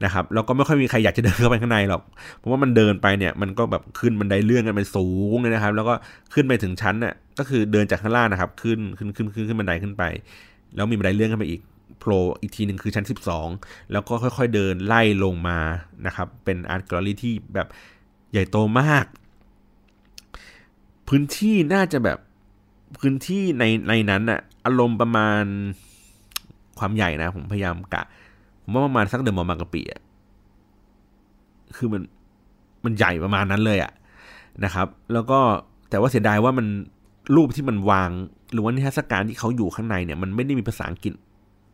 [0.03, 2.01] นะครับแล้วก็ไม่ค่อยมีใครอยากจะเดินเข้าไปข้างในหรอก
[2.37, 5.93] เพราะว่ามันเดินไปเนี่ยมันก็แบบขึ้นบันไดเลื่อนกันไปสูงเลยนะครับ แล้วก็
[6.33, 10.03] ขึ้นไปถึงชั้นน่ะก็คือเดินจากข้างล่างนะครับ ขึ้นขึ้นขึ้นขึ้นขึ้นบันไดขึ้นไป
[10.75, 11.61] แล้วมีบันไดเลื่อนขึ้นไปอีก
[11.97, 13.05] โผล่อีกทีหนึ่งคือชั้น
[13.47, 15.59] 12 แล้วก็ค่อยๆเดินไล่ลงมา
[16.05, 17.67] นะครับ เป็นอาร์ตแกลเลอรี่ที่แบบ
[18.31, 19.05] ใหญ่โตมาก
[21.07, 22.17] พื้นที่น่าจะแบบ
[22.99, 25.43] พื้นที่ในในนั้นอะอารมณ์ประมาณ
[26.79, 28.03] ความใหญ่นะ ผมพยายามกะ
[28.63, 30.01] ผมว่าประมาณสักเดอมอมากะปีอะ
[31.75, 32.01] คือมัน
[32.85, 33.91] มันใหญ่ประมาณนั้นเลยอะ
[34.63, 35.39] นะครับ แล้วก็
[35.89, 36.67] แต่ว่าเสียดายว่ามัน
[37.35, 38.09] รูปที่มันวาง
[38.53, 41.13] หรือว่านิทรรศการที่เขาอยู่ข้างในเนี่ย มันไม่ได้มีภาษาอังกฤษ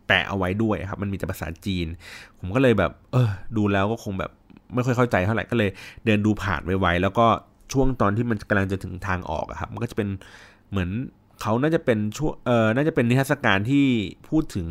[0.08, 1.88] แปะเอาไว้ด้วยครับ มันมีแต่ภาษาจีน
[2.40, 4.32] ผมก็เลยแบบ เออ ดูแล้วก็คงแบบ
[4.74, 5.70] ไม่ค่อยเข้าใจเท่าไหร่ก็เลย
[6.06, 7.28] เดินดูผ่านไวๆแล้วก็
[7.74, 10.10] ช่วงตอนที่มันกำลังจะถึงทางออกครับ มันก็จะเป็น
[10.70, 10.90] เหมือน
[11.42, 13.86] เขาน่าจะเป็นช่วงเออน่าจะเป็นนิทรรศการที่
[14.30, 14.68] พูดถึง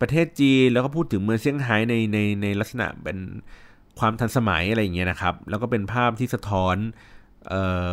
[0.00, 3.18] ประเทศจีนแล้วก็พูดถึงเมืองเซี่ยงไฮ้ในในในลักษณะเป็น
[3.98, 6.76] ความทันสมัยอะไรอย่างเงี้ยนะครับ แล้วก็เป็นภาพที่สะท้อน
[7.48, 7.90] เอ่อ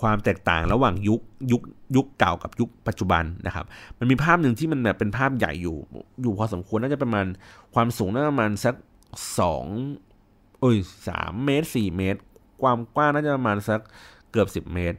[0.00, 1.20] ความแตกต่างระหว่างยุค
[1.52, 1.62] ยุค
[1.96, 3.64] ยุคเก่ากับยุคปัจจุบันนะครับ
[3.98, 5.76] มันมีภาพหนึ่งที่มันแบบเป็นภาพใหญ่อยู่
[6.22, 7.26] อยู่พอสมควรน่าจะประมาณ
[7.74, 8.74] ความสูงน่าจะประมาณสัก
[9.38, 9.64] สอง
[10.60, 10.76] เอ้ย
[11.08, 12.20] สามเมตรสี่เมตร
[12.62, 13.80] ความกว้างน่าจะประมาณสัก
[14.32, 14.98] เกือบสิบเมตร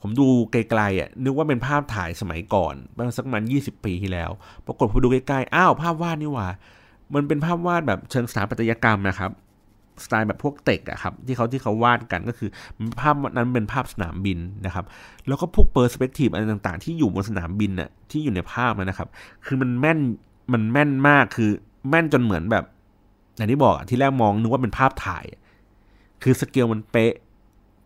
[0.00, 4.30] ผมดูไกลๆอะนึกว่าเป็นภาพถ่ายสมัยก่อนประมาณสักมันยี่สิบปีที่แล้ว
[4.66, 6.48] ปรากฏพอดูใกล้ๆอ้าวภาพวาดนี่ว่า
[7.14, 9.30] มันเป็นภาพวาดแบบเชิงสถาปัตยกรรมนะครับ
[10.04, 12.50] สไตล์แบบพวกเตกอะครับที่เขาที่เขาวาดกันก็คือ
[13.00, 14.84] ภาพนั้นเป็นภาพสนามบินนะครับ
[15.28, 19.08] แล้วก็พวกเปอร์สเปกทีฟอะไรต่างๆ ที่อยู่บนสนามบินอะที่อยู่ในภาพนะครับ
[19.46, 19.98] คือมันแม่น
[20.52, 21.50] มันแม่นมากคือ
[21.88, 22.64] แม่นจนเหมือนแบบ
[23.36, 25.24] อย่างที่บอกที่แรกมองนึกว่าเป็นภาพถ่าย
[26.22, 27.12] คือสเกลมันเป๊ะ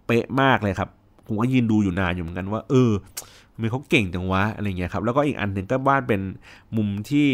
[0.07, 0.89] เป๊ะมากเลยครับ
[1.27, 2.91] ผมก็ยืนดูอยู่นานอยู่เหมือนกันว่า เออ
[3.59, 6.21] มันเขาเก่งจังวะอะไรเงี้ยครับแล้วก็อีกอันหนึ่งก็วาดเป็น
[6.77, 7.29] มุมที่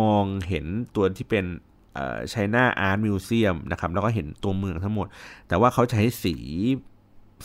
[0.00, 1.44] มองเห็นตัวที่เป็น
[2.30, 5.06] China Art Museum นะครับแล้วก็เห็นตัวเมืองทั้งหมด
[5.48, 6.34] แต่ว่าเขาใช้สี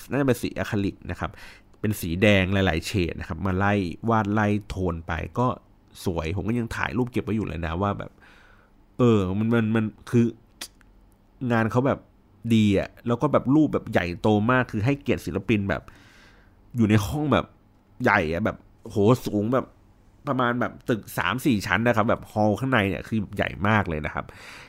[0.10, 1.32] น่าจะเป็นสีอะคริลิกนะครับ
[1.80, 3.74] เป็นสีแดงหลาย ๆ เฉดนะครับ มาไล่
[4.10, 5.47] วาดไล่โทนไปก็
[6.06, 8.12] สวย ผมก็ยังถ่ายรูปเก็บไว้อยู่เลยนะว่าแบบ
[8.97, 10.26] เออ มันมันมันคือ
[11.51, 11.99] งานเขาแบบ
[12.56, 15.82] ดีอะแล้วก็แบบรูปแบบใหญ่โตมากคือให้เกียรติศิลปินแบบ
[16.76, 17.45] อยู่ในห้องแบบ
[18.04, 19.66] ใหญ่อะแบบ โหสูงแบบ
[20.28, 24.26] ประมาณแบบตึกสามสี่ชั้นนะครับ แบบฮอลข้างในเนี่ยคือใหญ่มากเลยนะครับ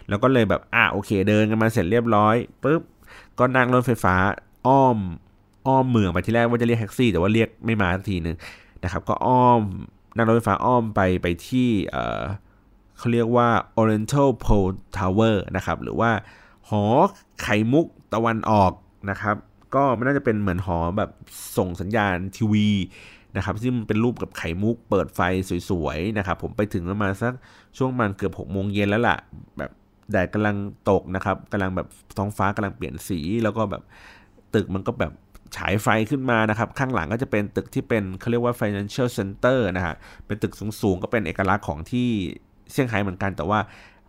[0.08, 2.82] แล้วก็เลยแบบอะโอเคเดินกันมาเสร็จเรียบร้อยปุ๊บ
[3.38, 4.14] ก็นั่งรถไฟฟ้า
[4.66, 4.98] อ้อม
[5.66, 8.36] อ้อมเมืองไปที่แรกว่าจะเรียกแท็กซี่ แต่ว่าเรียกไม่มาสักทีนึง
[8.84, 9.60] นะครับ ก็อ้อม
[10.16, 12.22] นั่งรถไฟฟ้าอ้อมไปไปที่เออ
[12.98, 13.48] เขาเรียกว่า
[13.80, 16.10] Oriental Pole Tower นะครับ หรือว่า
[16.68, 16.84] หอ
[17.42, 18.72] ไข่มุกตะวันออก
[19.10, 19.36] นะครับ
[19.74, 21.10] ก็มันน่าจะเป็นเหมือนหอแบบ
[21.56, 22.68] ส่งสัญญาณทีวี
[23.36, 25.20] นะครับที่มันเป็นรูปกับไข่มุกเปิดไฟ
[25.70, 27.32] สวยๆนะครับผมไปถึงประมาณสัก
[27.76, 29.16] ช่วงมันเกือบหกโมงเย็นแล้วล่ะ
[29.58, 29.70] แบบ
[30.10, 30.56] แดดกำลัง
[30.90, 33.82] ตกนะครับกำลังแบบท้องฟ้ากำลังเปลี่ยนสี แล้วก็แบบ
[34.54, 35.12] ตึกมันก็แบบ
[35.56, 39.94] ฉายไฟขึ้นมานะครับ ข้างหลังก็จะเป็นตึกที่เป็นเขาเรียกว่า financial center นะฮะ
[40.26, 42.08] เป็นตึกสูงๆ ก็เป็นเอกลักษณ์ของที่
[42.72, 43.58] เซี่ยงไฮ้เหมือนกันแต่ว่า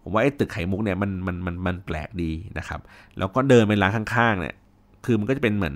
[0.03, 2.79] ผมว่าไอ้ตึกไข่มุกเนี่ยมันมันมันมันแปลกดีนะครับ
[3.17, 4.55] แล้วก็เดินไปร้านข้างๆเนี่ย
[5.05, 5.75] คือมันก็จะเป็นเหมือน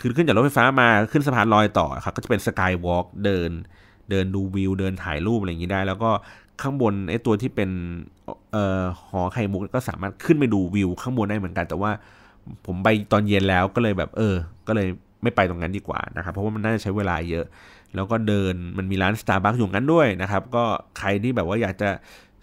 [0.00, 3.50] คือขึ้นจากรถไฟฟ้ามาขึ้นสะพานลอยต่อครับก็จะเป็นสกายวอล์กเดิน
[4.10, 6.10] เดินดูวิวเดินถ่ายรูปอะไรอย่างนี้ได้ แล้วก็
[6.60, 7.70] ข้างบนไอ้ตัวที่เป็น
[8.52, 11.90] เอ่อหอไข่มุกก็สามารถขึ้นไปดูวิวข้างบนได้เหมือนกัน แต่ว่า
[12.66, 14.34] ผมไปตอนเย็นแล้วก็เลยแบบ เออ
[14.68, 14.88] ก็เลย
[15.22, 17.46] ไม่ไปตรงนั้นดีกว่านะครับ เพราะว่ามันน่าจะใช้เวลาเยอะ
[17.94, 20.64] แล้วก็เดินมันมีร้าน Starbucks อยู่นั้นด้วยนะครับ ก็
[20.98, 21.90] ใครที่แบบว่าอยากจะ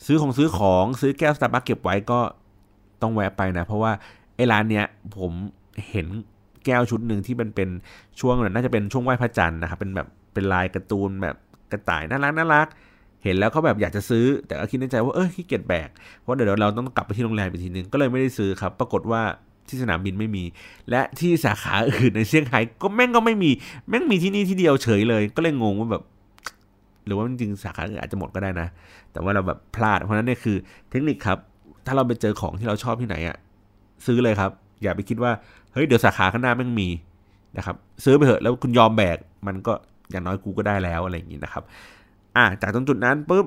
[0.05, 2.19] ซื้อของซื้อของซื้อแก้ว Starbucks เก็บไว้ก็
[3.01, 3.91] ต้องแวะไปนะ เพราะว่า
[4.35, 4.85] ไอ้ร้านเนี้ย
[5.17, 5.31] ผม
[5.89, 6.07] เห็น
[6.65, 7.69] แก้วชุดหนึ่งที่มันเป็น
[8.19, 11.35] ช่วงน่าจะเป็นช่วงไหว้พระจันทร์นะครับเป็นแบบเป็นลายการ์ตูนแบบ
[11.71, 12.67] กระต่ายน่ารักน่ารัก
[13.23, 15.89] เห็นแล้วก็แบบอยากจะซื้อแต่ก็คิดในใจว่าเออขี้เกียจแบก
[16.19, 19.21] เพราะเดี๋ยวเราต้องกลับไปที่โรงแรมอีกทีนึงก็เลยไม่ได้ซื้อครับ ปรากฏว่า
[19.67, 20.43] ที่สนามบินไม่มี
[20.89, 23.51] และที่สาขาอื่นในเซี่ยงไฮ้ก็แม่งก็ไม่มี
[23.89, 26.03] แม่งมีที่นี่ที่เดียวเฉยเลย ก็เลยงงว่าแบบ
[27.05, 28.67] หรือว่าจริงสาขาอื่นอาจจะหมดก็ได้นะ
[29.11, 30.57] แต่ว่าเราแบบพลาดเพราะนั้นเนี่ยคือ
[30.89, 31.37] เทคนิคครับ
[31.85, 33.37] ถ้าเราไปเจอของที่เราชอบที่ไหนอะ
[34.05, 34.51] ซื้อเลยครับ
[34.83, 35.31] อย่าไปคิดว่า
[35.73, 36.89] เฮ้ยเดี๋ยวสาขาข้างหน้าแม่งมี
[37.57, 39.17] นะครับซื้อไปเถอะแล้วคุณยอมแบก
[39.47, 39.73] มันก็
[40.11, 41.63] อย่างน้อยกูก็ได้แล้วอะไรอย่างนี้นะครับ
[42.35, 43.45] อ่าจากตรงจุดนั้นปุ๊บ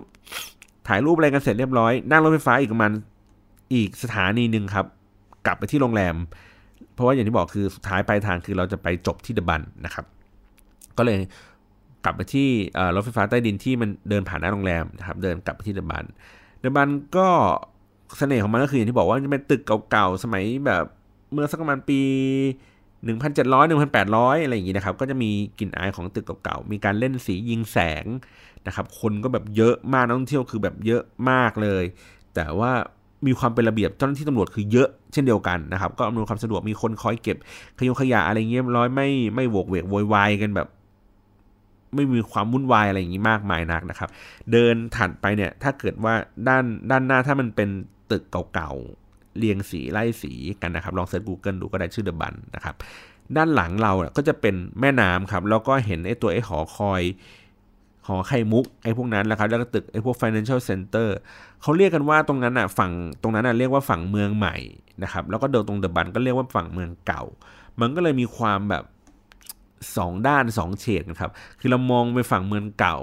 [0.89, 2.93] ถ่ายรูปอะไรกันเสร็จเรียบร้อยนั่งรถไฟฟ้าอีกประมาณ
[3.75, 4.87] อีกสถานีหนึ่งครับ
[5.47, 6.15] กลับไปที่โรงแรม
[6.95, 10.05] เพราะว่าอย่างที่บอกคือสุดท้ายปลายทางคือเราจะไปจบที่เดบันนะครับ
[10.99, 11.19] ก็เลย
[12.05, 12.49] กลับไปที่
[12.95, 16.05] รถไฟฟ้าใต้ดินที่มันเดินผ่านหน้าโรงแรมนะครับ เดินกลับไปที่เดบัน
[16.61, 17.29] เดบันก็
[18.19, 20.85] เสน่ห์ของมันก็คืออย่างที่บอกว่าจะเป็นตึกเก่าๆสมัยแบบ
[21.33, 22.01] เมื่อสักประมาณปี
[23.07, 28.05] 1,700 1,800 อะไรอย่างงี้นะครับ ก็จะมีกลิ่นอายของตึกเก่าๆ มีการเล่นสียิงแสง
[28.67, 31.85] นะครับ คนก็แบบเยอะมากนักท่องเที่ยวคือแบบเยอะมากเลย
[32.35, 32.73] แต่ว่า
[33.27, 37.37] มีความเป็นระเบียบเจ้าหน้าที่ตำรวจคือเยอะเช่นเดียวกันนะครับ ก็อำนวยความสะดวกมีคนคอยเก็บ
[37.79, 40.69] ขยงขยะอะไรเงี้ยร้อยไม่ไม่โวกเวกโวยวายกันแบบ
[41.95, 44.09] ไม่มีความวุ่นวายอะไรอย่างนี้มากมายนักนะครับ
[44.53, 46.15] เดินถัดไปเนี่ยถ้าเกิดว่า
[46.49, 47.69] ด้านด้านหน้าถ้ามันเป็น
[48.11, 48.23] ตึก
[48.55, 48.73] เก่า
[49.39, 50.33] เรียงสีไล่สี
[50.63, 52.75] กันนะครับ ลองเซิร์ช Google ดูก็ได้ชื่อเดอะบันนะครับ
[53.37, 57.03] ด้านหลังเราก็จะเป็นแม่น้ำครับ แล้วก็เห็นไอ้ตัวไอ้หอคอย
[58.07, 61.09] หอไข่มุกไอ้พวกนั้นแหละครับ แล้วก็ตึกไอ้พวก financial center
[61.63, 64.57] เขาเรียกกันว่าตรงนั้นอะฝั่งตรงนั้นอะเรียกว่าฝั่งเมืองใหม่
[65.03, 67.23] นะครับ แล้วก็เดินตรงเดอะบันก็เรียกว่าฝั่งเมืองเก่า
[67.81, 68.85] มันก็เลยมีความแบบ
[69.97, 71.31] สองด้านสองเฉดนะครับ
[71.61, 72.99] คือเรามองไปฝั่งเมืองเก่า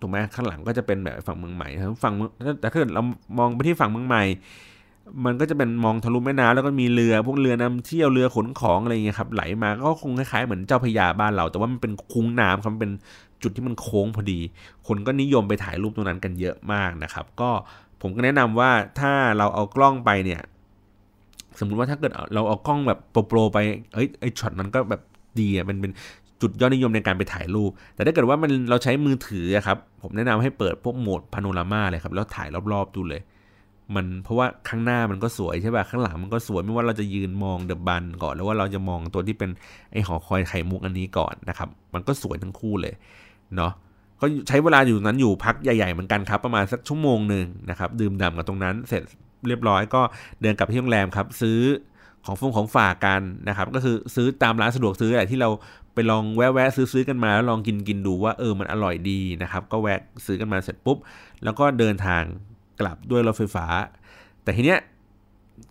[0.00, 2.14] ถูกไหมข้างหลังก็จะเป็นแบบฝั่งเมืองใหม่ครับฝั่ง
[2.60, 3.02] แต่ถ้าเกิดเรา
[3.38, 4.24] มองไปที่ฝั่งเมืองใหม่
[5.24, 12.92] มันก็จะเป็นมองทะลุแม่น้ำแล้วก็มีเรือพวกเรือนำเที่ยวเรือขนของอะไรเงี้ยครับไหลมาก็คงคล้ายๆเหมือนเจ้าพยาบ้านเรา แต่ว่ามันเป็นคุ้งน้ำครับเป็น
[13.42, 14.40] จุดที่มันโค้งพอดี
[14.86, 17.50] คนก็นิยมไปถ่ายรูปตรงนั้นกันเยอะมากนะครับ ก็
[18.00, 20.40] ผมก็แนะนำว่าถ้าเราเอากล้องไปเนี่ย
[21.58, 22.98] สมมุติว่าถ้าเกิดเราเอากล้องแบบ
[23.28, 23.58] pro ๆไป
[23.94, 25.02] เอ้ยไอช็อตนั้นก็แบบ
[25.40, 25.92] ดีอะมันเป็น
[26.40, 33.22] จุดยอดนิยมในการไปถ่ายรูป แต่ถ้าเกิดว่ามันเราใช้มือถือครับ ผมแนะนำให้เปิดพวกโหมดพาโนรามาเลยครับ แล้วถ่ายรอบๆดูเลย
[33.94, 39.50] มันเพราะว่าข้างหน้ามันก็สวยใช่ป่ะข้างหลังมันก็สวยไม่ว่าเราจะยืนมอง The Bund ก่อนหรือว่าเราจะมองตัวที่เป็น
[39.92, 42.94] ไอหอคอยไข่มุกอันนี้ก่อนนะครับ มันก็สวยทั้งคู่เลย
[43.56, 43.72] เนาะ
[44.20, 49.02] ก็ใช้เวลาอยู่นั้นอยู่พักใหญ่ๆเหมือนกันครับ ประมาณสักชั่วโมงหนึ่งนะครับ ดื่มด่ำกับตรงนั้นเสร็จ
[49.48, 50.02] เรียบร้อยก็
[50.40, 51.60] เดินกลับที่โรงแรมครับ ซื้อ
[52.24, 55.50] ของฟงของฝากกันนะครับ ก็คือซื้อตามร้านสะดวกซื้ออะไรที่เรา
[55.94, 60.98] ไปลองแวะๆซื้อๆกันมาแล้วลองกินกินดูว่าเออมันอร่อยดีนะครับ ก็แวะซื้อกันมาเสร็จปุ๊บ
[61.44, 62.22] แล้วก็เดินทาง
[62.80, 63.66] กลับด้วยรถไฟฟ้า
[64.42, 64.80] แต่ทีเนี้ย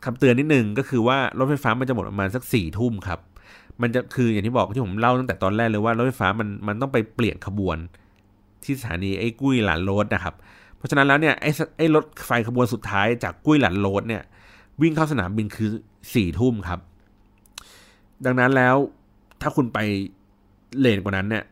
[0.05, 3.19] คำเตือนนิดนึงก็คือว่ารถไฟฟ้ามันจะหมดประมาณสักสี่ทุ่มครับ
[3.81, 7.77] มันจะคืออย่างที่บอกที่ผมเล่าตั้งแต่ตอนแรกเลยว่ารถไฟฟ้ามันมันต้องไปเปลี่ยนขบวน
[8.63, 10.35] ที่สถานีไอ้กุ้ยหลานโรดนะครับ
[10.77, 14.23] เพราะฉะนั้นแล้วเนี่ยไอ้ไอ้รถไฟขบวนสุดท้ายจากกุ้ยหลานโรดเนี่ย
[14.81, 15.69] วิ่งเข้าสนามบินคือ
[16.13, 16.79] สี่ทุ่มครับ
[18.25, 18.75] ดังนั้นแล้ว
[19.41, 19.79] ถ้าคุณไป
[20.79, 21.43] เลนกว่านั้นเนี่ย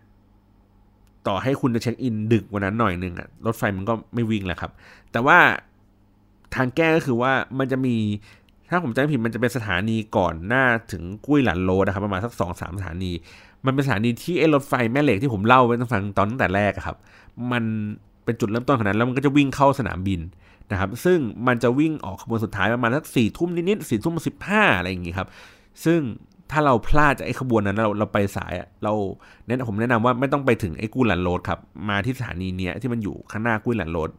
[1.28, 4.72] ต่อให้คุณจะเช็คอินดึกกว่านั้นหน่อยนึงอะรถไฟมันก็ไม่วิ่งแหล้วครับ
[5.12, 5.38] แต่ว่า
[6.56, 7.96] ทางแก้ก็คือว่ามันจะมี
[8.70, 13.12] ถ้าผมจำไม่ผิดมันจะเป็นสถานีก่อนหน้าถึงกุ้ยหลันโลนะครับประมาณสักสองสามสถานี
[13.66, 16.98] มันเป็นสถานีที่ไอ้รถไฟแม่เหล็กที่ผมเล่าไว้ตั้งฟังตอนตั้งแต่แรกครับ
[17.52, 17.64] มัน
[18.24, 20.22] เป็นจุดเริ่มต้นขนาดนั้นแล้วมันก็จะวิ่งเข้าสนามบิน
[20.72, 25.28] นะครับ ซึ่งมันจะวิ่งออกขบวนสุดท้ายประมาณสักสี่ทุ่มนิดๆสี่ทุ่มสิบห้าอะไรอย่างงี้ครับ
[25.86, 26.00] ซึ่ง
[26.52, 28.94] ถ้าเราพลาดจากไอ้ขบวนนั้นเราเราไปสายเรา
[29.46, 34.12] แนะผมแนะนำว่าไม่ต้องไปถึงไอ้กู้หลันโรดครับ มาที่สถานีเนี้ยที่มันอยู่ข้างหน้ากู้หลันโรด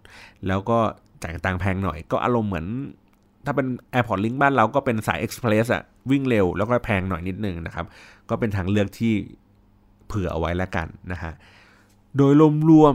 [0.47, 0.79] แล้วก็
[1.23, 2.67] จ่ายตังแพงหน่อย ก็อารมณ์เหมือน
[3.45, 7.87] ถ้าเป็น Airport Link บ้านเราก็เป็นสาย Express อะวิ่งเร็วแล้วก็แพงหน่อยนิดนึงนะครับ
[8.31, 9.15] ก็เป็นทางเลือกที่
[10.07, 11.33] เผื่อเอาไว้แล้วกันนะฮะ
[12.17, 12.33] โดย
[12.71, 12.95] รวม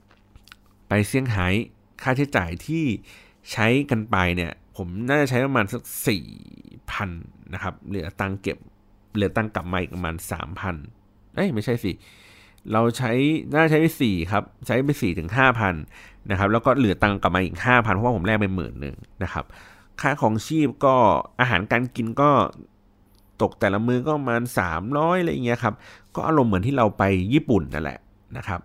[0.00, 1.46] ๆไปเซี่ยงไฮ้
[2.02, 2.84] ค่าใช้จ่ายที่
[3.52, 6.26] ใช้กันไปเนี่ย ผมน่าจะใช้ประมาณสักสี่
[6.90, 7.04] พั
[7.54, 8.58] นะครับเหลือตังเก็บ
[9.14, 10.76] เหลือตังกลับมาอีกประมาณสามพัน
[11.34, 11.92] เอ้ยไม่ใช่สิ
[12.72, 13.10] เราใช้
[13.54, 15.74] น่าใช้ไปสี่ครับใช้ไปสี่ถึงห้าพัน
[16.30, 19.44] นะครับแล้วก็เหลือตังกลับมาอีกห้าพันเพราะว่าผมแลกไปหมื่นหนึ่งนะครับ
[20.00, 20.94] ค่าของชีพก็
[21.40, 22.30] อาหารการกินก็
[23.42, 25.74] ตกแต่ละมือก็ประมาณสามร้อยอะไรเงี้ยครับ
[26.14, 27.02] ก็อารมณ์เหมือนที่เราไป
[27.34, 27.98] ญี่ปุ่นนั่นแหละ
[28.36, 28.60] นะครับ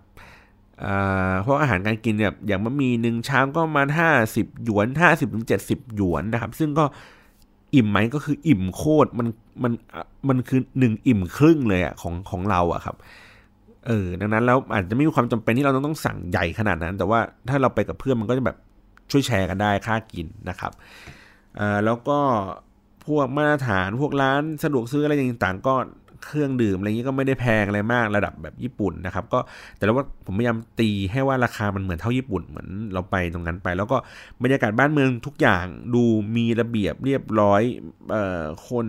[1.42, 6.86] เพราะอาหารการกินเนี่ยอย่างมะมีหนึ่งชามก็ประมาณห้าสิบหยวนห้าสิบถึงเจ็ดสิบหยวนนะครับ ซึ่งก็
[7.76, 9.28] อิ่มไหมก็คืออิ่มโคตรมัน
[9.64, 9.74] มัน
[10.30, 12.96] มันคือหนึ่งอิ่มครึ่งเลยอะของของเราอะครับ
[13.88, 18.58] เออดังนั้นแล้วอาจจะไม่มีความจำเป็นที่เราต้องต้องสั่งใหญ่ขนาดนั้น แต่ว่าถ้าเราไปกับเพื่อนมันก็จะแบบ
[19.12, 20.72] ช่วยแชร์กันได้ค่ากินนะครับ
[21.60, 22.20] อ่าแล้วก็
[23.06, 25.76] พวกมาตรฐานพวกร้านสะดวกซื้ออะไรต่างๆก็
[26.24, 29.40] เครื่องดื่มอะไรอย่างนี้ก็ไม่ได้แพงอะไรมากระดับแบบญี่ปุ่นนะครับ ก็
[29.76, 33.98] แต่แล้วว่าผมพยายามตีให้ว่าราคามันเหมือนเท่าญี่ปุ่นเหมือนเราไปตรงนั้นไป แล้วก็
[34.44, 36.04] บรรยากาศบ้านเมืองทุกอย่างดู
[36.36, 37.62] มีระเบียบเรียบร้อย
[38.12, 38.88] เอ่อคน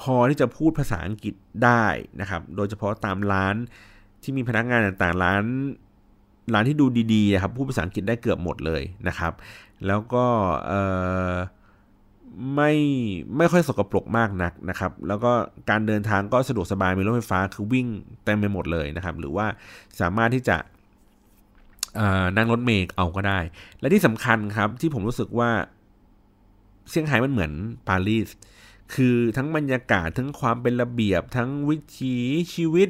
[0.00, 1.34] พอที่จะพูดภาษาอังกฤษ
[1.64, 1.84] ได้
[2.20, 3.54] นะครับ โดยเฉพาะตามร้าน
[4.22, 5.42] ที่มีพนักงานต่างๆ ร้าน
[6.54, 9.32] ร้านที่ดูดีๆครับพูดภาษาอังกฤษได้เกือบหมดเลยนะครับ
[9.86, 10.24] แล้วก็
[10.66, 10.82] เอ่
[11.30, 11.32] อ
[12.54, 12.72] ไม่
[13.36, 15.32] ไม่ค่อยสกปรกมากนักนะครับ แล้วก็
[15.70, 17.86] การเดินทางก็สะดวกสบายมีรถไฟฟ้าคือวิ่ง
[18.24, 19.46] เต็มไปหมดเลยนะครับ หรือว่า
[20.00, 20.56] สามารถที่จะ
[22.36, 23.38] นั่งรถเมล์เอาก็ได้
[23.80, 25.50] และที่สำคัญครับที่ผมรู้สึกว่า
[26.90, 27.52] เซี่ยงไฮ้มันเหมือน
[27.88, 28.28] ปารีส
[28.94, 32.16] คือทั้งบรรยากาศทั้งความเป็นระเบียบทั้งวิถี
[32.54, 32.88] ชีวิต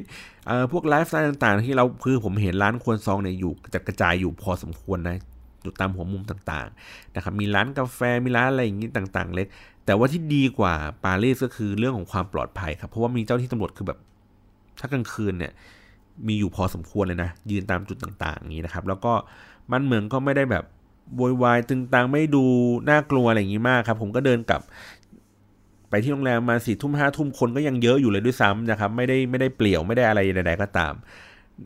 [0.71, 5.17] พวกไลฟ์สไตล์ต่างๆ ที่เราคือผมเห็นร้านควนซองเนี่ยอยู่จัดกระจายอยู่พอสมควรนะ
[5.63, 9.47] อยู่ตามหัวมุมต่างๆนะครับมีร้านกาแฟมีร้านอะไรอย่างนี้ต่างๆ เล็ก
[9.85, 13.99] แต่ว่าที่ดีกว่าปารีสก็คือเรื่องของความปลอดภัยครับเพราะว่ามีเจ้าที่ตำรวจคือแบบ
[14.79, 15.51] ถ้ากลางคืนเนี่ย
[16.27, 19.13] มีอยู่พอสมควรเลยนะ ยืนตามจุดต่างๆอย่างนี้นะครับ แล้วก็
[19.71, 20.63] บ้านเมืองก็ไม่ได้แบบ
[21.17, 22.43] โวยวายตึงตังไม่ดู
[22.89, 24.61] น่ากลัวอะไรอย่างนี้มากครับ ผมก็เดินกลับ
[25.89, 30.93] ไปที่โรงแรมมาสี่ทุ่มห้าทุ่มคนก็ยังเยอะอยู่เลยด้วยซ้ำนะครับ ไม่ได้ไม่ได้เปลี่ยวไม่ได้อะไรใดๆก็ตาม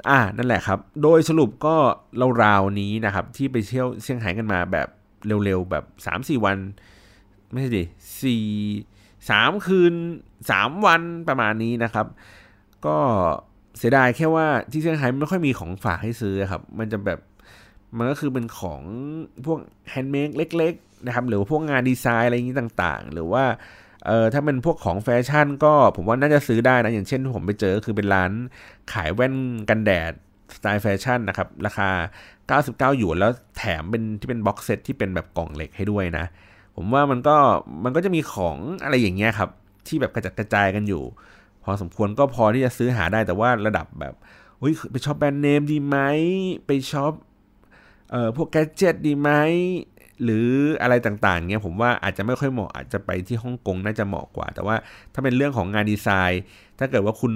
[0.09, 1.75] อ่านั่นแหละครับ โดยสรุปก็
[2.17, 4.87] เราราวนี้นะครับ ที่ไปเที่ยวเซี่ยงไฮ้กันมาแบบ
[5.45, 6.57] เร็วๆ แบบสามสี่วัน
[7.51, 7.83] ไม่ใช่ดิ
[8.21, 8.45] สี่
[9.29, 9.93] สามคืน
[10.51, 12.05] สามวันประมาณนี้นะครับ
[12.85, 12.97] ก็
[13.77, 17.19] เสียดายแค่ว่าที่เซี่ยงไฮ้ไม่ค่อยมีของฝากให้ซื้อครับ มันจะแบบ
[17.97, 18.81] มันก็คือเป็นของ
[19.45, 23.43] พวก handmade เล็ก ๆ นะครับ หรือพวกงานดีไซน์อะไรอย่างนี้ต่างๆ หรือว่า
[24.07, 28.31] เออถ้าเป็นพวกของแฟชั่นก็ผมว่าน่าจะซื้อได้นะ อย่างเช่นผมไปเจอคือเป็นร้าน
[28.93, 29.33] ขายแว่น
[29.69, 30.11] กันแดด
[30.55, 31.89] สไตล์แฟชั่นนะครับ ราคา
[32.89, 36.25] 99 หยวนแล้วแถมเป็นที่เป็น box set ที่เป็นแบบกล่องเหล็กให้ด้วยนะ
[36.75, 37.37] ผมว่ามันก็
[37.83, 39.49] มันก็จะมีของอะไรอย่างเงี้ยครับ
[39.87, 41.03] ที่แบบกระจัดกระจายกันอยู่
[41.63, 44.13] พอสมควรก็พอที่จะซื้อหาได้แต่ว่าระดับแบบ
[44.61, 45.97] อุ้ยไป shop แบรนด์เนมดีไหม
[46.65, 47.13] ไป shop
[48.11, 49.29] เอ่อพวก gadget ดีไหม
[50.23, 50.47] หรือ
[50.81, 54.75] อะไรต่างๆเงี้ยผมว่าอาจจะไม่ค่อยเหมาะอาจจะไปที่ฮ่องกงน่าจะเหมาะกว่า แต่ว่า
[55.13, 56.41] ถ้าเป็นเรื่องของงานดีไซน์
[56.79, 57.33] ถ้าเกิดว่าคุณ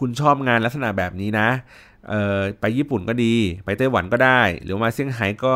[0.00, 1.48] คุณชอบงานลักษณะแบบนี้นะ
[2.08, 3.34] เออไปญี่ปุ่นก็ดี
[3.64, 5.54] ไปไต้หวันก็ได้ หรือมาเซี่ยงไฮ้ก็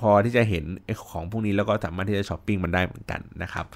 [0.00, 0.64] พอที่จะเห็น
[1.10, 3.66] ของพวกนี้แล้วก็สามารถที่จะช้อปปิ้งมันได้เหมือนกันนะครับ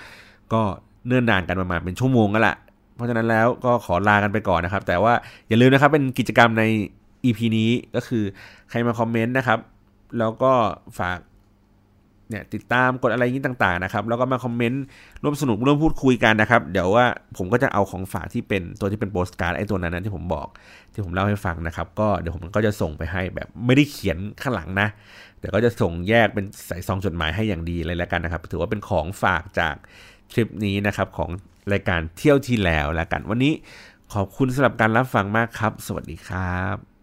[0.53, 0.63] ก็
[1.07, 2.57] เนื่นนานกันประมาณเป็นชั่วโมงก็ละ
[2.95, 5.15] เพราะฉะนั้นแล้วก็ขอลากันไปก่อนนะครับ แต่ว่า
[5.49, 6.65] อย่าลืมนะครับเป็นกิจกรรมใน
[7.25, 8.25] EP นี้ก็คือ
[8.71, 9.59] ใครมาคอมเมนต์นะครับ
[10.19, 10.53] แล้วก็
[10.99, 11.19] ฝาก
[12.29, 14.85] เนี่ยติดตามกดอะไรนี้ต่างๆนะครับ แล้วก็มาคอมเมนต์
[15.23, 17.07] ร่วมสนุกร่วมพูดคุยกันนะครับ เดี๋ยวว่า
[17.37, 20.49] ผมก็จะเอาของฝากที่เป็นตัวที่เป็นโปสการ์ดไอ้ตัวนั้นที่ผมบอก
[20.93, 24.89] ที่ผมเล่าให้ฟังนะครับ ก็เดี๋ยวผมก็จะส่งไปให้แบบไม่ได้เขียนข้างหลังนะ
[25.41, 29.75] แต่ก็จะส่งแยกเป็นใส่ซองจดหมายให้อย่างดีเลยแล้วกันนะครับ ถือว่าเป็นของฝากจาก
[30.33, 31.31] ทริปนี้นะครับของ
[31.73, 33.53] รายการเที่ยวที่แล้วแล้วกัน วันนี้
[34.15, 36.94] ขอบคุณสำหรับการรับฟังมากครับ สวัสดีครับ